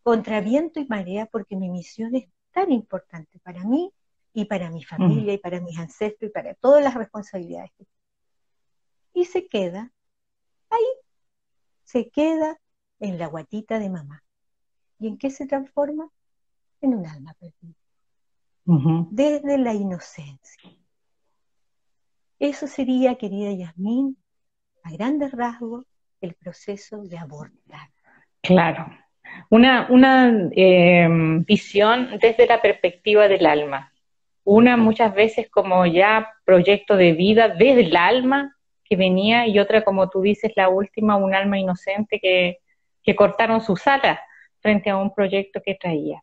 contra 0.04 0.41
viento 0.41 0.80
y 0.80 0.86
marea 0.88 1.25
porque 1.27 1.56
mi 1.56 1.69
misión 1.69 2.15
es 2.15 2.25
tan 2.51 2.71
importante 2.71 3.39
para 3.39 3.63
mí 3.63 3.93
y 4.34 4.45
para 4.45 4.69
mi 4.69 4.84
familia 4.84 5.34
y 5.34 5.38
para 5.38 5.60
mis 5.62 5.77
ancestros 5.77 6.30
y 6.30 6.34
para 6.34 6.54
todas 6.56 6.84
las 6.84 6.95
responsabilidades. 6.95 7.71
Y 9.13 9.25
se 9.25 9.47
queda 9.47 9.91
ahí, 10.69 10.86
se 11.84 12.10
queda 12.10 12.60
en 12.99 13.19
la 13.19 13.27
guatita 13.27 13.77
de 13.80 13.89
mamá. 13.89 14.23
¿Y 15.01 15.07
en 15.07 15.17
qué 15.17 15.31
se 15.31 15.47
transforma? 15.47 16.07
En 16.79 16.93
un 16.93 17.07
alma 17.07 17.35
perdida. 17.39 17.73
Desde 19.09 19.57
la 19.57 19.73
inocencia. 19.73 20.71
Eso 22.37 22.67
sería, 22.67 23.15
querida 23.15 23.51
Yasmín, 23.51 24.15
a 24.83 24.91
grandes 24.91 25.31
rasgos, 25.31 25.85
el 26.21 26.35
proceso 26.35 27.01
de 27.03 27.17
abortar. 27.17 27.89
Claro, 28.41 28.85
una, 29.49 29.87
una 29.89 30.49
em, 30.51 31.43
visión 31.45 32.19
desde 32.21 32.45
la 32.45 32.61
perspectiva 32.61 33.27
del 33.27 33.47
alma. 33.47 33.91
Una 34.43 34.77
muchas 34.77 35.15
veces 35.15 35.49
como 35.49 35.87
ya 35.87 36.31
proyecto 36.45 36.95
de 36.95 37.13
vida 37.13 37.49
desde 37.49 37.81
el 37.81 37.95
alma 37.95 38.55
que 38.83 38.95
venía 38.95 39.47
y 39.47 39.57
otra 39.57 39.83
como 39.83 40.09
tú 40.09 40.21
dices, 40.21 40.51
la 40.55 40.69
última, 40.69 41.15
un 41.15 41.33
alma 41.33 41.57
inocente 41.57 42.19
que, 42.19 42.59
que 43.01 43.15
cortaron 43.15 43.61
sus 43.61 43.87
alas 43.87 44.19
frente 44.62 44.89
a 44.89 44.97
un 44.97 45.13
proyecto 45.13 45.62
que 45.63 45.76
traía. 45.76 46.21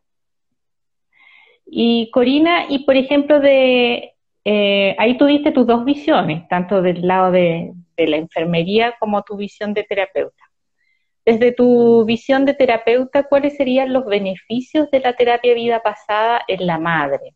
Y 1.65 2.09
Corina, 2.11 2.65
y 2.69 2.79
por 2.79 2.95
ejemplo, 2.95 3.39
de 3.39 4.13
eh, 4.45 4.95
ahí 4.97 5.17
tuviste 5.17 5.51
tus 5.51 5.67
dos 5.67 5.85
visiones, 5.85 6.47
tanto 6.47 6.81
del 6.81 7.05
lado 7.05 7.31
de, 7.31 7.73
la 7.97 8.17
enfermería 8.17 8.95
como 8.99 9.21
tu 9.23 9.35
visión 9.35 9.73
de 9.73 9.83
terapeuta. 9.83 10.43
Desde 11.25 11.51
tu 11.51 12.05
visión 12.05 12.45
de 12.45 12.53
terapeuta, 12.53 13.23
¿cuáles 13.23 13.57
serían 13.57 13.91
los 13.93 14.05
beneficios 14.05 14.89
de 14.89 15.01
la 15.01 15.13
terapia 15.13 15.53
vida 15.53 15.81
pasada 15.83 16.41
en 16.47 16.65
la 16.65 16.79
madre? 16.79 17.35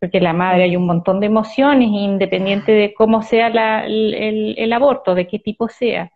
Porque 0.00 0.18
la 0.20 0.32
madre 0.32 0.64
hay 0.64 0.76
un 0.76 0.86
montón 0.86 1.20
de 1.20 1.26
emociones, 1.26 1.88
independiente 1.88 2.72
de 2.72 2.94
cómo 2.94 3.22
sea 3.22 3.48
el, 3.86 4.72
aborto, 4.72 5.14
de 5.14 5.28
qué 5.28 5.38
tipo 5.38 5.68
sea. 5.68 6.10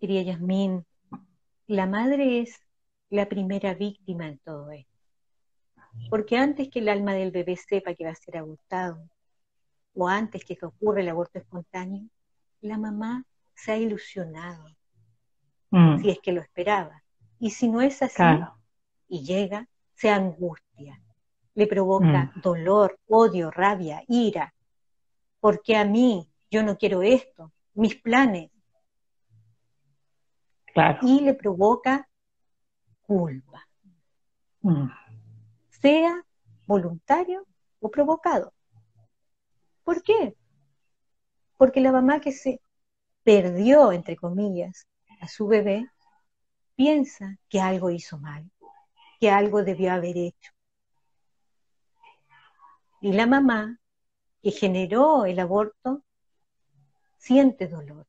Quería 0.00 0.22
Yasmín, 0.22 0.86
la 1.72 1.86
madre 1.86 2.40
es 2.40 2.60
la 3.08 3.28
primera 3.28 3.72
víctima 3.74 4.26
en 4.26 4.38
todo 4.38 4.70
esto. 4.70 4.92
Porque 6.10 6.36
antes 6.36 6.68
que 6.68 6.80
el 6.80 6.88
alma 6.88 7.14
del 7.14 7.30
bebé 7.30 7.56
sepa 7.56 7.94
que 7.94 8.04
va 8.04 8.10
a 8.10 8.14
ser 8.14 8.36
abortado, 8.36 9.08
o 9.94 10.06
antes 10.06 10.44
que 10.44 10.56
ocurra 10.62 11.00
el 11.00 11.08
aborto 11.08 11.38
espontáneo, 11.38 12.08
la 12.60 12.78
mamá 12.78 13.24
se 13.54 13.72
ha 13.72 13.76
ilusionado, 13.76 14.64
mm. 15.70 15.98
si 16.00 16.10
es 16.10 16.18
que 16.20 16.32
lo 16.32 16.40
esperaba. 16.40 17.02
Y 17.38 17.50
si 17.50 17.68
no 17.68 17.80
es 17.80 18.02
así, 18.02 18.22
y 19.08 19.24
llega, 19.24 19.66
se 19.94 20.10
angustia, 20.10 21.00
le 21.54 21.66
provoca 21.66 22.32
mm. 22.34 22.40
dolor, 22.40 22.98
odio, 23.08 23.50
rabia, 23.50 24.02
ira, 24.08 24.54
porque 25.40 25.76
a 25.76 25.84
mí 25.84 26.28
yo 26.50 26.62
no 26.62 26.76
quiero 26.76 27.02
esto, 27.02 27.52
mis 27.74 27.96
planes. 27.96 28.51
Y 31.02 31.20
le 31.20 31.34
provoca 31.34 32.08
culpa, 33.02 33.66
mm. 34.62 34.86
sea 35.68 36.24
voluntario 36.66 37.46
o 37.80 37.90
provocado. 37.90 38.52
¿Por 39.84 40.02
qué? 40.02 40.36
Porque 41.56 41.80
la 41.80 41.92
mamá 41.92 42.20
que 42.20 42.32
se 42.32 42.60
perdió, 43.22 43.92
entre 43.92 44.16
comillas, 44.16 44.86
a 45.20 45.28
su 45.28 45.46
bebé, 45.46 45.86
piensa 46.74 47.38
que 47.48 47.60
algo 47.60 47.90
hizo 47.90 48.18
mal, 48.18 48.50
que 49.20 49.30
algo 49.30 49.62
debió 49.62 49.92
haber 49.92 50.16
hecho. 50.16 50.52
Y 53.00 53.12
la 53.12 53.26
mamá 53.26 53.78
que 54.42 54.50
generó 54.50 55.24
el 55.24 55.38
aborto 55.38 56.02
siente 57.18 57.68
dolor. 57.68 58.06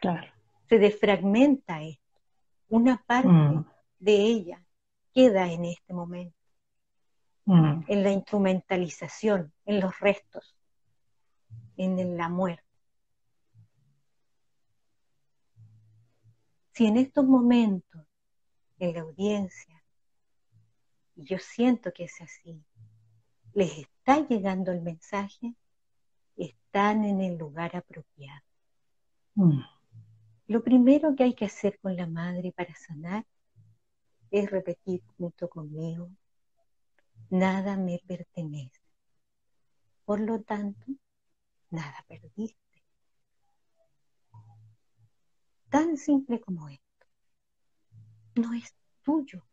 Claro. 0.00 0.29
Se 0.70 0.78
desfragmenta 0.78 1.82
esto. 1.82 2.20
Una 2.70 3.02
parte 3.06 3.28
mm. 3.28 3.66
de 3.98 4.14
ella 4.14 4.64
queda 5.12 5.52
en 5.52 5.66
este 5.66 5.92
momento, 5.92 6.36
mm. 7.44 7.82
en 7.86 8.02
la 8.02 8.12
instrumentalización, 8.12 9.52
en 9.66 9.80
los 9.80 10.00
restos, 10.00 10.56
en 11.76 12.16
la 12.16 12.30
muerte. 12.30 12.70
si 16.80 16.86
en 16.86 16.96
estos 16.96 17.26
momentos, 17.26 18.06
en 18.78 18.94
la 18.94 19.02
audiencia, 19.02 19.84
y 21.14 21.24
yo 21.24 21.38
siento 21.38 21.92
que 21.92 22.04
es 22.04 22.18
así, 22.22 22.64
les 23.52 23.80
está 23.80 24.26
llegando 24.26 24.72
el 24.72 24.80
mensaje, 24.80 25.54
están 26.38 27.04
en 27.04 27.20
el 27.20 27.36
lugar 27.36 27.76
apropiado. 27.76 28.40
Mm. 29.34 29.60
Lo 30.50 30.64
primero 30.64 31.14
que 31.14 31.22
hay 31.22 31.34
que 31.34 31.44
hacer 31.44 31.78
con 31.78 31.94
la 31.94 32.08
madre 32.08 32.50
para 32.50 32.74
sanar 32.74 33.24
es 34.32 34.50
repetir 34.50 35.00
junto 35.16 35.48
conmigo, 35.48 36.10
nada 37.30 37.76
me 37.76 38.00
pertenece. 38.04 38.80
Por 40.04 40.18
lo 40.18 40.42
tanto, 40.42 40.84
nada 41.70 42.04
perdiste. 42.08 42.82
Tan 45.68 45.96
simple 45.96 46.40
como 46.40 46.68
esto. 46.68 47.06
No 48.34 48.52
es 48.52 48.74
tuyo. 49.04 49.44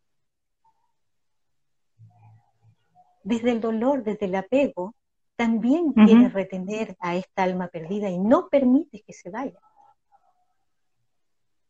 Desde 3.24 3.52
el 3.52 3.62
dolor, 3.62 4.04
desde 4.04 4.26
el 4.26 4.34
apego, 4.34 4.96
también 5.36 5.94
quieres 5.94 6.34
retener 6.34 6.98
a 7.00 7.16
esta 7.16 7.44
alma 7.44 7.68
perdida 7.68 8.10
y 8.10 8.18
no 8.18 8.50
permites 8.50 9.04
que 9.04 9.14
se 9.14 9.30
vaya 9.30 9.60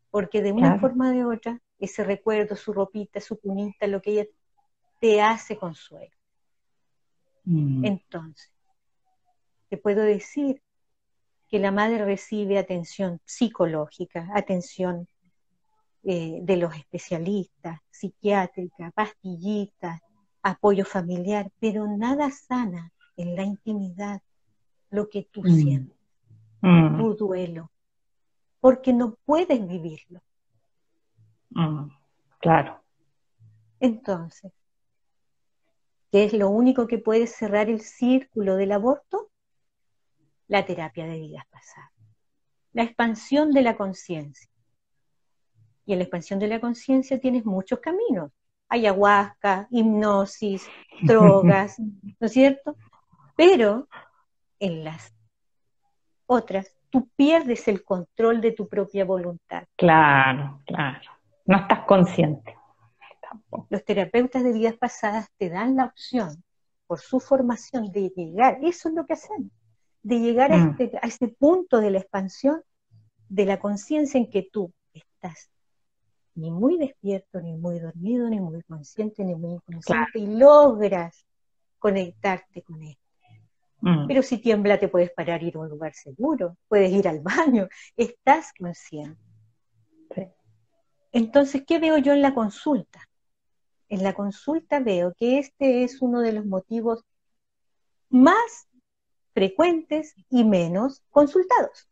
porque 0.10 0.41
de 0.41 0.52
una 0.52 0.80
forma 0.80 1.10
o 1.10 1.13
de 1.13 1.26
otra, 1.26 1.62
ese 1.80 2.04
recuerdo, 2.04 2.56
su 2.56 2.74
ropita, 2.74 3.20
su 3.20 3.39
cunita, 3.39 3.88
lo 3.88 4.02
que 4.02 4.12
ella 4.12 4.26
te 5.00 5.22
hace 5.22 5.58
consuelo. 5.58 6.15
Mm. 7.46 7.86
Entonces, 7.86 8.52
te 9.70 9.78
puedo 9.78 10.02
decir 10.02 10.62
que 11.50 11.60
la 11.60 11.72
madre 11.72 12.04
recibe 12.04 12.58
atención 12.58 13.22
psicológica, 13.26 14.30
atención 14.34 15.08
eh, 16.04 16.39
de 16.41 16.58
los 16.58 16.76
especialistas, 16.76 17.80
psiquiátrica, 17.89 18.91
pastillitas, 18.91 20.02
apoyo 20.41 20.86
familiar, 20.86 21.52
pero 21.60 21.88
nada 21.88 22.32
sana 22.32 22.91
en 23.15 23.36
la 23.36 23.43
intimidad 23.43 24.22
lo 24.89 25.10
que 25.10 25.24
tú 25.24 25.41
mm. 25.41 25.56
sientes, 25.56 25.98
mm. 26.62 26.98
tu 26.98 27.15
duelo, 27.15 27.72
porque 28.67 28.91
no 28.91 29.15
puedes 29.23 29.65
vivirlo. 29.65 30.19
Mm, 31.51 31.88
claro. 32.38 32.84
Entonces, 33.80 34.51
¿qué 36.12 36.25
es 36.25 36.34
lo 36.34 36.49
único 36.49 36.86
que 36.86 36.97
puede 36.97 37.27
cerrar 37.27 37.69
el 37.69 37.80
círculo 37.80 38.58
del 38.58 38.73
aborto? 38.73 39.32
La 40.49 40.65
terapia 40.65 41.06
de 41.06 41.17
vidas 41.17 41.45
pasadas, 41.49 41.93
la 42.73 42.84
expansión 42.84 43.53
de 43.53 43.62
la 43.62 43.77
conciencia. 43.77 44.51
Y 45.86 45.93
en 45.93 45.99
la 45.99 46.03
expansión 46.03 46.38
de 46.38 46.49
la 46.49 46.60
conciencia 46.60 47.21
tienes 47.21 47.45
muchos 47.45 47.80
caminos. 47.80 48.34
Ayahuasca, 48.67 49.69
hipnosis, 49.71 50.67
drogas, 51.03 51.80
¿no 51.80 52.27
es 52.27 52.34
cierto? 52.34 52.75
Pero 53.38 53.88
en 54.60 54.84
las 54.84 55.13
otras 56.25 56.77
tú 56.89 57.10
pierdes 57.15 57.67
el 57.67 57.84
control 57.84 58.41
de 58.41 58.52
tu 58.52 58.67
propia 58.67 59.06
voluntad. 59.06 59.63
Claro, 59.76 60.62
claro. 60.65 61.12
No 61.45 61.58
estás 61.58 61.86
consciente. 61.86 62.56
Los 63.69 63.84
terapeutas 63.84 64.43
de 64.43 64.54
vidas 64.54 64.76
pasadas 64.76 65.30
te 65.38 65.50
dan 65.50 65.76
la 65.76 65.86
opción, 65.86 66.43
por 66.86 67.00
su 67.00 67.19
formación, 67.19 67.91
de 67.91 68.10
llegar, 68.15 68.60
eso 68.62 68.89
es 68.89 68.95
lo 68.95 69.06
que 69.06 69.13
hacen, 69.13 69.52
de 70.02 70.19
llegar 70.19 70.54
a, 70.54 70.58
mm. 70.58 70.76
este, 70.80 70.97
a 71.02 71.08
ese 71.08 71.28
punto 71.28 71.80
de 71.80 71.91
la 71.91 72.00
expansión 72.00 72.62
de 73.30 73.45
la 73.45 73.60
conciencia 73.60 74.17
en 74.17 74.30
que 74.30 74.47
tú 74.52 74.71
estás 74.93 75.50
ni 76.36 76.52
muy 76.52 76.78
despierto, 76.78 77.41
ni 77.41 77.54
muy 77.54 77.80
dormido, 77.80 78.30
ni 78.30 78.39
muy 78.39 78.62
consciente, 78.63 79.26
ni 79.26 79.36
muy 79.36 79.54
inconsciente, 79.54 80.19
y 80.19 80.28
logras 80.28 81.26
conectarte 81.80 82.62
con 82.62 82.84
esto. 82.84 83.07
Mm. 83.88 84.06
Pero 84.06 84.21
si 84.21 84.38
tiembla 84.38 84.78
te 84.78 84.89
puedes 84.89 85.12
parar 85.12 85.41
ir 85.43 85.56
a 85.56 85.60
un 85.60 85.69
lugar 85.69 85.93
seguro, 85.93 86.58
puedes 86.67 86.91
ir 86.91 87.08
al 87.08 87.21
baño, 87.21 87.69
estás 87.95 88.52
consciente. 88.60 89.17
Entonces, 91.13 91.63
¿qué 91.65 91.80
veo 91.80 91.97
yo 91.97 92.12
en 92.12 92.21
la 92.21 92.34
consulta? 92.34 93.00
En 93.88 94.04
la 94.04 94.13
consulta 94.13 94.82
veo 94.82 95.13
que 95.17 95.39
este 95.39 95.86
es 95.86 96.02
uno 96.02 96.19
de 96.19 96.34
los 96.34 96.45
motivos 96.45 97.06
más 98.10 98.67
frecuentes 99.34 100.15
y 100.30 100.43
menos 100.43 101.02
consultados. 101.10 101.88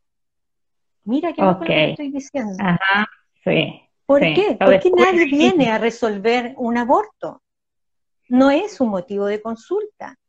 Mira 1.06 1.32
qué 1.32 1.42
okay. 1.42 1.68
que 1.68 1.90
estoy 1.92 2.12
diciendo. 2.12 2.56
Ajá, 2.60 3.08
sí. 3.46 3.82
¿Por 4.06 4.20
qué? 4.20 4.58
Porque 4.60 4.92
nadie 4.92 5.26
viene 5.32 5.72
a 5.72 5.78
resolver 5.78 6.54
un 6.58 6.78
aborto. 6.78 7.42
No 8.28 8.52
es 8.52 8.82
un 8.82 8.90
motivo 8.90 9.28
de 9.28 9.42
consulta. 9.42 10.20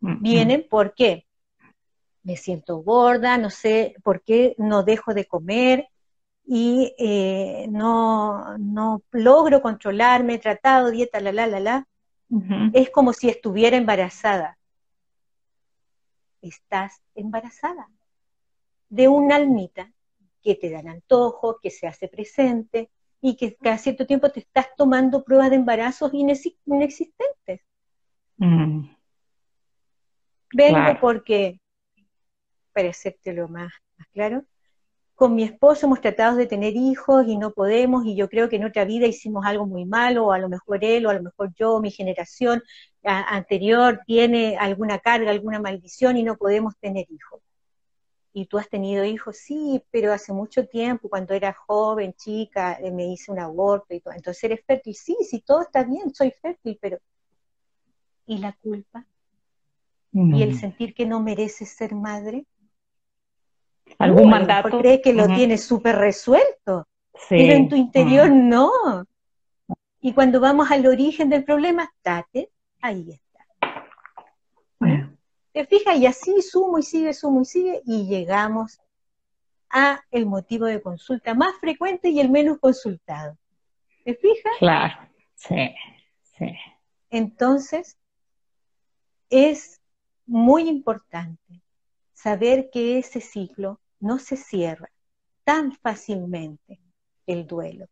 Mm, 0.00 0.22
Vienen 0.22 0.60
mm. 0.60 0.68
porque 0.68 1.26
me 2.22 2.36
siento 2.36 2.78
gorda, 2.78 3.38
no 3.38 3.50
sé 3.50 3.94
por 4.02 4.22
qué 4.22 4.54
no 4.58 4.82
dejo 4.82 5.14
de 5.14 5.26
comer 5.26 5.88
y 6.44 6.94
eh, 6.98 7.66
no, 7.70 8.58
no 8.58 9.02
logro 9.12 9.62
controlarme, 9.62 10.34
he 10.34 10.38
tratado 10.38 10.90
dieta, 10.90 11.20
la, 11.20 11.32
la, 11.32 11.46
la, 11.46 11.60
la. 11.60 11.86
Es 12.72 12.90
como 12.90 13.12
si 13.12 13.28
estuviera 13.28 13.76
embarazada. 13.76 14.56
Estás 16.40 17.02
embarazada 17.16 17.88
de 18.88 19.08
una 19.08 19.36
almita 19.36 19.92
que 20.42 20.54
te 20.54 20.70
dan 20.70 20.88
antojo, 20.88 21.58
que 21.60 21.70
se 21.70 21.88
hace 21.88 22.08
presente 22.08 22.90
y 23.20 23.36
que 23.36 23.56
cada 23.56 23.78
cierto 23.78 24.06
tiempo 24.06 24.30
te 24.30 24.40
estás 24.40 24.68
tomando 24.76 25.24
pruebas 25.24 25.50
de 25.50 25.56
embarazos 25.56 26.12
inexistentes. 26.14 27.60
Mm. 28.36 28.99
Vengo 30.52 30.98
porque, 31.00 31.60
para 32.72 32.90
lo 33.26 33.48
más, 33.48 33.72
más 33.98 34.08
claro, 34.12 34.44
con 35.14 35.34
mi 35.34 35.42
esposo 35.42 35.86
hemos 35.86 36.00
tratado 36.00 36.36
de 36.36 36.46
tener 36.46 36.74
hijos 36.74 37.26
y 37.26 37.36
no 37.36 37.52
podemos, 37.52 38.06
y 38.06 38.16
yo 38.16 38.28
creo 38.28 38.48
que 38.48 38.56
en 38.56 38.64
otra 38.64 38.86
vida 38.86 39.06
hicimos 39.06 39.44
algo 39.44 39.66
muy 39.66 39.84
malo, 39.84 40.26
o 40.26 40.32
a 40.32 40.38
lo 40.38 40.48
mejor 40.48 40.82
él, 40.82 41.04
o 41.04 41.10
a 41.10 41.14
lo 41.14 41.22
mejor 41.22 41.52
yo, 41.54 41.78
mi 41.80 41.90
generación 41.90 42.62
anterior 43.02 44.00
tiene 44.06 44.56
alguna 44.56 44.98
carga, 44.98 45.30
alguna 45.30 45.60
maldición 45.60 46.16
y 46.16 46.22
no 46.22 46.36
podemos 46.36 46.74
tener 46.78 47.06
hijos. 47.10 47.42
¿Y 48.32 48.46
tú 48.46 48.58
has 48.58 48.68
tenido 48.68 49.04
hijos? 49.04 49.36
Sí, 49.36 49.82
pero 49.90 50.12
hace 50.12 50.32
mucho 50.32 50.66
tiempo, 50.66 51.08
cuando 51.08 51.34
era 51.34 51.52
joven, 51.52 52.14
chica, 52.14 52.78
eh, 52.80 52.90
me 52.90 53.06
hice 53.06 53.32
un 53.32 53.40
aborto 53.40 53.92
y 53.92 54.00
todo. 54.00 54.14
Entonces 54.14 54.44
eres 54.44 54.60
fértil. 54.64 54.94
Sí, 54.94 55.16
sí, 55.28 55.40
todo 55.40 55.62
está 55.62 55.82
bien, 55.82 56.14
soy 56.14 56.30
fértil, 56.30 56.78
pero 56.80 56.98
¿y 58.26 58.38
la 58.38 58.52
culpa? 58.62 59.04
Y 60.12 60.42
el 60.42 60.58
sentir 60.58 60.94
que 60.94 61.06
no 61.06 61.20
mereces 61.20 61.70
ser 61.70 61.94
madre. 61.94 62.44
¿Algún 63.98 64.30
mandato? 64.30 64.78
Cree 64.78 65.00
que 65.00 65.12
lo 65.12 65.26
tienes 65.26 65.64
súper 65.64 65.96
resuelto, 65.96 66.86
pero 67.28 67.52
en 67.52 67.68
tu 67.68 67.76
interior 67.76 68.30
no. 68.30 68.70
Y 70.00 70.12
cuando 70.12 70.40
vamos 70.40 70.70
al 70.70 70.86
origen 70.86 71.28
del 71.28 71.44
problema, 71.44 71.92
date, 72.02 72.50
ahí 72.80 73.10
está. 73.10 73.30
¿Te 75.52 75.66
fijas? 75.66 75.96
Y 75.98 76.06
así 76.06 76.40
sumo 76.42 76.78
y 76.78 76.82
sigue, 76.82 77.12
sumo 77.12 77.42
y 77.42 77.44
sigue, 77.44 77.82
y 77.84 78.06
llegamos 78.06 78.80
a 79.68 80.02
el 80.10 80.26
motivo 80.26 80.66
de 80.66 80.80
consulta 80.80 81.34
más 81.34 81.54
frecuente 81.60 82.08
y 82.08 82.20
el 82.20 82.30
menos 82.30 82.58
consultado. 82.58 83.36
¿Te 84.04 84.14
fijas? 84.14 84.52
Claro, 84.58 84.94
sí, 85.34 85.74
sí. 86.38 86.46
Entonces, 87.10 87.98
es 89.28 89.79
muy 90.30 90.68
importante 90.68 91.60
saber 92.12 92.70
que 92.70 92.98
ese 92.98 93.20
ciclo 93.20 93.80
no 93.98 94.20
se 94.20 94.36
cierra 94.36 94.88
tan 95.42 95.72
fácilmente 95.72 96.80
el 97.26 97.48
duelo. 97.48 97.88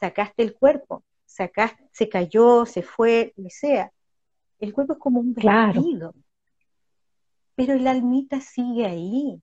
Sacaste 0.00 0.42
el 0.42 0.54
cuerpo, 0.54 1.04
sacaste, 1.26 1.86
se 1.92 2.08
cayó, 2.08 2.64
se 2.64 2.82
fue, 2.82 3.34
lo 3.36 3.50
sea. 3.50 3.92
El 4.58 4.72
cuerpo 4.72 4.94
es 4.94 4.98
como 4.98 5.20
un 5.20 5.34
vestido. 5.34 6.14
Pero 7.54 7.74
el 7.74 7.86
almita 7.86 8.40
sigue 8.40 8.86
ahí. 8.86 9.42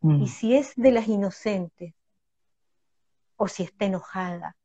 Mm. 0.00 0.22
Y 0.22 0.28
si 0.28 0.56
es 0.56 0.72
de 0.74 0.90
las 0.90 1.06
inocentes, 1.06 1.92
o 3.36 3.46
si 3.46 3.62
está 3.62 3.84
enojada, 3.84 4.56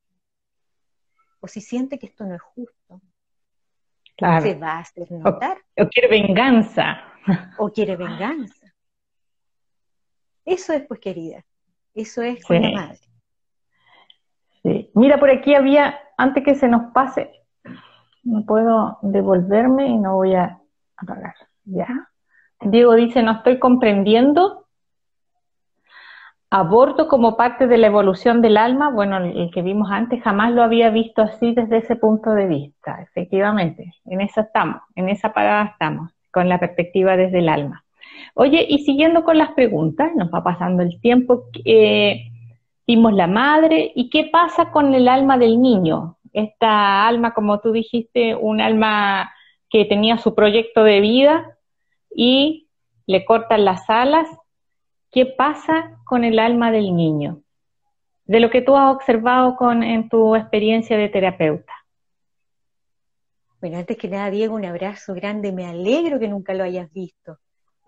o 1.42 1.50
si 1.50 1.60
siente 1.60 2.00
que 2.00 2.08
esto 2.08 2.26
no 2.26 2.36
es 2.36 2.42
justo, 2.42 2.81
se 4.42 4.56
va 4.56 4.74
a 4.74 4.80
hacer 4.80 5.12
notar. 5.12 5.58
O, 5.78 5.88
quiere 5.88 6.08
venganza. 6.08 7.02
O 7.58 7.70
quiere 7.70 7.96
venganza. 7.96 8.74
Eso 10.46 10.74
es, 10.74 10.86
pues, 10.88 11.00
querida. 11.00 11.44
Eso 11.94 12.22
es 12.22 12.44
con 12.46 12.62
la 12.62 12.72
madre. 12.72 13.00
Sí. 14.64 14.92
Mira, 14.94 15.20
por 15.20 15.30
aquí 15.30 15.56
había, 15.56 16.00
antes 16.18 16.44
que 16.44 16.56
se 16.56 16.68
nos 16.68 16.92
pase, 16.94 17.32
no 18.24 18.46
puedo 18.46 19.00
devolverme 19.02 19.88
y 19.88 19.98
no 19.98 20.16
voy 20.16 20.36
a 20.36 20.60
apagar. 20.98 21.36
Ya. 21.66 22.10
Diego 22.62 22.94
dice, 22.94 23.24
no 23.24 23.32
estoy 23.34 23.60
comprendiendo. 23.60 24.61
Aborto 26.52 27.08
como 27.08 27.38
parte 27.38 27.66
de 27.66 27.78
la 27.78 27.88
evolución 27.88 28.42
del 28.42 28.58
alma, 28.58 28.90
bueno, 28.90 29.18
el 29.18 29.50
que 29.52 29.62
vimos 29.62 29.90
antes 29.90 30.22
jamás 30.22 30.52
lo 30.52 30.62
había 30.62 30.90
visto 30.90 31.22
así 31.22 31.54
desde 31.54 31.78
ese 31.78 31.96
punto 31.96 32.32
de 32.32 32.46
vista, 32.46 33.02
efectivamente. 33.02 33.94
En 34.06 34.20
esa 34.20 34.42
estamos, 34.42 34.82
en 34.96 35.08
esa 35.08 35.34
parada 35.34 35.72
estamos, 35.72 36.12
con 36.30 36.50
la 36.50 36.60
perspectiva 36.60 37.16
desde 37.16 37.40
el 37.40 37.48
alma. 37.48 37.86
Oye, 38.34 38.66
y 38.68 38.80
siguiendo 38.80 39.24
con 39.24 39.38
las 39.38 39.52
preguntas, 39.54 40.12
nos 40.14 40.30
va 40.30 40.44
pasando 40.44 40.84
el 40.84 41.00
tiempo, 41.00 41.46
eh, 41.64 42.26
vimos 42.86 43.14
la 43.14 43.28
madre, 43.28 43.94
¿y 43.96 44.10
qué 44.10 44.26
pasa 44.26 44.72
con 44.72 44.94
el 44.94 45.08
alma 45.08 45.38
del 45.38 45.62
niño? 45.62 46.18
Esta 46.34 47.08
alma, 47.08 47.34
como 47.34 47.62
tú 47.62 47.72
dijiste, 47.72 48.36
un 48.36 48.60
alma 48.60 49.32
que 49.70 49.86
tenía 49.86 50.18
su 50.18 50.36
proyecto 50.36 50.84
de 50.84 51.00
vida 51.00 51.58
y 52.14 52.68
le 53.08 53.24
cortan 53.24 53.64
las 53.64 53.90
alas. 53.90 54.28
¿Qué 55.12 55.26
pasa 55.26 56.00
con 56.06 56.24
el 56.24 56.40
alma 56.40 56.72
del 56.72 56.96
niño? 56.96 57.44
De 58.26 58.40
lo 58.40 58.50
que 58.50 58.62
tú 58.62 58.76
has 58.76 58.96
observado 58.96 59.56
con, 59.56 59.84
en 59.84 60.10
tu 60.10 60.36
experiencia 60.36 60.98
de 60.98 61.10
terapeuta. 61.10 61.74
Bueno, 63.60 63.78
antes 63.78 63.98
que 63.98 64.08
nada, 64.08 64.30
Diego, 64.32 64.56
un 64.56 64.66
abrazo 64.66 65.14
grande. 65.14 65.52
Me 65.52 65.68
alegro 65.68 66.18
que 66.20 66.28
nunca 66.28 66.54
lo 66.54 66.64
hayas 66.64 66.92
visto 66.92 67.38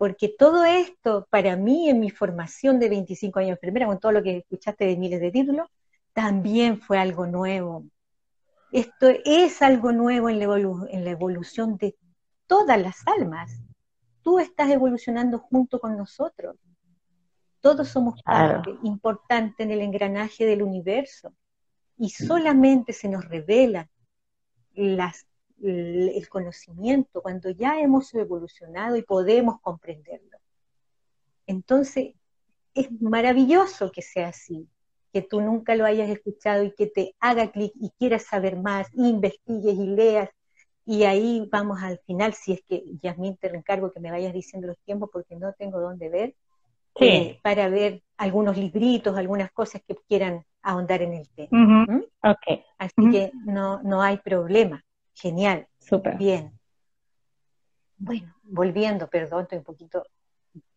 porque 0.03 0.27
todo 0.27 0.65
esto, 0.65 1.27
para 1.29 1.55
mí, 1.55 1.89
en 1.89 2.01
mi 2.01 2.09
formación 2.09 2.77
de 2.77 2.89
25 2.89 3.39
años 3.39 3.57
primera, 3.57 3.85
con 3.85 4.01
todo 4.01 4.11
lo 4.11 4.21
que 4.21 4.39
escuchaste 4.39 4.85
de 4.85 4.97
miles 4.97 5.21
de 5.21 5.31
títulos, 5.31 5.69
también 6.11 6.81
fue 6.81 6.97
algo 6.97 7.25
nuevo. 7.25 7.85
Esto 8.73 9.07
es 9.23 9.61
algo 9.61 9.93
nuevo 9.93 10.29
en 10.29 10.39
la, 10.39 11.11
evolución 11.11 11.77
de 11.77 11.95
todas 12.47 12.81
las 12.81 12.97
almas. 13.07 13.61
Tú 14.23 14.39
estás 14.39 14.71
evolucionando 14.71 15.39
junto 15.39 15.79
con 15.79 15.95
nosotros. 15.95 16.57
Todos 17.63 17.87
somos 17.87 18.21
parte 18.23 18.75
importante 18.83 19.63
en 19.63 19.71
el 19.71 19.79
engranaje 19.79 20.45
del 20.45 20.63
universo. 20.63 21.33
Y 21.97 22.09
solamente 22.09 22.91
se 22.91 23.07
nos 23.07 23.23
revelan 23.23 23.89
las 24.73 25.25
el 25.61 26.27
conocimiento, 26.27 27.21
cuando 27.21 27.49
ya 27.51 27.79
hemos 27.79 28.13
evolucionado 28.13 28.97
y 28.97 29.01
podemos 29.03 29.61
comprenderlo. 29.61 30.37
Entonces, 31.47 32.15
es 32.73 32.91
maravilloso 33.01 33.93
que 33.93 34.01
sea 34.01 34.27
así, 34.27 34.67
que 35.13 35.21
tú 35.21 35.39
nunca 35.39 35.75
lo 35.75 35.85
hayas 35.85 36.09
escuchado 36.09 36.63
y 36.63 36.73
que 36.73 36.87
te 36.87 37.15
haga 37.21 37.49
clic 37.49 37.71
y 37.79 37.91
quieras 37.91 38.23
saber 38.23 38.57
más, 38.57 38.89
investigues 38.93 39.75
y 39.75 39.87
leas. 39.87 40.29
Y 40.85 41.03
ahí 41.03 41.47
vamos 41.49 41.81
al 41.81 41.99
final, 41.99 42.33
si 42.33 42.51
es 42.51 42.61
que 42.67 42.83
Yasmin 43.01 43.37
te 43.37 43.47
encargo 43.55 43.89
que 43.93 44.01
me 44.01 44.11
vayas 44.11 44.33
diciendo 44.33 44.67
los 44.67 44.79
tiempos 44.79 45.11
porque 45.13 45.37
no 45.37 45.53
tengo 45.53 45.79
dónde 45.79 46.09
ver, 46.09 46.35
eh, 46.99 47.39
para 47.41 47.69
ver 47.69 48.01
algunos 48.17 48.57
libritos, 48.57 49.17
algunas 49.17 49.51
cosas 49.51 49.81
que 49.87 49.95
quieran 50.07 50.45
ahondar 50.61 51.01
en 51.01 51.13
el 51.13 51.29
tema. 51.29 51.85
¿Mm? 51.87 52.03
Así 52.77 53.11
que 53.11 53.31
no, 53.45 53.81
no 53.83 54.01
hay 54.01 54.17
problema. 54.17 54.83
Genial. 55.13 55.67
Súper. 55.79 56.17
Bien. 56.17 56.51
Bueno, 57.97 58.33
volviendo, 58.43 59.07
perdón, 59.07 59.43
estoy 59.43 59.59
un 59.59 59.63
poquito, 59.63 60.03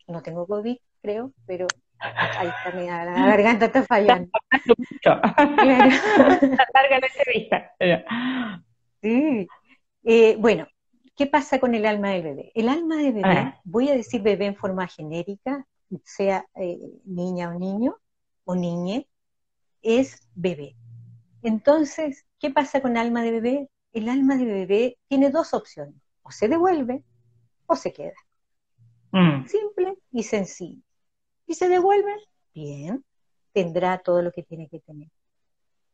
no 0.07 0.23
tengo 0.23 0.47
COVID, 0.47 0.77
creo, 1.03 1.33
pero 1.47 1.67
ahí 1.99 2.49
está, 2.49 2.77
mi, 2.77 2.87
la 2.87 3.27
garganta 3.27 3.67
está 3.67 3.83
fallando. 3.83 4.31
claro. 5.03 5.23
larga 6.75 7.01
entrevista. 7.03 7.73
Sí. 9.03 9.49
Eh, 10.05 10.37
bueno, 10.39 10.69
¿qué 11.17 11.27
pasa 11.27 11.59
con 11.59 11.75
el 11.75 11.87
alma 11.87 12.11
del 12.11 12.23
bebé? 12.23 12.53
El 12.55 12.69
alma 12.69 12.97
del 12.97 13.15
bebé, 13.15 13.55
voy 13.65 13.89
a 13.89 13.95
decir 13.95 14.23
bebé 14.23 14.47
en 14.47 14.57
forma 14.57 14.87
genérica, 14.87 15.67
sea 16.05 16.47
eh, 16.55 16.79
niña 17.05 17.51
o 17.51 17.59
niño, 17.59 17.97
o 18.45 18.55
niñe, 18.55 19.09
es 19.83 20.29
bebé. 20.35 20.77
Entonces, 21.43 22.27
¿qué 22.39 22.51
pasa 22.51 22.81
con 22.81 22.97
alma 22.97 23.23
de 23.23 23.31
bebé? 23.31 23.71
el 23.97 24.11
alma 24.11 24.37
de 24.37 24.45
bebé 24.45 24.99
tiene 25.09 25.31
dos 25.31 25.55
opciones, 25.55 25.95
o 26.23 26.31
se 26.31 26.49
devuelve 26.49 27.03
o 27.65 27.77
se 27.77 27.95
queda. 27.95 28.17
Mm. 29.11 29.47
Simple 29.47 29.97
y 30.13 30.23
sencillo. 30.23 30.83
Si 31.47 31.55
se 31.55 31.71
devuelve, 31.71 32.13
bien, 32.55 33.03
tendrá 33.53 33.97
todo 33.97 34.21
lo 34.21 34.33
que 34.33 34.43
tiene 34.43 34.69
que 34.69 34.81
tener. 34.81 35.11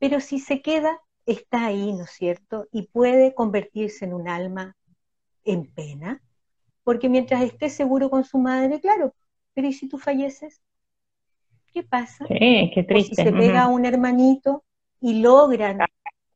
Pero 0.00 0.18
si 0.18 0.40
se 0.40 0.62
queda, 0.62 1.00
está 1.26 1.66
ahí, 1.66 1.92
¿no 1.92 2.02
es 2.02 2.10
cierto? 2.10 2.66
Y 2.72 2.88
puede 2.88 3.34
convertirse 3.34 4.04
en 4.04 4.14
un 4.14 4.28
alma 4.28 4.76
en 5.44 5.72
pena, 5.72 6.20
porque 6.82 7.08
mientras 7.08 7.42
esté 7.42 7.70
seguro 7.70 8.10
con 8.10 8.24
su 8.24 8.38
madre, 8.38 8.80
claro, 8.80 9.14
pero 9.54 9.68
¿y 9.68 9.72
si 9.72 9.88
tú 9.88 9.98
falleces? 9.98 10.62
¿Qué 11.72 11.82
pasa? 11.82 12.26
Sí, 12.26 12.70
qué 12.74 12.84
triste. 12.86 13.16
si 13.16 13.22
se 13.22 13.32
pega 13.32 13.64
a 13.64 13.68
un 13.68 13.86
hermanito 13.86 14.64
y 15.00 15.20
logran 15.20 15.78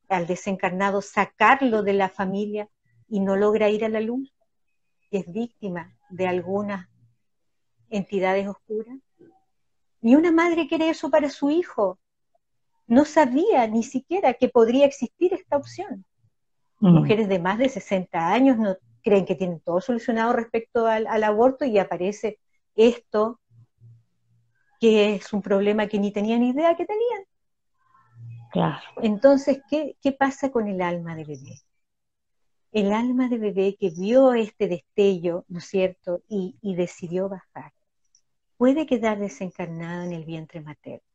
al 0.08 0.26
desencarnado, 0.26 1.02
sacarlo 1.02 1.82
de 1.82 1.92
la 1.92 2.08
familia 2.08 2.68
y 3.08 3.20
no 3.20 3.36
logra 3.36 3.68
ir 3.68 3.84
a 3.84 3.88
la 3.88 4.00
luz, 4.00 4.32
es 5.10 5.30
víctima 5.32 5.96
de 6.10 6.26
algunas 6.26 6.88
entidades 7.90 8.48
oscuras. 8.48 8.96
Ni 10.00 10.14
una 10.14 10.32
madre 10.32 10.68
quiere 10.68 10.88
eso 10.88 11.10
para 11.10 11.28
su 11.28 11.50
hijo. 11.50 11.98
No 12.86 13.04
sabía 13.04 13.66
ni 13.66 13.82
siquiera 13.82 14.34
que 14.34 14.48
podría 14.48 14.86
existir 14.86 15.34
esta 15.34 15.56
opción. 15.56 16.04
Mm. 16.80 16.98
Mujeres 16.98 17.28
de 17.28 17.38
más 17.38 17.58
de 17.58 17.68
60 17.68 18.32
años 18.32 18.58
no 18.58 18.76
creen 19.02 19.24
que 19.24 19.34
tienen 19.34 19.60
todo 19.60 19.80
solucionado 19.80 20.32
respecto 20.32 20.86
al, 20.86 21.06
al 21.06 21.24
aborto 21.24 21.64
y 21.64 21.78
aparece 21.78 22.38
esto 22.76 23.40
que 24.78 25.14
es 25.14 25.32
un 25.32 25.42
problema 25.42 25.86
que 25.86 25.98
ni 25.98 26.12
tenían 26.12 26.42
idea 26.42 26.76
que 26.76 26.86
tenían. 26.86 27.24
Entonces, 29.02 29.60
¿qué, 29.68 29.96
pasa 30.18 30.50
con 30.50 30.68
el 30.68 30.80
alma 30.80 31.14
de 31.14 31.24
bebé? 31.24 31.60
El 32.72 32.92
alma 32.92 33.28
de 33.28 33.38
bebé 33.38 33.76
que 33.78 33.90
vio 33.90 34.32
este 34.34 34.68
destello, 34.68 35.44
¿no 35.48 35.58
es 35.58 35.66
cierto?, 35.66 36.22
y, 36.28 36.56
y 36.60 36.74
decidió 36.74 37.28
bajar, 37.28 37.72
puede 38.56 38.86
quedar 38.86 39.18
desencarnado 39.18 40.04
en 40.04 40.12
el 40.12 40.24
vientre 40.24 40.60
materno. 40.60 41.06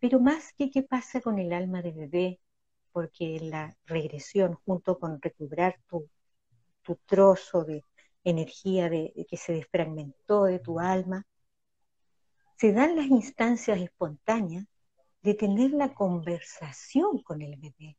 Pero 0.00 0.18
más 0.18 0.52
que 0.54 0.70
qué 0.70 0.82
pasa 0.82 1.20
con 1.20 1.38
el 1.38 1.52
alma 1.52 1.82
de 1.82 1.92
bebé, 1.92 2.40
porque 2.92 3.38
la 3.40 3.76
regresión, 3.86 4.54
junto 4.64 4.98
con 4.98 5.20
recobrar 5.20 5.78
tu, 5.88 6.08
tu 6.82 6.96
trozo 7.06 7.64
de 7.64 7.84
energía 8.24 8.88
de, 8.88 9.12
que 9.28 9.36
se 9.36 9.52
desfragmentó 9.52 10.44
de 10.44 10.58
tu 10.58 10.78
alma, 10.78 11.24
se 12.56 12.72
dan 12.72 12.96
las 12.96 13.06
instancias 13.06 13.80
espontáneas 13.80 14.66
de 15.22 15.34
tener 15.34 15.70
la 15.70 15.92
conversación 15.94 17.22
con 17.22 17.42
el 17.42 17.56
bebé. 17.56 17.96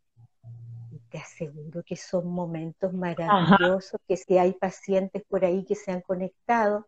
Y 0.91 0.99
te 1.09 1.17
aseguro 1.17 1.84
que 1.84 1.95
son 1.95 2.28
momentos 2.28 2.93
maravillosos, 2.93 3.99
que 4.07 4.17
si 4.17 4.38
hay 4.38 4.53
pacientes 4.53 5.24
por 5.28 5.45
ahí 5.45 5.63
que 5.65 5.76
se 5.76 5.91
han 5.91 6.01
conectado, 6.01 6.88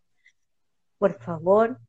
por 0.97 1.19
favor, 1.19 1.79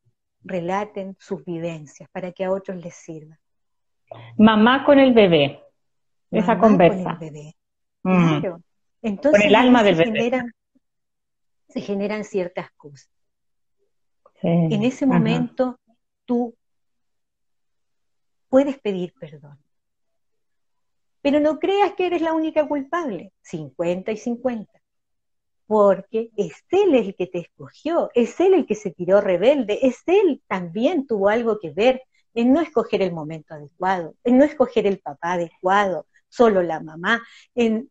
relaten 0.43 1.17
sus 1.19 1.45
vivencias 1.45 2.09
para 2.11 2.33
que 2.33 2.45
a 2.45 2.51
otros 2.51 2.77
les 2.83 2.95
sirva. 2.95 3.39
Mamá 4.37 4.85
con 4.85 4.99
el 4.99 5.13
bebé, 5.13 5.63
esa 6.31 6.59
conversa. 6.59 7.17
Con 7.17 7.23
el 7.25 7.31
bebé. 7.33 7.57
Mm. 8.03 8.41
Claro. 8.41 8.63
Entonces, 9.03 9.41
con 9.41 9.49
el 9.49 9.55
alma 9.55 9.83
del 9.83 9.97
Generan, 9.97 10.51
se 11.75 11.81
generan 11.81 12.23
ciertas 12.23 12.71
cosas. 12.77 13.11
En 14.43 14.85
ese 14.85 15.07
momento, 15.07 15.81
tú 16.25 16.55
puedes 18.49 18.79
pedir 18.79 19.13
perdón. 19.19 19.59
Pero 21.21 21.41
no 21.41 21.59
creas 21.59 21.95
que 21.95 22.07
eres 22.07 22.23
la 22.23 22.33
única 22.33 22.69
culpable, 22.69 23.33
50 23.43 24.13
y 24.13 24.17
50, 24.17 24.73
porque 25.67 26.31
es 26.37 26.53
Él 26.71 26.95
el 26.95 27.17
que 27.17 27.27
te 27.27 27.39
escogió, 27.39 28.11
es 28.15 28.39
Él 28.39 28.55
el 28.55 28.67
que 28.67 28.77
se 28.77 28.93
tiró 28.93 29.21
rebelde, 29.21 29.81
es 29.83 30.03
Él 30.07 30.45
también 30.47 31.09
tuvo 31.09 31.29
algo 31.29 31.59
que 31.59 31.71
ver 31.71 32.03
en 32.35 32.53
no 32.53 32.61
escoger 32.61 33.03
el 33.03 33.13
momento 33.13 33.55
adecuado, 33.55 34.15
en 34.23 34.39
no 34.39 34.45
escoger 34.45 34.87
el 34.87 35.01
papá 35.01 35.33
adecuado, 35.33 36.07
solo 36.29 36.63
la 36.63 36.79
mamá, 36.79 37.21
en, 37.57 37.91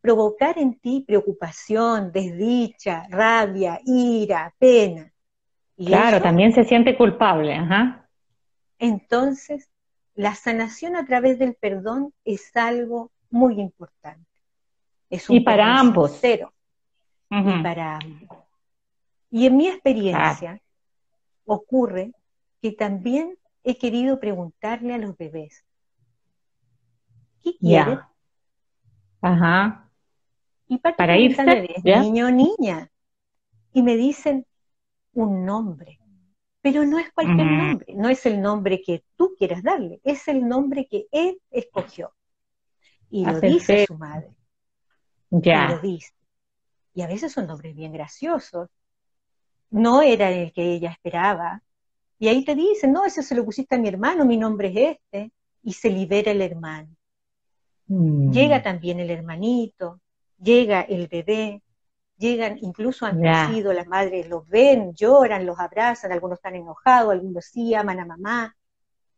provocar 0.00 0.58
en 0.58 0.78
ti 0.78 1.04
preocupación, 1.06 2.10
desdicha, 2.12 3.06
rabia, 3.08 3.80
ira, 3.84 4.52
pena. 4.58 5.12
claro, 5.76 6.20
también 6.20 6.52
se 6.52 6.64
siente 6.64 6.96
culpable. 6.96 7.54
Ajá. 7.54 8.08
Entonces, 8.78 9.70
la 10.14 10.34
sanación 10.34 10.96
a 10.96 11.06
través 11.06 11.38
del 11.38 11.54
perdón 11.54 12.12
es 12.24 12.54
algo 12.56 13.12
muy 13.30 13.60
importante. 13.60 14.26
Es 15.08 15.30
un 15.30 15.36
y 15.36 15.40
para 15.40 15.78
ambos. 15.78 16.18
Cero. 16.20 16.52
Y 17.30 17.62
para 17.62 17.96
ambos. 17.96 18.38
Y 19.30 19.46
en 19.46 19.56
mi 19.56 19.68
experiencia 19.68 20.60
ocurre 21.44 22.12
que 22.60 22.72
también 22.72 23.38
he 23.64 23.78
querido 23.78 24.20
preguntarle 24.20 24.94
a 24.94 24.98
los 24.98 25.16
bebés, 25.16 25.64
¿qué 27.42 27.56
quieren? 27.56 28.00
Ajá. 29.22 29.88
Y 30.68 30.78
para 30.78 31.16
irse, 31.16 31.68
niño 31.84 32.26
o 32.26 32.30
niña. 32.30 32.90
Y 33.72 33.82
me 33.82 33.96
dicen 33.96 34.46
un 35.14 35.46
nombre. 35.46 35.98
Pero 36.60 36.84
no 36.84 36.98
es 36.98 37.10
cualquier 37.12 37.46
nombre, 37.46 37.94
no 37.94 38.08
es 38.08 38.24
el 38.24 38.40
nombre 38.40 38.80
que 38.82 39.02
tú 39.16 39.34
quieras 39.36 39.64
darle, 39.64 40.00
es 40.04 40.28
el 40.28 40.46
nombre 40.46 40.86
que 40.86 41.06
él 41.10 41.40
escogió. 41.50 42.14
Y 43.10 43.26
lo 43.26 43.40
dice 43.40 43.84
su 43.84 43.98
madre. 43.98 44.30
Ya. 45.30 45.66
Y 45.66 45.74
lo 45.74 45.78
dice. 45.80 46.12
Y 46.94 47.02
a 47.02 47.08
veces 47.08 47.32
son 47.32 47.46
nombres 47.46 47.74
bien 47.74 47.92
graciosos. 47.92 48.68
No 49.70 50.02
era 50.02 50.30
el 50.30 50.52
que 50.52 50.62
ella 50.74 50.90
esperaba. 50.90 51.62
Y 52.18 52.28
ahí 52.28 52.44
te 52.44 52.54
dicen, 52.54 52.92
no, 52.92 53.04
ese 53.04 53.22
se 53.22 53.34
lo 53.34 53.44
pusiste 53.44 53.74
a 53.74 53.78
mi 53.78 53.88
hermano, 53.88 54.24
mi 54.24 54.36
nombre 54.36 54.68
es 54.68 54.96
este. 54.96 55.32
Y 55.64 55.72
se 55.72 55.90
libera 55.90 56.30
el 56.30 56.42
hermano. 56.42 56.94
Mm. 57.92 58.32
Llega 58.32 58.62
también 58.62 59.00
el 59.00 59.10
hermanito, 59.10 60.00
llega 60.40 60.80
el 60.80 61.08
bebé, 61.08 61.62
llegan, 62.16 62.56
incluso 62.62 63.04
han 63.04 63.20
nacido, 63.20 63.72
las 63.72 63.86
madres 63.86 64.28
los 64.28 64.48
ven, 64.48 64.94
lloran, 64.94 65.44
los 65.44 65.58
abrazan, 65.58 66.10
algunos 66.10 66.38
están 66.38 66.54
enojados, 66.54 67.12
algunos 67.12 67.44
sí 67.44 67.74
aman 67.74 68.00
a 68.00 68.06
mamá. 68.06 68.56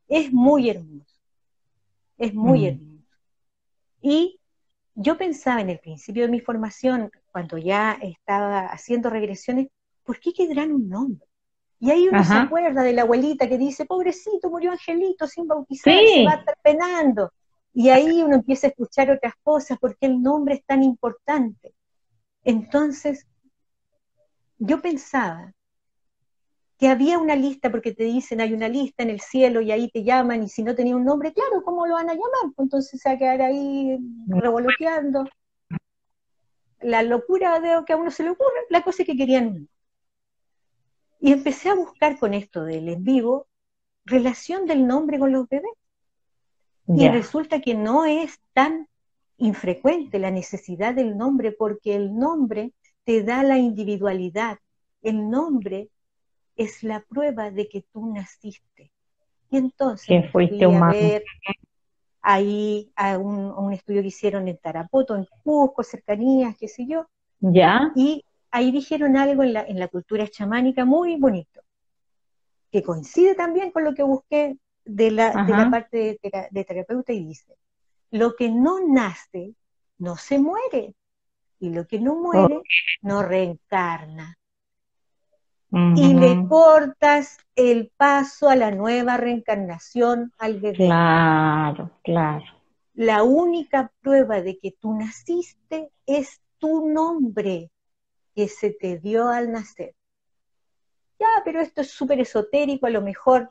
Es 0.08 0.32
muy 0.32 0.70
hermoso, 0.70 1.20
es 2.18 2.34
muy 2.34 2.62
mm. 2.62 2.66
hermoso. 2.66 3.18
Y 4.02 4.40
yo 4.96 5.16
pensaba 5.16 5.60
en 5.60 5.70
el 5.70 5.78
principio 5.78 6.24
de 6.24 6.30
mi 6.30 6.40
formación, 6.40 7.10
cuando 7.30 7.56
ya 7.58 7.96
estaba 8.02 8.66
haciendo 8.66 9.08
regresiones, 9.08 9.68
¿por 10.02 10.18
qué 10.18 10.32
quedarán 10.32 10.72
un 10.72 10.88
nombre? 10.88 11.26
Y 11.78 11.90
ahí 11.90 12.08
uno 12.08 12.24
se 12.24 12.34
acuerda 12.34 12.82
de 12.82 12.92
la 12.92 13.02
abuelita 13.02 13.48
que 13.48 13.58
dice, 13.58 13.84
pobrecito, 13.84 14.50
murió 14.50 14.72
Angelito 14.72 15.26
sin 15.26 15.46
bautizar, 15.46 15.92
se 15.92 16.24
va 16.24 16.32
a 16.32 16.36
estar 16.36 16.56
penando. 16.62 17.30
Y 17.74 17.90
ahí 17.90 18.22
uno 18.22 18.36
empieza 18.36 18.68
a 18.68 18.70
escuchar 18.70 19.10
otras 19.10 19.34
cosas, 19.42 19.78
porque 19.80 20.06
el 20.06 20.22
nombre 20.22 20.54
es 20.54 20.64
tan 20.64 20.82
importante. 20.84 21.74
Entonces, 22.44 23.26
yo 24.58 24.80
pensaba 24.80 25.52
que 26.78 26.88
había 26.88 27.18
una 27.18 27.34
lista, 27.34 27.70
porque 27.70 27.92
te 27.92 28.04
dicen 28.04 28.40
hay 28.40 28.52
una 28.52 28.68
lista 28.68 29.02
en 29.02 29.10
el 29.10 29.20
cielo 29.20 29.60
y 29.60 29.72
ahí 29.72 29.90
te 29.90 30.04
llaman, 30.04 30.44
y 30.44 30.48
si 30.48 30.62
no 30.62 30.74
tenía 30.74 30.94
un 30.94 31.04
nombre, 31.04 31.32
claro, 31.32 31.62
¿cómo 31.64 31.86
lo 31.86 31.94
van 31.94 32.10
a 32.10 32.14
llamar? 32.14 32.54
Pues 32.54 32.66
entonces 32.66 33.00
se 33.00 33.08
va 33.08 33.16
a 33.16 33.18
quedar 33.18 33.42
ahí 33.42 33.98
revoloteando. 34.28 35.24
La 36.80 37.02
locura 37.02 37.58
de 37.60 37.84
que 37.84 37.92
a 37.92 37.96
uno 37.96 38.10
se 38.10 38.22
le 38.22 38.30
ocurre, 38.30 38.66
la 38.70 38.82
cosa 38.82 39.04
que 39.04 39.16
querían 39.16 39.68
Y 41.20 41.32
empecé 41.32 41.70
a 41.70 41.74
buscar 41.74 42.18
con 42.18 42.34
esto 42.34 42.64
del 42.64 42.88
en 42.88 43.02
vivo 43.02 43.48
relación 44.04 44.66
del 44.66 44.86
nombre 44.86 45.18
con 45.18 45.32
los 45.32 45.48
bebés. 45.48 45.72
Y 46.86 47.08
resulta 47.08 47.60
que 47.60 47.74
no 47.74 48.04
es 48.04 48.40
tan 48.52 48.88
infrecuente 49.38 50.18
la 50.18 50.30
necesidad 50.30 50.94
del 50.94 51.16
nombre 51.16 51.52
porque 51.52 51.94
el 51.94 52.14
nombre 52.14 52.72
te 53.04 53.22
da 53.22 53.42
la 53.42 53.58
individualidad. 53.58 54.58
El 55.02 55.30
nombre 55.30 55.88
es 56.56 56.82
la 56.82 57.00
prueba 57.00 57.50
de 57.50 57.68
que 57.68 57.84
tú 57.92 58.12
naciste. 58.12 58.92
Y 59.50 59.56
entonces 59.56 60.30
fuiste 60.30 60.66
fui 60.66 60.74
a 60.74 60.88
ver 60.88 61.24
ahí 62.20 62.90
a 62.96 63.18
un, 63.18 63.72
estudio 63.72 64.00
que 64.00 64.08
hicieron 64.08 64.48
en 64.48 64.56
Tarapoto, 64.56 65.14
en 65.14 65.26
Cusco, 65.42 65.82
cercanías, 65.82 66.56
qué 66.58 66.68
sé 66.68 66.86
yo. 66.86 67.06
Ya. 67.40 67.92
Y 67.94 68.24
ahí 68.50 68.72
dijeron 68.72 69.16
algo 69.16 69.42
en 69.42 69.52
la, 69.52 69.62
en 69.62 69.78
la 69.78 69.88
cultura 69.88 70.26
chamánica 70.28 70.84
muy 70.84 71.16
bonito, 71.16 71.60
que 72.70 72.82
coincide 72.82 73.34
también 73.34 73.70
con 73.70 73.84
lo 73.84 73.94
que 73.94 74.02
busqué 74.02 74.56
de 74.84 75.10
la, 75.10 75.44
de 75.44 75.52
la 75.52 75.70
parte 75.70 76.18
de 76.50 76.64
terapeuta 76.64 77.12
y 77.12 77.24
dice, 77.24 77.56
lo 78.10 78.36
que 78.36 78.48
no 78.48 78.80
nace 78.86 79.54
no 79.98 80.16
se 80.16 80.38
muere 80.38 80.94
y 81.58 81.70
lo 81.70 81.86
que 81.86 81.98
no 81.98 82.16
muere 82.16 82.60
no 83.02 83.22
reencarna. 83.22 84.38
Y 85.96 86.14
le 86.14 86.46
cortas 86.46 87.38
el 87.56 87.90
paso 87.96 88.48
a 88.48 88.54
la 88.54 88.70
nueva 88.70 89.16
reencarnación 89.16 90.32
al 90.38 90.60
bebé. 90.60 90.86
Claro, 90.86 91.90
claro. 92.04 92.44
La 92.94 93.24
única 93.24 93.90
prueba 94.00 94.40
de 94.40 94.56
que 94.58 94.70
tú 94.78 94.94
naciste 94.94 95.90
es 96.06 96.40
tu 96.58 96.88
nombre 96.88 97.72
que 98.36 98.46
se 98.46 98.70
te 98.70 98.98
dio 98.98 99.28
al 99.28 99.50
nacer. 99.50 99.96
Ya, 101.18 101.26
pero 101.44 101.60
esto 101.60 101.80
es 101.80 101.90
súper 101.90 102.20
esotérico, 102.20 102.86
a 102.86 102.90
lo 102.90 103.02
mejor 103.02 103.48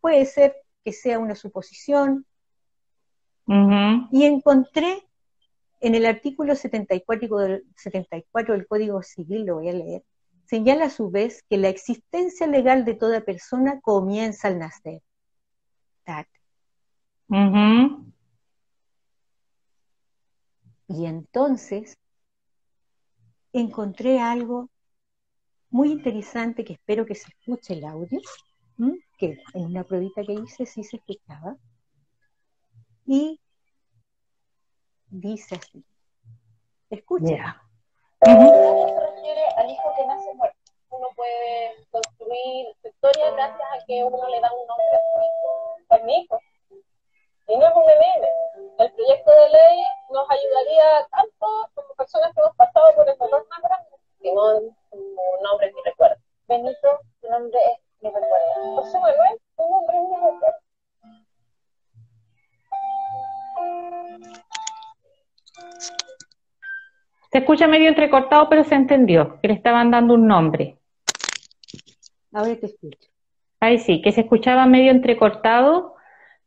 puede 0.00 0.24
ser 0.26 0.56
que 0.84 0.92
sea 0.92 1.18
una 1.18 1.34
suposición, 1.34 2.26
y 4.10 4.24
encontré 4.24 5.08
en 5.80 5.94
el 5.94 6.04
artículo 6.04 6.54
74 6.54 7.38
del, 7.38 7.64
74 7.76 8.54
del 8.54 8.66
Código 8.66 9.02
Civil, 9.02 9.46
lo 9.46 9.54
voy 9.54 9.70
a 9.70 9.72
leer, 9.72 10.04
señala 10.44 10.86
a 10.86 10.90
su 10.90 11.10
vez 11.10 11.44
que 11.48 11.56
la 11.56 11.70
existencia 11.70 12.46
legal 12.46 12.84
de 12.84 12.94
toda 12.94 13.22
persona 13.22 13.80
comienza 13.80 14.48
al 14.48 14.58
nacer. 14.58 15.00
Y 20.88 21.06
entonces 21.06 21.98
encontré 23.52 24.20
algo 24.20 24.68
muy 25.70 25.90
interesante 25.90 26.64
que 26.64 26.74
espero 26.74 27.06
que 27.06 27.14
se 27.14 27.28
escuche 27.30 27.74
el 27.74 27.84
audio, 27.84 28.20
que 29.18 29.42
en 29.54 29.64
una 29.64 29.84
pruebita 29.84 30.22
que 30.22 30.34
hice 30.34 30.64
sí 30.64 30.84
se 30.84 30.96
escuchaba 30.96 31.56
y 33.04 33.40
dice 35.08 35.56
así. 35.56 35.84
Escucha. 36.90 37.62
se 38.20 38.30
refiere 38.30 39.44
al 39.56 39.70
hijo 39.70 39.92
que 39.96 40.06
nace 40.06 40.34
muerto. 40.34 40.56
Uno 40.90 41.08
puede 41.16 41.86
construir 41.90 42.66
su 42.80 42.88
historia 42.88 43.30
gracias 43.32 43.68
a 43.74 43.84
que 43.86 44.04
uno 44.04 44.28
le 44.28 44.40
da 44.40 44.52
un 44.52 44.66
nombre 44.66 44.86
a 44.92 45.00
su 45.12 45.20
hijo. 45.20 45.96
Es 45.96 46.04
mi 46.04 46.22
hijo. 46.22 46.40
Y 47.48 47.56
no 47.56 47.66
es 47.66 47.74
un 47.74 47.86
bebé. 47.86 48.04
El 48.78 48.92
proyecto 48.92 49.30
de 49.30 49.48
ley 49.50 49.82
nos 50.10 50.30
ayudaría 50.30 51.08
tanto 51.10 51.70
como 51.74 51.94
personas 51.96 52.32
que 52.32 52.40
hemos 52.40 52.56
pasado 52.56 52.94
por 52.94 53.08
el 53.08 53.18
dolor 53.18 53.46
más 53.48 53.62
grande, 53.62 53.96
que 54.22 54.32
no 54.32 54.58
un 54.58 55.42
nombre 55.42 55.72
ni 55.72 55.82
recuerdo. 55.82 56.16
Benito, 56.46 57.00
tu 57.20 57.28
nombre 57.28 57.58
es 57.72 57.87
mi 58.00 58.08
recuerdo. 58.08 58.76
José 58.76 58.98
Manuel, 58.98 59.38
tu 59.56 59.62
nombre 59.70 59.96
es 59.96 60.02
mi 60.02 60.14
recuerdo. 60.14 60.68
Se 67.30 67.38
escucha 67.38 67.66
medio 67.66 67.88
entrecortado, 67.88 68.48
pero 68.48 68.64
se 68.64 68.74
entendió, 68.74 69.38
que 69.40 69.48
le 69.48 69.54
estaban 69.54 69.90
dando 69.90 70.14
un 70.14 70.26
nombre. 70.26 70.78
Ahora 72.32 72.56
te 72.56 72.66
escucho. 72.66 73.08
Ahí 73.60 73.78
sí, 73.78 74.00
que 74.00 74.12
se 74.12 74.22
escuchaba 74.22 74.66
medio 74.66 74.90
entrecortado, 74.90 75.96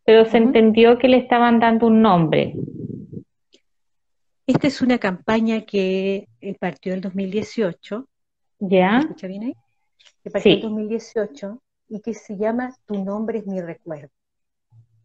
pero 0.04 0.26
se 0.26 0.38
entendió 0.38 0.98
que 0.98 1.08
le 1.08 1.18
estaban 1.18 1.60
dando 1.60 1.88
un 1.88 2.02
nombre. 2.02 2.56
Esta 4.48 4.68
es 4.68 4.82
una 4.82 4.98
campaña 4.98 5.62
que 5.62 6.28
eh, 6.40 6.56
partió 6.60 6.94
en 6.94 7.02
2018. 7.02 8.08
¿Ya? 8.60 9.02
¿Se 9.02 9.08
escucha 9.08 9.28
bien 9.28 9.44
ahí? 9.44 9.56
Que 10.24 10.30
partió 10.30 10.54
en 10.54 10.62
2018 10.62 11.62
y 11.90 12.02
que 12.02 12.14
se 12.14 12.38
llama 12.38 12.76
Tu 12.86 13.04
nombre 13.04 13.40
es 13.40 13.48
mi 13.48 13.62
recuerdo. 13.62 14.10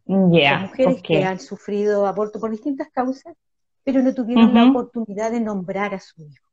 Ya. 0.05 0.59
mujeres 0.59 1.01
que 1.01 1.23
han 1.23 1.39
sufrido 1.39 2.07
aborto 2.07 2.39
por 2.39 2.51
distintas 2.51 2.89
causas 2.91 3.35
pero 3.87 4.03
no 4.03 4.13
tuvieron 4.13 4.53
la 4.53 4.65
oportunidad 4.65 5.31
de 5.31 5.39
nombrar 5.39 5.93
a 5.93 5.99
su 6.01 6.21
hijo. 6.21 6.45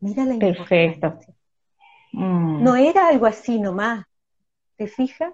Mira 0.00 0.26
la 0.26 0.38
Perfecto. 0.38 1.20
Mm. 2.12 2.62
No 2.62 2.76
era 2.76 3.08
algo 3.08 3.24
así 3.24 3.58
nomás, 3.58 4.04
¿te 4.76 4.86
fijas? 4.86 5.32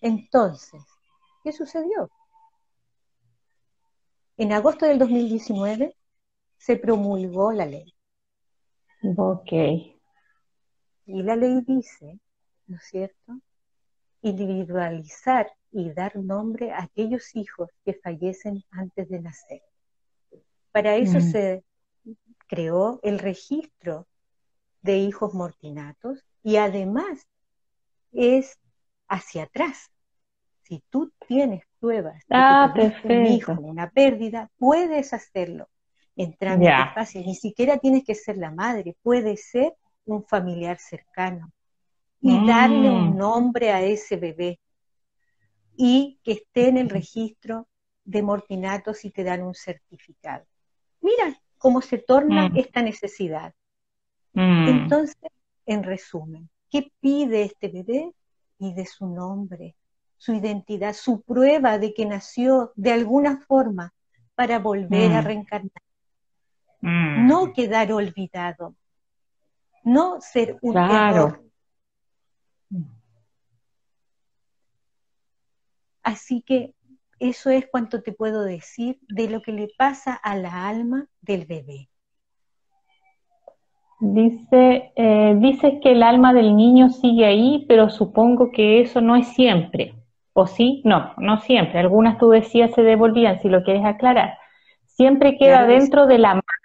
Entonces, 0.00 0.82
¿qué 1.44 1.52
sucedió? 1.52 2.08
En 4.38 4.54
agosto 4.54 4.86
del 4.86 4.98
2019 4.98 5.94
se 6.56 6.76
promulgó 6.76 7.52
la 7.52 7.66
ley. 7.66 7.92
Ok. 9.18 9.52
Y 11.08 11.22
la 11.22 11.36
ley 11.36 11.62
dice, 11.66 12.20
¿no 12.66 12.76
es 12.76 12.84
cierto? 12.84 13.40
Individualizar 14.20 15.50
y 15.72 15.90
dar 15.90 16.16
nombre 16.16 16.70
a 16.70 16.82
aquellos 16.82 17.34
hijos 17.34 17.70
que 17.82 17.94
fallecen 17.94 18.62
antes 18.70 19.08
de 19.08 19.20
nacer. 19.20 19.62
Para 20.70 20.96
eso 20.96 21.18
mm. 21.18 21.22
se 21.22 21.64
creó 22.46 23.00
el 23.02 23.18
registro 23.18 24.06
de 24.82 24.98
hijos 24.98 25.32
mortinatos 25.32 26.26
y 26.42 26.56
además 26.56 27.26
es 28.12 28.58
hacia 29.08 29.44
atrás. 29.44 29.90
Si 30.64 30.82
tú 30.90 31.10
tienes 31.26 31.62
pruebas 31.80 32.18
de 32.28 32.36
ah, 32.36 32.74
que 32.74 33.14
un 33.14 33.26
hijo, 33.26 33.52
una 33.52 33.88
pérdida, 33.88 34.50
puedes 34.58 35.14
hacerlo 35.14 35.70
entrando 36.16 36.66
yeah. 36.66 36.92
fácil. 36.94 37.24
Ni 37.24 37.34
siquiera 37.34 37.78
tienes 37.78 38.04
que 38.04 38.14
ser 38.14 38.36
la 38.36 38.50
madre, 38.50 38.94
puede 39.02 39.38
ser 39.38 39.74
un 40.08 40.24
familiar 40.24 40.78
cercano 40.78 41.52
y 42.20 42.46
darle 42.46 42.90
un 42.90 43.10
mm. 43.10 43.16
nombre 43.16 43.70
a 43.70 43.80
ese 43.80 44.16
bebé 44.16 44.58
y 45.76 46.18
que 46.24 46.32
esté 46.32 46.68
en 46.68 46.78
el 46.78 46.90
registro 46.90 47.68
de 48.04 48.22
mortinatos 48.22 49.04
y 49.04 49.10
te 49.10 49.22
dan 49.22 49.42
un 49.42 49.54
certificado 49.54 50.44
mira 51.00 51.34
cómo 51.58 51.80
se 51.80 51.98
torna 51.98 52.48
mm. 52.48 52.56
esta 52.56 52.82
necesidad. 52.82 53.54
Mm. 54.32 54.68
Entonces, 54.68 55.16
en 55.66 55.82
resumen, 55.82 56.48
¿qué 56.70 56.90
pide 57.00 57.42
este 57.42 57.68
bebé? 57.68 58.12
y 58.60 58.74
de 58.74 58.86
su 58.86 59.06
nombre, 59.06 59.76
su 60.16 60.34
identidad, 60.34 60.92
su 60.92 61.22
prueba 61.22 61.78
de 61.78 61.94
que 61.94 62.04
nació 62.06 62.72
de 62.74 62.90
alguna 62.90 63.38
forma 63.46 63.94
para 64.34 64.58
volver 64.58 65.12
a 65.12 65.22
mm. 65.22 65.24
reencarnar. 65.24 65.82
Mm. 66.80 67.28
No 67.28 67.52
quedar 67.52 67.92
olvidado, 67.92 68.74
no 69.88 70.20
ser 70.20 70.58
un 70.60 70.76
error. 70.76 71.42
Así 76.02 76.42
que 76.42 76.74
eso 77.18 77.50
es 77.50 77.66
cuanto 77.66 78.02
te 78.02 78.12
puedo 78.12 78.44
decir 78.44 78.98
de 79.08 79.28
lo 79.28 79.42
que 79.42 79.52
le 79.52 79.68
pasa 79.76 80.14
a 80.14 80.36
la 80.36 80.68
alma 80.68 81.06
del 81.20 81.46
bebé. 81.46 81.88
Dice, 84.00 84.92
eh, 84.94 85.34
dices 85.38 85.74
que 85.82 85.90
el 85.90 86.04
alma 86.04 86.32
del 86.32 86.54
niño 86.54 86.90
sigue 86.90 87.26
ahí, 87.26 87.64
pero 87.68 87.90
supongo 87.90 88.52
que 88.52 88.80
eso 88.80 89.00
no 89.00 89.16
es 89.16 89.26
siempre. 89.28 89.94
¿O 90.34 90.46
sí? 90.46 90.82
No, 90.84 91.14
no 91.16 91.40
siempre. 91.40 91.80
Algunas 91.80 92.16
tú 92.18 92.28
decías 92.30 92.72
se 92.74 92.82
devolvían, 92.82 93.40
si 93.40 93.48
lo 93.48 93.64
quieres 93.64 93.84
aclarar. 93.84 94.38
Siempre 94.86 95.36
queda 95.36 95.66
dentro 95.66 96.06
de 96.06 96.18
la 96.18 96.34
madre. 96.34 96.57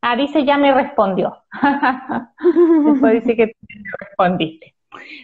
Ah, 0.00 0.16
dice, 0.16 0.44
ya 0.44 0.56
me 0.56 0.72
respondió. 0.72 1.42
Después 2.86 3.14
dice 3.14 3.36
que 3.36 3.52
respondiste. 3.98 4.74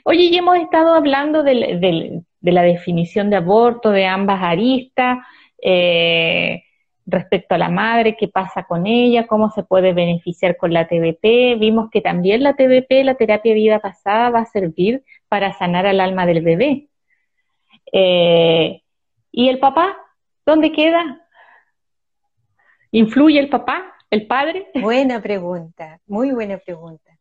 Oye, 0.05 0.25
y 0.25 0.37
hemos 0.37 0.57
estado 0.59 0.95
hablando 0.95 1.43
de 1.43 2.25
la 2.41 2.62
definición 2.62 3.31
de 3.31 3.37
aborto, 3.37 3.91
de 3.91 4.07
ambas 4.07 4.43
aristas. 4.43 5.18
Eh, 5.62 6.62
respecto 7.07 7.55
a 7.55 7.59
la 7.59 7.68
madre, 7.68 8.16
qué 8.16 8.29
pasa 8.29 8.64
con 8.64 8.87
ella, 8.87 9.27
cómo 9.27 9.51
se 9.51 9.62
puede 9.62 9.93
beneficiar 9.93 10.57
con 10.57 10.72
la 10.72 10.89
TBP. 10.89 11.59
Vimos 11.59 11.91
que 11.91 12.01
también 12.01 12.43
la 12.43 12.55
TBP, 12.55 13.05
la 13.05 13.14
terapia 13.14 13.53
de 13.53 13.61
vida 13.61 13.79
pasada, 13.81 14.31
va 14.31 14.41
a 14.41 14.47
servir 14.47 15.05
para 15.29 15.53
sanar 15.53 15.87
al 15.87 16.01
alma 16.01 16.27
del 16.27 16.43
bebé. 16.43 16.89
Eh, 17.93 18.83
¿Y 19.31 19.49
el 19.49 19.59
papá? 19.59 19.97
¿Dónde 20.47 20.72
queda? 20.72 21.20
¿Influye 22.91 23.41
el 23.41 23.49
papá, 23.49 23.93
el 24.14 24.26
padre? 24.28 24.70
Buena 24.74 25.20
pregunta, 25.20 26.00
muy 26.06 26.30
buena 26.30 26.58
pregunta. 26.58 27.18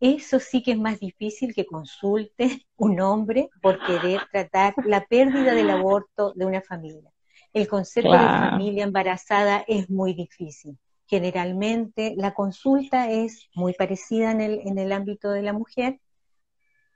Eso 0.00 0.40
sí 0.40 0.62
que 0.62 0.72
es 0.72 0.78
más 0.78 0.98
difícil 0.98 1.54
que 1.54 1.66
consulte 1.66 2.66
un 2.76 3.00
hombre 3.00 3.50
por 3.60 3.78
querer 3.84 4.22
tratar 4.30 4.74
la 4.84 5.04
pérdida 5.04 5.54
del 5.54 5.70
aborto 5.70 6.32
de 6.34 6.46
una 6.46 6.62
familia. 6.62 7.10
El 7.52 7.68
concepto 7.68 8.12
de 8.12 8.18
familia 8.18 8.84
embarazada 8.84 9.64
es 9.66 9.88
muy 9.90 10.14
difícil. 10.14 10.78
Generalmente 11.06 12.14
la 12.16 12.34
consulta 12.34 13.10
es 13.10 13.48
muy 13.54 13.74
parecida 13.74 14.32
en 14.32 14.40
el, 14.40 14.60
en 14.64 14.78
el 14.78 14.92
ámbito 14.92 15.30
de 15.30 15.42
la 15.42 15.52
mujer. 15.52 16.00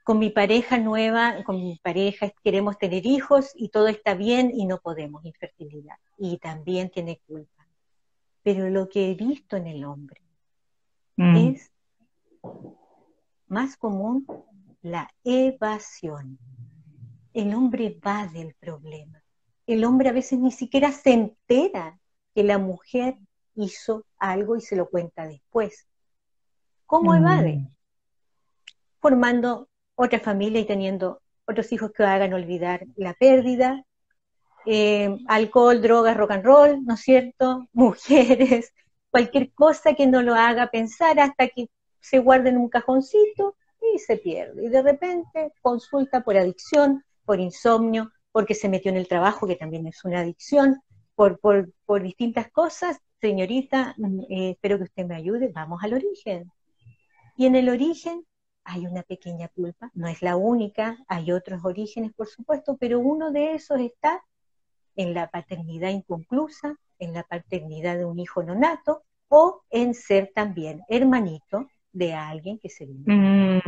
Con 0.02 0.18
mi 0.18 0.30
pareja 0.30 0.78
nueva, 0.78 1.44
con 1.44 1.56
mi 1.56 1.78
pareja 1.82 2.30
queremos 2.42 2.78
tener 2.78 3.06
hijos 3.06 3.52
y 3.54 3.68
todo 3.68 3.88
está 3.88 4.14
bien 4.14 4.50
y 4.54 4.66
no 4.66 4.78
podemos, 4.78 5.24
infertilidad. 5.24 5.96
Y 6.18 6.38
también 6.38 6.90
tiene 6.90 7.20
culpa. 7.26 7.59
Pero 8.42 8.68
lo 8.70 8.88
que 8.88 9.10
he 9.10 9.14
visto 9.14 9.56
en 9.56 9.66
el 9.66 9.84
hombre 9.84 10.22
mm. 11.16 11.36
es 11.36 11.72
más 13.46 13.76
común 13.76 14.26
la 14.82 15.10
evasión. 15.24 16.38
El 17.32 17.54
hombre 17.54 17.98
va 18.04 18.26
del 18.26 18.54
problema 18.54 19.20
el 19.72 19.84
hombre 19.84 20.08
a 20.08 20.12
veces 20.12 20.38
ni 20.38 20.50
siquiera 20.50 20.90
se 20.92 21.12
entera 21.12 21.98
que 22.34 22.42
la 22.42 22.58
mujer 22.58 23.16
hizo 23.54 24.04
algo 24.18 24.56
y 24.56 24.60
se 24.60 24.76
lo 24.76 24.88
cuenta 24.88 25.26
después. 25.26 25.86
¿Cómo 26.86 27.14
evade? 27.14 27.56
Mm. 27.56 27.74
Formando 28.98 29.68
otra 29.94 30.18
familia 30.18 30.60
y 30.60 30.66
teniendo 30.66 31.22
otros 31.46 31.72
hijos 31.72 31.92
que 31.92 32.02
hagan 32.02 32.32
olvidar 32.32 32.86
la 32.96 33.14
pérdida, 33.14 33.84
eh, 34.66 35.16
alcohol, 35.28 35.80
drogas, 35.80 36.16
rock 36.16 36.32
and 36.32 36.44
roll, 36.44 36.84
¿no 36.84 36.94
es 36.94 37.00
cierto? 37.00 37.68
Mujeres, 37.72 38.72
cualquier 39.10 39.52
cosa 39.52 39.94
que 39.94 40.06
no 40.06 40.22
lo 40.22 40.34
haga 40.34 40.70
pensar 40.70 41.18
hasta 41.20 41.48
que 41.48 41.68
se 42.00 42.18
guarde 42.18 42.50
en 42.50 42.58
un 42.58 42.68
cajoncito 42.68 43.56
y 43.94 43.98
se 43.98 44.16
pierde. 44.16 44.66
Y 44.66 44.68
de 44.68 44.82
repente 44.82 45.52
consulta 45.60 46.22
por 46.22 46.36
adicción, 46.36 47.04
por 47.24 47.40
insomnio, 47.40 48.10
porque 48.32 48.54
se 48.54 48.68
metió 48.68 48.90
en 48.90 48.96
el 48.96 49.08
trabajo, 49.08 49.46
que 49.46 49.56
también 49.56 49.86
es 49.86 50.04
una 50.04 50.20
adicción, 50.20 50.80
por, 51.14 51.38
por, 51.38 51.70
por 51.84 52.02
distintas 52.02 52.50
cosas, 52.50 52.98
señorita, 53.20 53.94
mm, 53.98 54.20
eh, 54.30 54.50
espero 54.52 54.78
que 54.78 54.84
usted 54.84 55.06
me 55.06 55.16
ayude, 55.16 55.50
vamos 55.52 55.82
al 55.82 55.94
origen. 55.94 56.50
Y 57.36 57.46
en 57.46 57.56
el 57.56 57.68
origen 57.68 58.24
hay 58.64 58.86
una 58.86 59.02
pequeña 59.02 59.48
culpa, 59.48 59.90
no 59.94 60.08
es 60.08 60.22
la 60.22 60.36
única, 60.36 60.98
hay 61.08 61.32
otros 61.32 61.64
orígenes, 61.64 62.12
por 62.14 62.28
supuesto, 62.28 62.76
pero 62.78 63.00
uno 63.00 63.30
de 63.32 63.54
esos 63.54 63.80
está 63.80 64.22
en 65.00 65.14
la 65.14 65.30
paternidad 65.30 65.88
inconclusa, 65.88 66.76
en 66.98 67.14
la 67.14 67.22
paternidad 67.22 67.96
de 67.96 68.04
un 68.04 68.18
hijo 68.18 68.42
nonato, 68.42 69.02
o 69.28 69.62
en 69.70 69.94
ser 69.94 70.30
también 70.34 70.82
hermanito 70.88 71.70
de 71.90 72.12
alguien 72.12 72.58
que 72.58 72.68
se 72.68 72.84
vino. 72.84 73.04
Mm, 73.06 73.60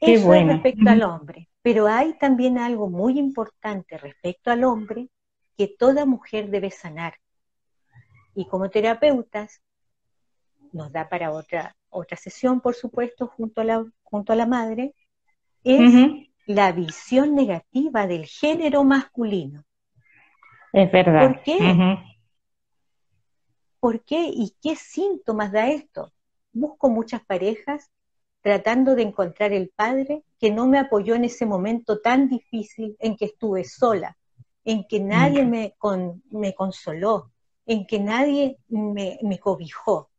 eso 0.00 0.34
es 0.34 0.46
respecto 0.46 0.88
al 0.88 1.02
hombre. 1.02 1.50
Pero 1.60 1.88
hay 1.88 2.16
también 2.18 2.56
algo 2.56 2.88
muy 2.88 3.18
importante 3.18 3.98
respecto 3.98 4.50
al 4.50 4.64
hombre 4.64 5.10
que 5.58 5.68
toda 5.68 6.06
mujer 6.06 6.48
debe 6.48 6.70
sanar. 6.70 7.14
Y 8.34 8.46
como 8.48 8.70
terapeutas, 8.70 9.60
nos 10.72 10.90
da 10.90 11.06
para 11.10 11.32
otra, 11.32 11.76
otra 11.90 12.16
sesión, 12.16 12.62
por 12.62 12.74
supuesto, 12.74 13.26
junto 13.26 13.60
a 13.60 13.64
la, 13.64 13.84
junto 14.02 14.32
a 14.32 14.36
la 14.36 14.46
madre, 14.46 14.94
es 15.64 16.28
la 16.46 16.72
visión 16.72 17.34
negativa 17.34 18.06
del 18.06 18.26
género 18.26 18.84
masculino. 18.84 19.64
Es 20.72 20.92
verdad. 20.92 21.28
¿Por 21.28 21.42
qué? 21.42 21.98
¿Por 23.80 24.04
qué 24.04 24.30
y 24.32 24.54
qué 24.62 24.76
síntomas 24.76 25.52
da 25.52 25.68
esto? 25.68 26.12
Busco 26.52 26.88
muchas 26.88 27.24
parejas 27.24 27.90
tratando 28.40 28.94
de 28.94 29.02
encontrar 29.02 29.52
el 29.52 29.70
padre 29.74 30.22
que 30.38 30.50
no 30.50 30.66
me 30.66 30.78
apoyó 30.78 31.14
en 31.14 31.24
ese 31.24 31.46
momento 31.46 32.00
tan 32.00 32.28
difícil 32.28 32.96
en 32.98 33.16
que 33.16 33.26
estuve 33.26 33.64
sola, 33.64 34.18
en 34.64 34.86
que 34.86 35.00
nadie 35.00 35.44
me, 35.44 35.74
me 36.30 36.54
consoló, 36.54 37.30
en 37.66 37.86
que 37.86 37.98
nadie 38.00 38.58
me, 38.68 39.38
cobijó. 39.40 40.10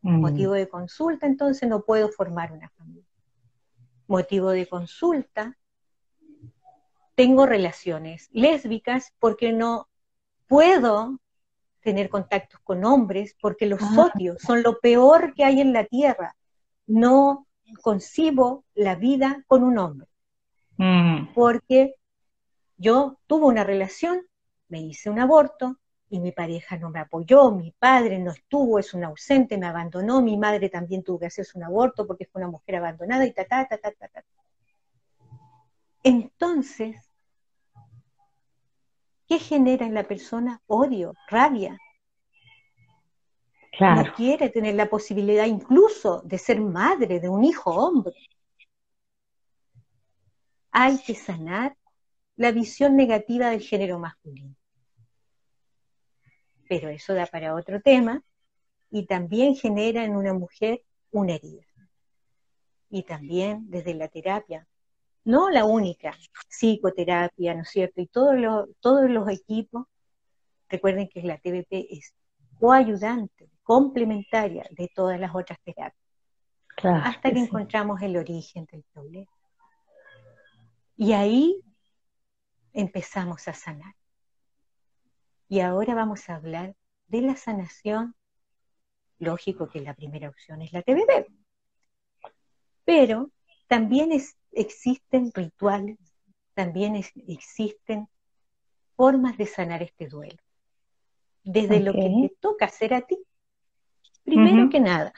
Motivo 0.00 0.52
de 0.52 0.68
consulta, 0.68 1.26
entonces 1.26 1.68
no 1.68 1.82
puedo 1.82 2.08
formar 2.08 2.52
una 2.52 2.70
familia. 2.70 3.07
Motivo 4.08 4.50
de 4.50 4.66
consulta, 4.66 5.56
tengo 7.14 7.46
relaciones 7.46 8.28
lésbicas 8.32 9.12
porque 9.20 9.52
no 9.52 9.88
puedo 10.48 11.20
tener 11.80 12.08
contactos 12.08 12.60
con 12.60 12.84
hombres 12.84 13.36
porque 13.40 13.66
los 13.66 13.80
ah. 13.82 14.12
son 14.38 14.62
lo 14.62 14.80
peor 14.80 15.34
que 15.34 15.44
hay 15.44 15.60
en 15.60 15.72
la 15.72 15.84
tierra. 15.84 16.36
No 16.86 17.46
concibo 17.82 18.64
la 18.74 18.94
vida 18.94 19.44
con 19.46 19.62
un 19.62 19.78
hombre. 19.78 20.08
Mm. 20.76 21.34
Porque 21.34 21.94
yo 22.76 23.18
tuve 23.26 23.46
una 23.46 23.64
relación, 23.64 24.22
me 24.68 24.80
hice 24.80 25.10
un 25.10 25.18
aborto 25.18 25.78
y 26.10 26.20
mi 26.20 26.32
pareja 26.32 26.76
no 26.76 26.90
me 26.90 27.00
apoyó, 27.00 27.50
mi 27.50 27.70
padre 27.72 28.18
no 28.18 28.30
estuvo, 28.30 28.78
es 28.78 28.94
un 28.94 29.04
ausente, 29.04 29.58
me 29.58 29.66
abandonó, 29.66 30.22
mi 30.22 30.36
madre 30.36 30.68
también 30.68 31.02
tuvo 31.02 31.18
que 31.18 31.26
hacerse 31.26 31.58
un 31.58 31.64
aborto 31.64 32.06
porque 32.06 32.26
fue 32.26 32.40
una 32.40 32.50
mujer 32.50 32.76
abandonada 32.76 33.26
y 33.26 33.32
ta, 33.32 33.44
ta, 33.44 33.66
ta, 33.66 33.78
ta, 33.78 33.92
ta, 33.92 34.08
ta. 34.08 34.24
Entonces, 36.02 36.96
¿qué 39.26 39.38
genera 39.38 39.84
en 39.86 39.94
la 39.94 40.04
persona? 40.04 40.62
Odio, 40.66 41.14
rabia, 41.28 41.78
no 43.80 44.12
quiere 44.14 44.48
tener 44.48 44.74
la 44.74 44.88
posibilidad 44.88 45.46
incluso 45.46 46.22
de 46.24 46.38
ser 46.38 46.60
madre 46.60 47.20
de 47.20 47.28
un 47.28 47.44
hijo 47.44 47.70
hombre. 47.70 48.14
Hay 50.70 50.98
que 51.02 51.14
sanar 51.14 51.76
la 52.36 52.50
visión 52.52 52.96
negativa 52.96 53.50
del 53.50 53.60
género 53.60 53.98
masculino. 53.98 54.57
Pero 56.68 56.88
eso 56.88 57.14
da 57.14 57.26
para 57.26 57.54
otro 57.54 57.80
tema 57.80 58.22
y 58.90 59.06
también 59.06 59.54
genera 59.54 60.04
en 60.04 60.16
una 60.16 60.34
mujer 60.34 60.82
una 61.10 61.34
herida. 61.34 61.64
Y 62.90 63.02
también 63.02 63.70
desde 63.70 63.94
la 63.94 64.08
terapia, 64.08 64.66
no 65.24 65.50
la 65.50 65.64
única, 65.64 66.16
psicoterapia, 66.48 67.54
¿no 67.54 67.62
es 67.62 67.68
cierto? 67.68 68.00
Y 68.00 68.06
todos 68.06 68.36
los, 68.36 68.68
todos 68.80 69.10
los 69.10 69.28
equipos, 69.28 69.86
recuerden 70.68 71.08
que 71.08 71.22
la 71.22 71.38
TBP 71.38 71.86
es 71.90 72.14
coayudante 72.58 73.50
complementaria 73.62 74.66
de 74.70 74.88
todas 74.94 75.20
las 75.20 75.34
otras 75.34 75.58
terapias. 75.62 76.02
hasta 76.82 77.30
que, 77.30 77.38
encontramos 77.38 78.00
el 78.02 78.16
origen 78.16 78.66
del 78.70 78.84
problema. 78.92 79.30
Y 80.96 81.12
ahí 81.12 81.60
empezamos 82.72 83.46
a 83.48 83.52
sanar. 83.52 83.94
Y 85.48 85.60
ahora 85.60 85.94
vamos 85.94 86.28
a 86.28 86.36
hablar 86.36 86.76
de 87.06 87.22
la 87.22 87.34
sanación 87.34 88.14
lógico 89.18 89.68
que 89.68 89.80
la 89.80 89.94
primera 89.94 90.28
opción 90.28 90.60
es 90.62 90.72
la 90.72 90.82
TBB. 90.82 91.26
Pero 92.84 93.30
también 93.66 94.10
existen 94.52 95.32
rituales, 95.34 95.98
también 96.54 96.96
existen 96.96 98.08
formas 98.94 99.38
de 99.38 99.46
sanar 99.46 99.82
este 99.82 100.06
duelo. 100.06 100.38
Desde 101.44 101.80
lo 101.80 101.92
que 101.92 102.28
te 102.28 102.36
toca 102.40 102.66
hacer 102.66 102.92
a 102.92 103.00
ti. 103.00 103.18
Primero 104.24 104.68
que 104.68 104.80
nada, 104.80 105.12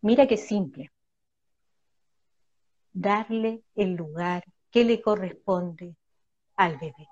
mira 0.00 0.28
qué 0.28 0.36
simple. 0.36 0.92
Darle 2.92 3.64
el 3.74 3.94
lugar 3.94 4.44
que 4.70 4.84
le 4.84 5.02
corresponde 5.02 5.96
al 6.54 6.78
bebé. 6.78 7.08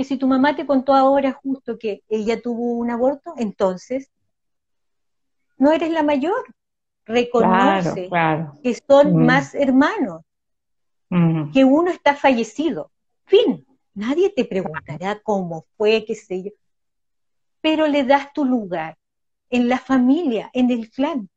Que 0.00 0.04
si 0.04 0.16
tu 0.16 0.26
mamá 0.26 0.56
te 0.56 0.64
contó 0.64 0.94
ahora 0.94 1.30
justo 1.30 1.78
que 1.78 2.04
ella 2.08 2.40
tuvo 2.40 2.72
un 2.72 2.90
aborto, 2.90 3.34
entonces 3.36 4.10
no 5.58 5.72
eres 5.72 5.90
la 5.90 6.02
mayor. 6.02 6.42
Reconoce 7.04 8.08
que 8.62 8.78
son 8.88 9.12
mm. 9.12 9.26
más 9.26 9.54
hermanos, 9.54 10.22
mm. 11.10 11.52
que 11.52 11.66
uno 11.66 11.90
está 11.90 12.14
fallecido. 12.14 12.90
Fin, 13.26 13.66
nadie 13.92 14.30
te 14.30 14.46
preguntará 14.46 15.20
cómo 15.20 15.66
fue, 15.76 16.02
qué 16.06 16.14
sé 16.14 16.44
yo. 16.44 16.50
Pero 17.60 17.86
le 17.86 18.02
das 18.04 18.32
tu 18.32 18.46
lugar 18.46 18.96
en 19.50 19.68
la 19.68 19.76
familia, 19.76 20.48
en 20.54 20.70
el 20.70 20.90
clan. 20.90 21.28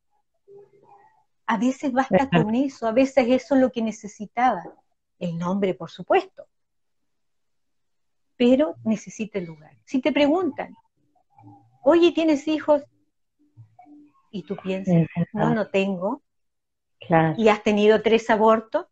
A 1.47 1.57
veces 1.57 1.91
basta 1.91 2.29
con 2.29 2.55
eso, 2.55 2.87
a 2.87 2.93
veces 2.93 3.25
eso 3.27 3.55
es 3.55 3.61
lo 3.61 3.73
que 3.73 3.81
necesitaba. 3.81 4.63
El 5.19 5.37
nombre, 5.37 5.73
por 5.73 5.91
supuesto. 5.91 6.45
Pero 8.43 8.75
necesita 8.83 9.39
el 9.39 9.45
lugar. 9.45 9.75
Si 9.85 10.01
te 10.01 10.11
preguntan, 10.11 10.75
oye, 11.83 12.11
¿tienes 12.11 12.47
hijos? 12.47 12.83
y 14.33 14.41
tú 14.41 14.57
piensas, 14.57 15.07
no, 15.31 15.53
no 15.53 15.69
tengo, 15.69 16.23
y 17.37 17.47
has 17.49 17.61
tenido 17.61 18.01
tres 18.01 18.31
abortos, 18.31 18.87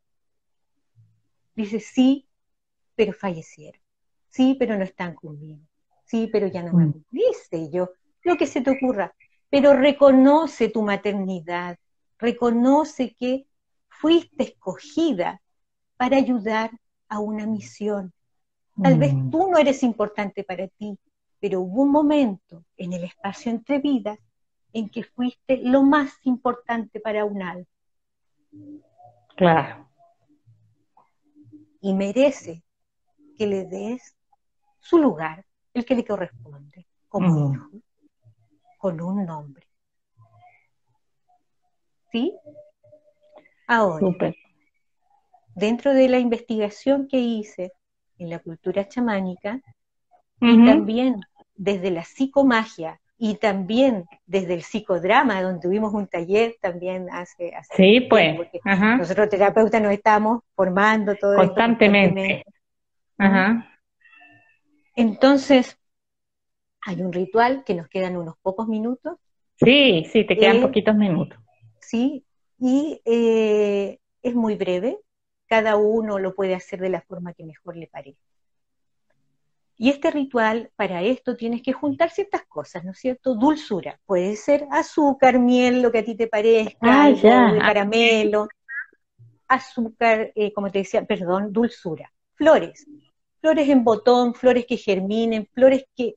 dices, 1.56 1.88
sí, 1.88 2.28
pero 2.95 3.12
fallecieron, 3.12 3.82
sí, 4.30 4.56
pero 4.60 4.78
no 4.78 4.84
están 4.84 5.16
conmigo, 5.16 5.66
sí, 6.06 6.30
pero 6.32 6.45
ya 6.45 6.62
no 6.62 6.74
me 6.74 6.86
mm. 6.86 7.06
dice 7.10 7.72
yo, 7.72 7.89
lo 8.22 8.38
que 8.38 8.45
se 8.45 8.62
te 8.62 8.70
ocurra, 8.70 9.16
pero 9.49 9.74
reconoce 9.74 10.70
tu 10.70 10.84
maternidad, 10.84 11.76
reconoce 12.20 13.16
que 13.16 13.47
fuiste 13.89 14.43
escogida 14.43 15.41
para 15.97 16.18
ayudar 16.18 16.70
a 17.10 17.20
una 17.20 17.47
misión. 17.47 18.14
Tal 18.82 18.97
vez 18.97 19.13
mm. 19.13 19.32
tú 19.32 19.49
no 19.49 19.57
eres 19.57 19.84
importante 19.84 20.43
para 20.43 20.67
ti, 20.67 20.97
pero 21.39 21.61
hubo 21.61 21.82
un 21.82 21.91
momento 21.91 22.63
en 22.78 22.93
el 22.93 23.03
espacio 23.03 23.51
entre 23.51 23.80
vidas 23.80 24.19
en 24.74 24.89
que 24.89 25.03
fuiste 25.03 25.57
lo 25.57 25.84
más 25.84 26.13
importante 26.24 26.99
para 26.99 27.26
un 27.26 27.41
alma. 27.41 27.65
Claro. 29.36 29.89
Y 31.82 31.93
merece 31.93 32.63
que 33.38 33.47
le 33.47 33.65
des 33.65 34.15
su 34.80 34.97
lugar, 34.97 35.45
el 35.74 35.86
que 35.86 35.95
le 35.95 36.05
corresponde, 36.05 36.88
como 37.09 37.53
hijo, 37.53 37.69
con 38.78 39.01
un 39.01 39.26
nombre. 39.26 39.67
¿Sí? 42.11 42.38
Ahora, 43.67 44.05
dentro 45.55 45.93
de 45.93 46.09
la 46.09 46.19
investigación 46.19 47.07
que 47.07 47.19
hice 47.19 47.74
en 48.22 48.30
la 48.30 48.39
cultura 48.39 48.88
chamánica, 48.88 49.59
y 50.39 50.65
también 50.65 51.22
desde 51.55 51.91
la 51.91 52.03
psicomagia 52.03 52.99
y 53.17 53.36
también 53.36 54.05
desde 54.26 54.55
el 54.55 54.63
psicodrama, 54.63 55.41
donde 55.41 55.61
tuvimos 55.61 55.93
un 55.93 56.07
taller 56.07 56.55
también 56.59 57.07
hace, 57.11 57.53
hace 57.55 57.76
sí, 57.76 58.01
pues, 58.01 58.38
nosotros 58.97 59.30
terapeutas 59.30 59.82
nos 59.82 59.91
estamos 59.91 60.41
formando 60.55 61.15
todo 61.15 61.36
constantemente. 61.36 62.43
Ajá. 63.17 63.67
Entonces, 64.95 65.78
hay 66.82 67.01
un 67.01 67.13
ritual 67.13 67.63
que 67.63 67.76
nos 67.76 67.88
quedan 67.88 68.17
unos 68.17 68.36
pocos 68.41 68.67
minutos. 68.67 69.17
Sí, 69.55 70.05
sí, 70.11 70.26
te 70.26 70.36
quedan 70.36 70.61
poquitos 70.61 70.95
minutos. 70.95 71.39
Sí, 71.80 72.26
y 72.59 73.01
eh, 73.05 73.99
es 74.24 74.36
muy 74.36 74.55
breve, 74.55 74.97
cada 75.52 75.76
uno 75.76 76.18
lo 76.18 76.34
puede 76.34 76.56
hacer 76.56 76.80
de 76.80 76.88
la 76.88 77.02
forma 77.02 77.34
que 77.34 77.43
mejor 77.43 77.76
le 77.76 77.86
parezca. 77.86 78.24
Y 79.76 79.89
este 79.89 80.10
ritual, 80.10 80.72
para 80.78 81.02
esto 81.02 81.36
tienes 81.36 81.62
que 81.62 81.74
juntar 81.74 82.10
ciertas 82.10 82.45
cosas, 82.45 82.86
¿no 82.86 82.91
es 82.91 82.99
cierto? 82.99 83.36
Dulzura, 83.36 83.99
puede 84.06 84.38
ser 84.38 84.66
azúcar, 84.72 85.39
miel, 85.39 85.82
lo 85.82 85.91
que 85.91 85.99
a 85.99 86.06
ti 86.06 86.16
te 86.16 86.28
parezca, 86.28 87.04
ah, 87.04 87.58
caramelo, 87.60 88.47
azúcar, 89.45 90.32
eh, 90.36 90.54
como 90.54 90.72
te 90.72 90.80
decía, 90.80 91.04
perdón, 91.04 91.52
dulzura, 91.52 92.14
flores, 92.36 92.88
flores 93.41 93.68
en 93.68 93.84
botón, 93.84 94.34
flores 94.34 94.66
que 94.66 94.78
germinen, 94.78 95.49
flores 95.54 95.84
que, 95.97 96.16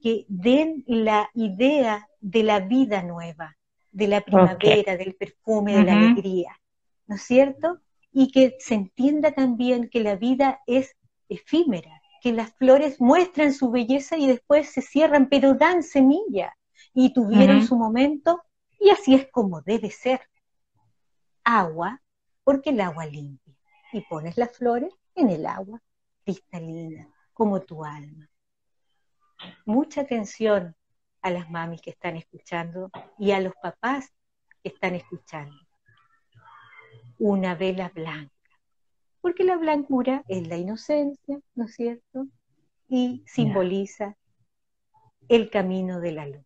que 0.00 0.24
den 0.26 0.84
la 0.86 1.28
idea 1.34 2.08
de 2.18 2.44
la 2.44 2.60
vida 2.60 3.02
nueva, 3.02 3.58
de 3.92 4.08
la 4.08 4.22
primavera, 4.22 4.96
del 4.96 5.16
perfume, 5.16 5.76
de 5.76 5.84
la 5.84 5.92
alegría, 5.92 6.58
¿no 7.08 7.16
es 7.16 7.22
cierto? 7.22 7.78
Y 8.12 8.32
que 8.32 8.56
se 8.58 8.74
entienda 8.74 9.32
también 9.32 9.88
que 9.88 10.00
la 10.00 10.16
vida 10.16 10.60
es 10.66 10.96
efímera, 11.28 12.00
que 12.20 12.32
las 12.32 12.52
flores 12.54 13.00
muestran 13.00 13.52
su 13.52 13.70
belleza 13.70 14.16
y 14.16 14.26
después 14.26 14.70
se 14.70 14.82
cierran, 14.82 15.28
pero 15.28 15.54
dan 15.54 15.82
semilla 15.82 16.56
y 16.92 17.12
tuvieron 17.12 17.64
su 17.66 17.76
momento 17.76 18.42
y 18.78 18.90
así 18.90 19.14
es 19.14 19.28
como 19.30 19.62
debe 19.62 19.90
ser. 19.90 20.20
Agua, 21.44 22.02
porque 22.44 22.70
el 22.70 22.80
agua 22.80 23.06
limpia 23.06 23.54
y 23.92 24.00
pones 24.02 24.36
las 24.36 24.56
flores 24.56 24.92
en 25.14 25.30
el 25.30 25.46
agua 25.46 25.82
cristalina, 26.24 27.08
como 27.32 27.60
tu 27.60 27.84
alma. 27.84 28.28
Mucha 29.64 30.02
atención 30.02 30.76
a 31.22 31.30
las 31.30 31.50
mamis 31.50 31.80
que 31.80 31.90
están 31.90 32.16
escuchando 32.16 32.90
y 33.18 33.32
a 33.32 33.40
los 33.40 33.54
papás 33.62 34.12
que 34.62 34.68
están 34.68 34.94
escuchando. 34.94 35.56
Una 37.20 37.54
vela 37.54 37.92
blanca 37.94 38.40
porque 39.20 39.44
la 39.44 39.56
blancura 39.56 40.24
es 40.28 40.46
la 40.48 40.56
inocencia, 40.56 41.40
¿no 41.54 41.64
es 41.64 41.74
cierto? 41.74 42.26
Y 42.88 43.22
simboliza 43.26 44.16
el 45.28 45.50
camino 45.50 46.00
de 46.00 46.12
la 46.12 46.26
luz. 46.26 46.44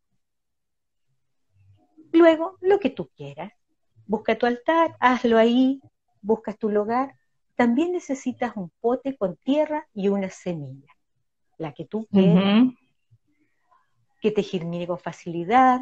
Luego, 2.13 2.59
lo 2.61 2.79
que 2.79 2.91
tú 2.91 3.09
quieras. 3.17 3.53
Busca 4.07 4.37
tu 4.37 4.47
altar, 4.47 4.97
hazlo 5.01 5.39
ahí, 5.39 5.81
buscas 6.21 6.59
tu 6.59 6.69
lugar. 6.69 7.15
También 7.57 7.93
necesitas 7.93 8.53
un 8.57 8.71
pote 8.81 9.17
con 9.17 9.37
tierra 9.37 9.89
y 9.95 10.09
una 10.09 10.29
semilla, 10.29 10.93
la 11.57 11.73
que 11.73 11.87
tú 11.87 12.07
quieras, 12.11 12.67
que 14.21 14.31
te 14.31 14.43
germine 14.43 14.87
con 14.87 14.99
facilidad, 14.99 15.81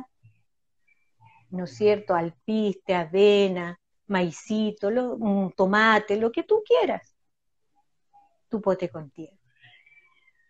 ¿no 1.50 1.64
es 1.64 1.76
cierto? 1.76 2.14
Alpiste, 2.14 2.94
avena, 2.94 3.80
maicito, 4.12 4.88
un 4.88 5.52
tomate, 5.52 6.16
lo 6.16 6.30
que 6.30 6.44
tú 6.44 6.62
quieras. 6.64 7.16
Tu 8.48 8.60
pote 8.60 8.88
con 8.88 9.10
tierra. 9.10 9.36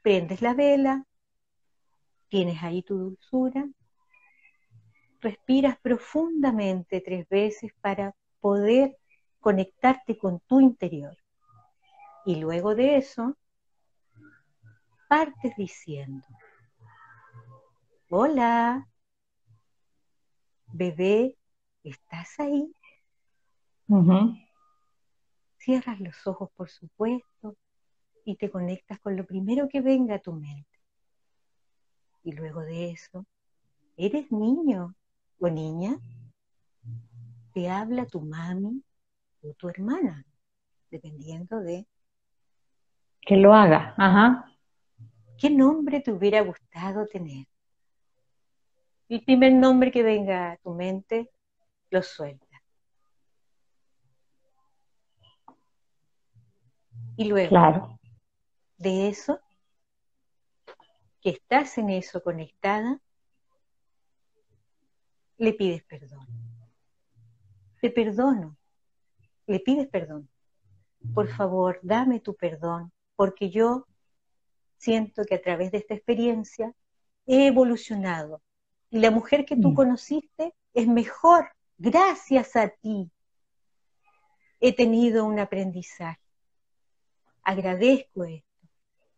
Prendes 0.02 0.42
la 0.42 0.52
vela, 0.52 1.06
tienes 2.28 2.62
ahí 2.62 2.82
tu 2.82 2.98
dulzura, 2.98 3.68
respiras 5.20 5.78
profundamente 5.80 7.00
tres 7.00 7.28
veces 7.28 7.72
para 7.80 8.14
poder 8.40 8.98
conectarte 9.38 10.18
con 10.18 10.40
tu 10.40 10.60
interior. 10.60 11.16
Y 12.24 12.36
luego 12.36 12.74
de 12.74 12.96
eso, 12.96 13.36
partes 15.08 15.54
diciendo, 15.56 16.26
hola, 18.08 18.88
bebé, 20.72 21.36
¿estás 21.84 22.40
ahí? 22.40 22.74
Cierras 25.58 26.00
los 26.00 26.26
ojos, 26.26 26.50
por 26.56 26.70
supuesto, 26.70 27.56
y 28.24 28.36
te 28.36 28.50
conectas 28.50 28.98
con 29.00 29.16
lo 29.16 29.26
primero 29.26 29.68
que 29.68 29.80
venga 29.80 30.14
a 30.14 30.18
tu 30.18 30.32
mente. 30.32 30.80
Y 32.24 32.32
luego 32.32 32.60
de 32.60 32.90
eso, 32.90 33.26
eres 33.96 34.30
niño 34.32 34.94
o 35.38 35.48
niña, 35.48 35.98
te 37.52 37.68
habla 37.68 38.06
tu 38.06 38.20
mami 38.20 38.82
o 39.42 39.52
tu 39.54 39.68
hermana, 39.68 40.24
dependiendo 40.90 41.60
de... 41.60 41.86
Que 43.20 43.36
lo 43.36 43.52
haga, 43.52 43.94
ajá. 43.98 44.52
¿Qué 45.38 45.50
nombre 45.50 46.00
te 46.00 46.12
hubiera 46.12 46.40
gustado 46.40 47.06
tener? 47.06 47.46
El 49.08 49.22
primer 49.24 49.52
nombre 49.52 49.90
que 49.90 50.02
venga 50.02 50.52
a 50.52 50.56
tu 50.56 50.70
mente, 50.72 51.30
lo 51.90 52.02
suelta. 52.02 52.41
Y 57.16 57.24
luego 57.24 57.98
de 58.78 59.08
eso, 59.08 59.40
que 61.20 61.30
estás 61.30 61.78
en 61.78 61.90
eso 61.90 62.22
conectada, 62.22 63.00
le 65.38 65.52
pides 65.52 65.84
perdón. 65.84 66.26
Te 67.80 67.90
perdono, 67.90 68.56
le 69.46 69.60
pides 69.60 69.88
perdón. 69.88 70.28
Por 71.14 71.28
favor, 71.28 71.80
dame 71.82 72.20
tu 72.20 72.34
perdón, 72.34 72.92
porque 73.16 73.50
yo 73.50 73.86
siento 74.76 75.24
que 75.24 75.34
a 75.34 75.42
través 75.42 75.72
de 75.72 75.78
esta 75.78 75.94
experiencia 75.94 76.72
he 77.26 77.46
evolucionado. 77.48 78.40
Y 78.90 78.98
la 78.98 79.10
mujer 79.10 79.44
que 79.44 79.56
tú 79.56 79.70
mm. 79.70 79.74
conociste 79.74 80.54
es 80.74 80.86
mejor 80.86 81.50
gracias 81.76 82.56
a 82.56 82.68
ti. 82.68 83.10
He 84.60 84.74
tenido 84.74 85.24
un 85.24 85.40
aprendizaje. 85.40 86.21
Agradezco 87.42 88.24
esto. 88.24 88.46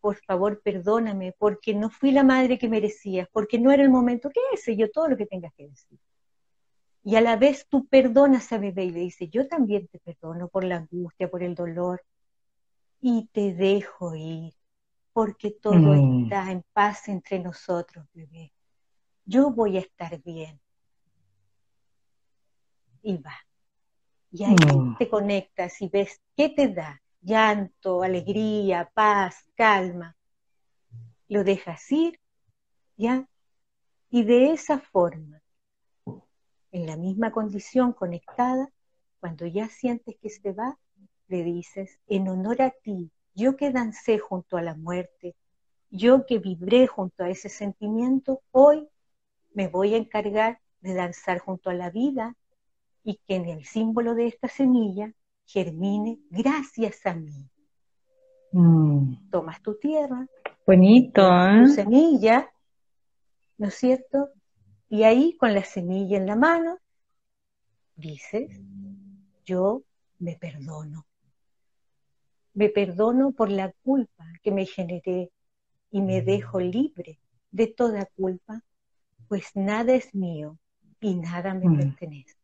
Por 0.01 0.17
favor, 0.25 0.61
perdóname, 0.63 1.35
porque 1.39 1.75
no 1.75 1.89
fui 1.91 2.11
la 2.11 2.25
madre 2.25 2.59
que 2.59 2.69
merecías, 2.69 3.29
porque 3.33 3.59
no 3.59 3.73
era 3.73 3.83
el 3.83 3.91
momento. 3.91 4.31
¿Qué 4.31 4.57
sé 4.57 4.77
yo? 4.77 4.91
Todo 4.91 5.09
lo 5.09 5.17
que 5.17 5.27
tengas 5.27 5.53
que 5.55 5.69
decir. 5.69 5.99
Y 7.05 7.17
a 7.17 7.21
la 7.21 7.37
vez 7.37 7.67
tú 7.69 7.87
perdonas 7.87 8.51
a 8.53 8.59
bebé 8.59 8.85
y 8.85 8.91
le 8.91 9.01
dices, 9.01 9.31
yo 9.31 9.47
también 9.47 9.89
te 9.89 9.99
perdono 9.99 10.49
por 10.49 10.65
la 10.65 10.77
angustia, 10.77 11.31
por 11.31 11.43
el 11.43 11.55
dolor, 11.55 12.03
y 13.01 13.29
te 13.33 13.53
dejo 13.53 14.15
ir, 14.15 14.55
porque 15.13 15.51
todo 15.51 15.75
mm. 15.75 16.25
está 16.25 16.51
en 16.51 16.65
paz 16.73 17.09
entre 17.09 17.39
nosotros, 17.39 18.07
bebé. 18.15 18.53
Yo 19.27 19.51
voy 19.51 19.77
a 19.77 19.81
estar 19.81 20.19
bien. 20.23 20.59
Y 23.03 23.19
va. 23.19 23.37
Y 24.33 24.45
ahí 24.45 24.55
mm. 24.55 24.97
te 24.97 25.09
conectas 25.11 25.83
y 25.83 25.89
ves 25.89 26.23
qué 26.35 26.49
te 26.49 26.69
da. 26.69 27.03
Llanto, 27.25 28.03
alegría, 28.03 28.91
paz, 28.93 29.51
calma. 29.55 30.15
Lo 31.27 31.43
dejas 31.43 31.91
ir, 31.91 32.21
¿ya? 32.99 33.27
Y 34.11 34.25
de 34.25 34.53
esa 34.53 34.79
forma 34.79 35.43
en 36.71 36.87
la 36.87 36.97
misma 36.97 37.33
condición, 37.33 37.95
conectada, 37.95 38.69
cuando 39.21 39.47
ya 39.47 39.69
sientes 39.69 40.17
que 40.21 40.29
se 40.29 40.53
va, 40.53 40.79
le 41.29 41.43
dices, 41.43 41.99
en 42.09 42.29
honor 42.29 42.61
a 42.61 42.71
ti, 42.71 43.11
yo 43.35 43.57
que 43.57 43.71
dancé 43.71 44.19
junto 44.19 44.59
a 44.59 44.63
la 44.63 44.75
muerte, 44.75 45.35
yo 45.91 46.27
que 46.27 46.39
vibré 46.39 46.87
junto 46.87 47.25
a 47.25 47.31
ese 47.31 47.49
sentimiento, 47.49 48.43
hoy 48.51 48.87
me 49.55 49.69
voy 49.69 49.95
a 49.95 49.99
encargar 49.99 50.61
de 50.81 50.93
danzar 50.93 51.39
junto 51.39 51.71
a 51.71 51.75
la 51.75 51.89
vida 51.89 52.37
y 53.03 53.17
que 53.27 53.37
en 53.37 53.47
el 53.47 53.65
símbolo 53.65 54.15
de 54.15 54.27
esta 54.27 54.49
semilla 54.49 55.15
germine 55.45 56.19
gracias 56.31 57.05
a 57.07 57.15
mí. 57.15 57.49
Mm. 58.53 59.31
Tomas 59.31 59.61
tu 59.63 59.77
tierra, 59.79 60.27
bonito, 60.67 61.23
tu 61.23 61.65
¿eh? 61.65 61.69
semilla, 61.75 62.51
¿no 63.59 63.69
es 63.69 63.75
cierto? 63.75 64.31
Y 64.89 65.03
ahí 65.03 65.37
con 65.37 65.55
la 65.55 65.65
semilla 65.65 66.17
en 66.17 66.27
la 66.27 66.37
mano, 66.37 66.79
dices, 67.97 68.61
yo 69.45 69.83
me 70.19 70.37
perdono. 70.37 71.07
Me 72.55 72.69
perdono 72.69 73.33
por 73.33 73.51
la 73.51 73.73
culpa 73.83 74.25
que 74.43 74.53
me 74.53 74.67
generé 74.67 75.33
y 75.91 76.01
me 76.01 76.23
dejo 76.23 76.61
libre 76.61 77.19
de 77.51 77.67
toda 77.67 78.07
culpa, 78.17 78.63
pues 79.29 79.51
nada 79.55 79.95
es 79.95 80.15
mío 80.15 80.59
y 81.01 81.15
nada 81.17 81.55
me 81.55 81.77
pertenece. 81.77 82.37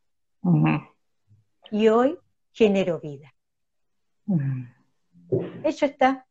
Y 1.70 1.88
hoy 1.88 2.18
genero 2.52 3.00
vida. 3.00 3.32
Hecho 5.64 5.86
está. 5.86 6.26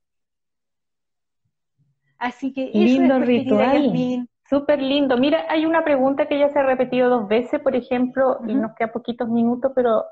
Así 2.17 2.53
que 2.53 2.70
lindo 2.74 3.15
es, 3.17 3.26
ritual. 3.26 4.28
Súper 4.49 4.82
lindo. 4.82 5.15
Mira, 5.15 5.45
hay 5.47 5.65
una 5.65 5.84
pregunta 5.84 6.28
que 6.28 6.39
ya 6.39 6.49
se 6.49 6.59
ha 6.59 6.63
repetido 6.63 7.07
dos 7.07 7.28
veces, 7.28 7.61
por 7.61 7.76
ejemplo, 7.76 8.39
y 8.47 8.55
nos 8.55 8.74
queda 8.76 8.91
poquitos 8.91 9.30
minutos, 9.30 9.72
pero 9.76 10.05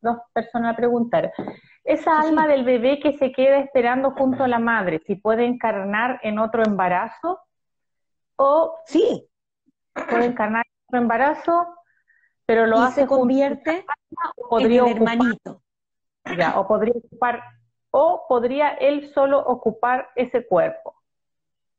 dos 0.00 0.18
personas 0.32 0.76
preguntaron. 0.76 1.30
Esa 1.84 2.20
alma 2.20 2.48
del 2.48 2.64
bebé 2.64 2.98
que 2.98 3.12
se 3.12 3.30
queda 3.30 3.58
esperando 3.58 4.10
junto 4.10 4.44
a 4.44 4.48
la 4.48 4.58
madre, 4.58 5.00
si 5.06 5.14
puede 5.14 5.46
encarnar 5.46 6.18
en 6.22 6.38
otro 6.38 6.64
embarazo 6.64 7.40
o 8.36 8.74
sí, 8.86 9.28
puede 9.94 10.26
encarnar 10.26 10.64
en 10.66 10.86
otro 10.88 11.00
embarazo, 11.00 11.66
pero 12.46 12.66
lo 12.66 12.78
hace 12.78 13.02
se 13.02 13.06
convierte 13.06 13.84
o 14.36 14.48
podría 14.48 14.82
en 14.82 14.88
hermanito. 14.88 15.62
Ya, 16.36 16.58
o 16.58 16.66
podría 16.66 16.94
ocupar 16.96 17.42
o 17.96 18.26
podría 18.28 18.70
él 18.70 19.12
solo 19.12 19.38
ocupar 19.38 20.08
ese 20.16 20.44
cuerpo. 20.46 20.96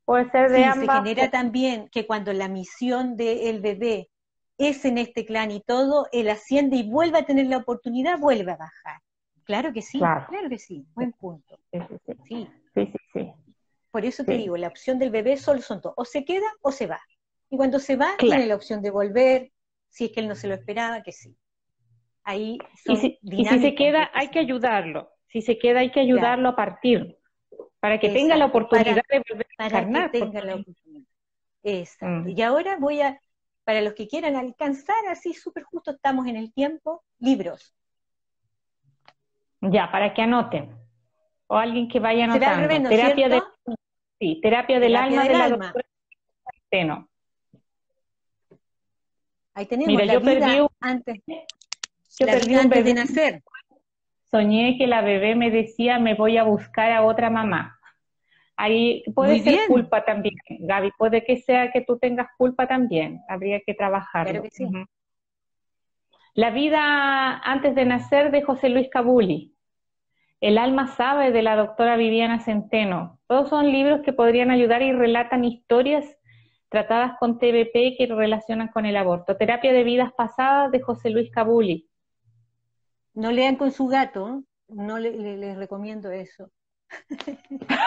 Puede 0.05 0.29
ser 0.31 0.49
de 0.49 0.63
Se 0.71 0.87
genera 0.87 1.29
también 1.29 1.89
que 1.89 2.07
cuando 2.07 2.31
la 2.31 2.47
misión 2.47 3.17
del 3.17 3.59
bebé 3.59 4.09
es 4.57 4.85
en 4.85 4.97
este 4.97 5.25
clan 5.25 5.51
y 5.51 5.61
todo, 5.61 6.07
él 6.13 6.29
asciende 6.29 6.77
y 6.77 6.89
vuelve 6.89 7.19
a 7.19 7.25
tener 7.25 7.47
la 7.47 7.57
oportunidad, 7.57 8.17
vuelve 8.17 8.51
a 8.53 8.55
bajar. 8.55 9.01
Claro 9.43 9.73
que 9.73 9.81
sí, 9.81 9.99
claro, 9.99 10.49
que 10.49 10.57
sí, 10.57 10.85
buen 10.95 11.11
punto. 11.11 11.59
Sí, 12.23 12.49
sí, 12.73 12.93
sí. 13.13 13.33
Por 13.91 14.05
eso 14.05 14.23
te 14.23 14.37
digo, 14.37 14.57
la 14.57 14.67
opción 14.67 14.99
del 14.99 15.09
bebé 15.09 15.37
solo 15.37 15.61
son 15.61 15.81
dos, 15.81 15.93
o 15.97 16.05
se 16.05 16.23
queda 16.23 16.47
o 16.61 16.71
se 16.71 16.87
va. 16.87 17.01
Y 17.49 17.57
cuando 17.57 17.79
se 17.79 17.95
va, 17.95 18.15
tiene 18.17 18.45
la 18.45 18.55
opción 18.55 18.81
de 18.81 18.89
volver, 18.89 19.51
si 19.95 20.05
es 20.05 20.11
que 20.11 20.19
él 20.19 20.27
no 20.27 20.35
se 20.35 20.49
lo 20.49 20.55
esperaba, 20.55 21.01
que 21.03 21.13
sí. 21.13 21.37
Ahí 22.25 22.57
y, 22.83 22.97
si, 22.97 23.17
se 23.45 23.75
queda, 23.75 24.11
hay 24.13 24.27
que 24.27 24.39
ayudarlo. 24.39 25.09
Si 25.27 25.41
se 25.41 25.57
queda, 25.57 25.79
hay 25.79 25.91
que 25.91 26.01
ayudarlo 26.01 26.49
a 26.49 26.55
partir 26.55 27.17
para 27.79 27.97
que 27.97 28.09
tenga 28.09 28.35
la 28.35 28.47
oportunidad 28.47 29.03
de 29.09 29.23
volver 29.29 29.47
a 29.57 29.65
encarnar. 29.67 30.11
tenga 30.11 30.41
la 30.41 30.55
oportunidad. 30.55 31.07
Mm. 32.01 32.29
Y 32.29 32.41
ahora 32.41 32.75
voy 32.77 32.99
a, 33.01 33.21
para 33.63 33.81
los 33.81 33.93
que 33.93 34.09
quieran 34.09 34.35
alcanzar, 34.35 35.07
así 35.09 35.33
súper 35.33 35.63
justo 35.63 35.91
estamos 35.91 36.27
en 36.27 36.35
el 36.35 36.51
tiempo, 36.51 37.05
libros. 37.19 37.73
Ya, 39.61 39.89
para 39.93 40.13
que 40.13 40.23
anoten. 40.23 40.75
O 41.47 41.55
alguien 41.55 41.87
que 41.87 42.01
vaya 42.01 42.25
anotando. 42.25 42.67
terapia, 42.89 43.29
de, 43.29 43.41
sí, 44.19 44.41
terapia 44.41 44.81
del 44.81 44.97
alma 44.97 45.23
de 45.23 45.33
la 45.33 45.49
doctora 45.49 45.85
Ahí 49.55 49.65
tenemos 49.65 49.87
Mira, 49.87 50.13
yo 50.13 50.21
perdí 50.21 50.59
un, 50.59 50.67
antes, 50.81 51.23
yo 52.19 52.27
perdí 52.27 52.55
un 52.57 52.69
bebé 52.69 52.83
de 52.83 52.93
nacer. 52.93 53.43
Soñé 54.29 54.77
que 54.77 54.85
la 54.85 55.01
bebé 55.01 55.35
me 55.35 55.49
decía, 55.49 55.97
me 55.97 56.13
voy 56.13 56.37
a 56.37 56.43
buscar 56.43 56.91
a 56.91 57.03
otra 57.03 57.29
mamá. 57.29 57.79
Ahí 58.57 59.03
puede 59.15 59.39
ser 59.39 59.67
culpa 59.67 60.03
también, 60.03 60.35
Gaby, 60.47 60.91
puede 60.97 61.23
que 61.23 61.37
sea 61.37 61.71
que 61.71 61.81
tú 61.81 61.97
tengas 61.97 62.27
culpa 62.37 62.67
también, 62.67 63.21
habría 63.29 63.61
que 63.65 63.73
trabajarlo. 63.73 64.43
La 66.33 66.49
vida 66.51 67.37
antes 67.39 67.75
de 67.75 67.85
nacer 67.85 68.31
de 68.31 68.41
José 68.41 68.67
Luis 68.67 68.89
Cabuli. 68.89 69.55
El 70.41 70.57
alma 70.57 70.87
sabe 70.87 71.31
de 71.31 71.41
la 71.41 71.55
doctora 71.55 71.95
Viviana 71.95 72.39
Centeno. 72.39 73.19
Todos 73.27 73.49
son 73.49 73.71
libros 73.71 74.01
que 74.01 74.11
podrían 74.11 74.51
ayudar 74.51 74.81
y 74.81 74.91
relatan 74.91 75.45
historias 75.45 76.05
tratadas 76.69 77.17
con 77.19 77.37
TBP 77.37 77.97
que 77.97 78.07
relacionan 78.09 78.69
con 78.69 78.85
el 78.85 78.97
aborto. 78.97 79.37
Terapia 79.37 79.73
de 79.73 79.83
vidas 79.83 80.11
pasadas 80.13 80.71
de 80.71 80.81
José 80.81 81.09
Luis 81.09 81.31
Cabuli. 81.31 81.89
No 83.13 83.31
lean 83.31 83.55
con 83.55 83.71
su 83.71 83.87
gato, 83.87 84.43
no 84.67 84.99
les 84.99 85.15
le, 85.15 85.55
recomiendo 85.55 86.11
eso. 86.11 86.51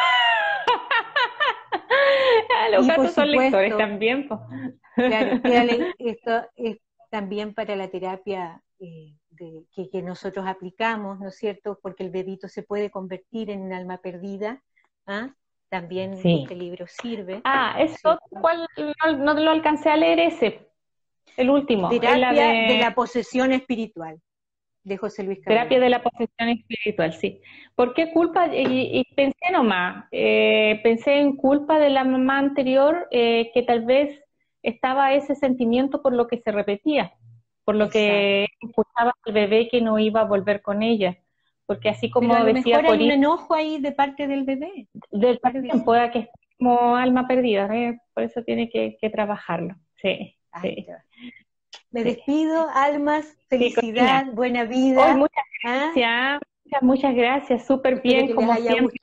Los 2.72 2.86
gatos 2.86 3.12
son 3.12 3.30
lectores 3.30 3.76
también. 3.76 4.28
Claro, 4.94 5.40
esto 5.98 6.46
es 6.56 6.78
también 7.10 7.54
para 7.54 7.76
la 7.76 7.88
terapia 7.88 8.62
eh, 8.80 9.14
que, 9.90 10.02
nosotros 10.02 10.46
aplicamos, 10.46 11.20
¿no 11.20 11.28
es 11.28 11.36
cierto? 11.36 11.78
Porque 11.82 12.04
el 12.04 12.10
bebito 12.10 12.48
se 12.48 12.62
puede 12.62 12.90
convertir 12.90 13.50
en 13.50 13.62
un 13.62 13.72
alma 13.72 13.98
perdida. 13.98 14.62
¿ah? 15.06 15.34
También 15.68 16.14
este 16.14 16.54
libro 16.54 16.86
sirve. 16.86 17.40
Ah, 17.44 17.76
eso, 17.78 18.18
¿cuál? 18.30 18.66
No, 19.18 19.34
lo 19.34 19.50
alcancé 19.50 19.90
a 19.90 19.96
leer 19.96 20.18
ese, 20.18 20.66
el 21.36 21.50
último. 21.50 21.88
Terapia 21.90 22.32
de 22.32 22.78
la 22.78 22.94
posesión 22.94 23.52
espiritual 23.52 24.18
de 24.88 24.96
José 24.96 25.22
Luis 25.22 25.40
Terapia 25.42 25.78
de 25.78 25.90
la 25.90 26.02
posesión 26.02 26.48
espiritual, 26.48 27.12
sí. 27.12 27.40
¿Por 27.74 27.94
qué 27.94 28.10
culpa? 28.12 28.48
Y, 28.52 29.04
pensé 29.14 29.52
nomás, 29.52 30.06
eh, 30.10 30.80
pensé 30.82 31.20
en 31.20 31.36
culpa 31.36 31.78
de 31.78 31.90
la 31.90 32.04
mamá 32.04 32.38
anterior, 32.38 33.06
eh, 33.10 33.50
que 33.54 33.62
tal 33.62 33.84
vez 33.84 34.20
estaba 34.62 35.12
ese 35.12 35.34
sentimiento 35.34 36.02
por 36.02 36.12
lo 36.14 36.26
que 36.26 36.38
se 36.38 36.50
repetía, 36.50 37.12
por 37.64 37.76
lo 37.76 37.88
que 37.90 38.46
escuchaba 38.60 39.14
al 39.24 39.32
bebé 39.32 39.68
que 39.68 39.80
no 39.80 39.98
iba 39.98 40.22
a 40.22 40.24
volver 40.24 40.62
con 40.62 40.82
ella. 40.82 41.18
Porque 41.68 41.90
así 41.90 42.08
como 42.08 42.28
Pero 42.30 42.40
a 42.40 42.46
lo 42.46 42.54
decía 42.54 42.78
mejor 42.78 42.94
hay 42.94 43.04
un 43.04 43.10
enojo 43.10 43.54
ahí 43.54 43.78
de 43.78 43.92
parte 43.92 44.26
del 44.26 44.44
bebé. 44.44 44.88
Del 45.10 45.38
parte 45.38 45.60
pueda 45.84 46.10
que 46.10 46.20
es 46.20 46.28
como 46.58 46.96
alma 46.96 47.28
perdida, 47.28 47.68
¿eh? 47.76 48.00
por 48.14 48.22
eso 48.22 48.42
tiene 48.42 48.70
que, 48.70 48.96
trabajarlo. 49.10 49.74
Sí. 50.00 50.34
sí. 50.62 50.86
Me 51.90 52.04
despido, 52.04 52.68
almas, 52.72 53.36
felicidad, 53.48 54.24
buena 54.32 54.64
vida. 54.64 55.14
muchas 55.14 55.44
¿Ah? 55.62 55.92
gracias, 55.94 56.40
muchas, 56.80 57.14
gracias, 57.14 57.66
súper 57.66 58.00
bien, 58.00 58.34
como 58.34 58.54
siempre, 58.54 58.98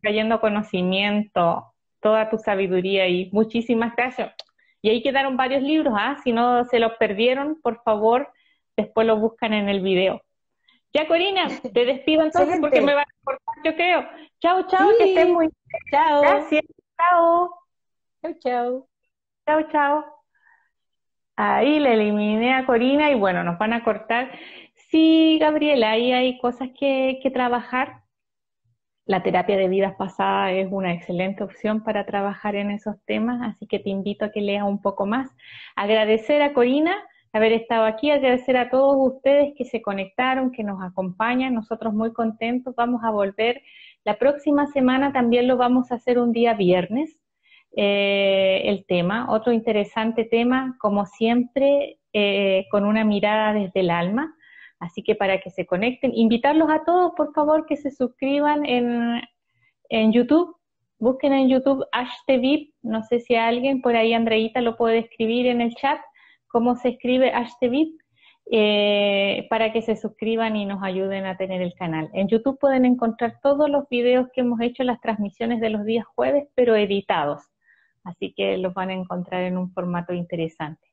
trayendo 0.00 0.40
conocimiento, 0.40 1.72
toda 2.00 2.30
tu 2.30 2.36
sabiduría 2.36 3.06
y 3.06 3.30
muchísimas 3.30 3.94
gracias. 3.94 4.34
Y 4.82 4.90
ahí 4.90 5.02
quedaron 5.04 5.36
varios 5.36 5.62
libros, 5.62 5.94
¿ah? 5.96 6.16
Si 6.24 6.32
no 6.32 6.64
se 6.64 6.80
los 6.80 6.94
perdieron, 6.98 7.60
por 7.62 7.80
favor, 7.84 8.28
después 8.76 9.06
los 9.06 9.20
buscan 9.20 9.52
en 9.52 9.68
el 9.68 9.80
video. 9.80 10.20
Ya, 10.94 11.08
Corina, 11.08 11.48
te 11.60 11.84
despido 11.84 12.22
entonces 12.22 12.60
porque 12.60 12.80
me 12.80 12.94
va 12.94 13.02
a 13.02 13.06
cortar, 13.24 13.54
yo 13.64 13.74
creo. 13.74 14.08
Chao, 14.40 14.64
chao, 14.68 14.90
que 14.96 15.08
estés 15.08 15.28
muy 15.28 15.46
bien. 15.46 15.82
Chao. 15.90 16.20
Gracias. 16.20 16.62
Chao. 16.96 17.50
Chao, 18.22 18.34
chao. 18.38 18.88
Chao, 19.44 19.62
chao. 19.72 20.04
Ahí 21.34 21.80
le 21.80 21.94
eliminé 21.94 22.54
a 22.54 22.64
Corina 22.64 23.10
y 23.10 23.16
bueno, 23.16 23.42
nos 23.42 23.58
van 23.58 23.72
a 23.72 23.82
cortar. 23.82 24.30
Sí, 24.88 25.36
Gabriela, 25.40 25.90
ahí 25.90 26.12
hay 26.12 26.38
cosas 26.38 26.68
que, 26.78 27.18
que 27.20 27.30
trabajar. 27.32 28.02
La 29.04 29.24
terapia 29.24 29.56
de 29.56 29.68
vidas 29.68 29.96
pasadas 29.96 30.52
es 30.52 30.68
una 30.70 30.92
excelente 30.92 31.42
opción 31.42 31.82
para 31.82 32.06
trabajar 32.06 32.54
en 32.54 32.70
esos 32.70 32.94
temas, 33.04 33.42
así 33.42 33.66
que 33.66 33.80
te 33.80 33.90
invito 33.90 34.24
a 34.24 34.30
que 34.30 34.40
leas 34.40 34.64
un 34.64 34.80
poco 34.80 35.06
más. 35.06 35.28
Agradecer 35.74 36.40
a 36.40 36.52
Corina 36.52 36.96
haber 37.34 37.52
estado 37.52 37.84
aquí, 37.84 38.10
agradecer 38.10 38.56
a 38.56 38.70
todos 38.70 39.14
ustedes 39.14 39.54
que 39.56 39.64
se 39.64 39.82
conectaron, 39.82 40.52
que 40.52 40.62
nos 40.62 40.80
acompañan, 40.80 41.52
nosotros 41.52 41.92
muy 41.92 42.12
contentos, 42.12 42.76
vamos 42.76 43.02
a 43.02 43.10
volver. 43.10 43.60
La 44.04 44.18
próxima 44.18 44.68
semana 44.68 45.12
también 45.12 45.48
lo 45.48 45.56
vamos 45.56 45.90
a 45.90 45.96
hacer 45.96 46.20
un 46.20 46.32
día 46.32 46.54
viernes, 46.54 47.18
eh, 47.76 48.62
el 48.66 48.86
tema, 48.86 49.26
otro 49.32 49.52
interesante 49.52 50.24
tema, 50.24 50.76
como 50.78 51.06
siempre, 51.06 51.98
eh, 52.12 52.66
con 52.70 52.84
una 52.84 53.04
mirada 53.04 53.52
desde 53.52 53.80
el 53.80 53.90
alma. 53.90 54.32
Así 54.78 55.02
que 55.02 55.16
para 55.16 55.40
que 55.40 55.50
se 55.50 55.66
conecten, 55.66 56.12
invitarlos 56.14 56.70
a 56.70 56.84
todos, 56.84 57.14
por 57.16 57.32
favor, 57.32 57.66
que 57.66 57.76
se 57.76 57.90
suscriban 57.90 58.64
en, 58.64 59.20
en 59.88 60.12
YouTube. 60.12 60.56
Busquen 61.00 61.32
en 61.32 61.48
YouTube 61.48 61.84
HTVIP, 61.92 62.74
no 62.82 63.02
sé 63.02 63.18
si 63.18 63.34
alguien 63.34 63.82
por 63.82 63.96
ahí, 63.96 64.12
Andreita, 64.12 64.60
lo 64.60 64.76
puede 64.76 64.98
escribir 64.98 65.48
en 65.48 65.60
el 65.60 65.74
chat 65.74 65.98
cómo 66.54 66.76
se 66.76 66.90
escribe 66.90 67.32
HTVIP, 67.32 68.00
eh, 68.48 69.48
para 69.50 69.72
que 69.72 69.82
se 69.82 69.96
suscriban 69.96 70.54
y 70.54 70.66
nos 70.66 70.84
ayuden 70.84 71.26
a 71.26 71.36
tener 71.36 71.60
el 71.60 71.74
canal. 71.74 72.10
En 72.12 72.28
YouTube 72.28 72.60
pueden 72.60 72.84
encontrar 72.84 73.40
todos 73.42 73.68
los 73.68 73.88
videos 73.88 74.28
que 74.32 74.42
hemos 74.42 74.60
hecho, 74.60 74.84
las 74.84 75.00
transmisiones 75.00 75.60
de 75.60 75.70
los 75.70 75.84
días 75.84 76.06
jueves, 76.14 76.46
pero 76.54 76.76
editados. 76.76 77.42
Así 78.04 78.32
que 78.36 78.56
los 78.56 78.72
van 78.72 78.90
a 78.90 78.92
encontrar 78.92 79.42
en 79.42 79.58
un 79.58 79.72
formato 79.72 80.14
interesante. 80.14 80.86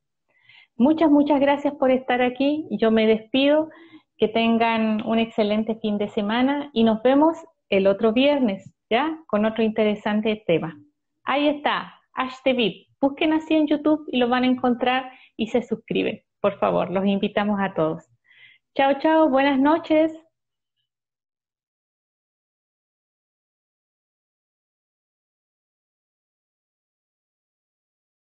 Muchas, 0.78 1.12
muchas 1.12 1.40
gracias 1.40 1.76
por 1.76 1.92
estar 1.92 2.24
aquí. 2.24 2.68
Yo 2.72 2.90
me 2.90 3.06
despido. 3.06 3.70
Que 4.18 4.28
tengan 4.28 5.06
un 5.08 5.18
excelente 5.18 5.76
fin 5.76 5.98
de 5.98 6.08
semana 6.08 6.70
y 6.74 6.84
nos 6.84 7.02
vemos 7.02 7.38
el 7.70 7.88
otro 7.88 8.14
viernes, 8.14 8.72
¿ya? 8.88 9.18
Con 9.26 9.46
otro 9.46 9.64
interesante 9.64 10.44
tema. 10.46 10.78
Ahí 11.24 11.48
está, 11.48 11.96
HTVIP. 12.14 12.88
Busquen 13.02 13.34
así 13.34 13.56
en 13.56 13.66
YouTube 13.66 14.06
y 14.12 14.18
lo 14.18 14.30
van 14.30 14.44
a 14.44 14.48
encontrar 14.48 15.12
y 15.42 15.48
se 15.48 15.64
suscriben. 15.64 16.22
Por 16.40 16.60
favor, 16.60 16.92
los 16.92 17.04
invitamos 17.04 17.60
a 17.60 17.74
todos. 17.74 18.04
Chao, 18.76 19.00
chao, 19.00 19.28
buenas 19.28 19.60
noches. 19.60 20.14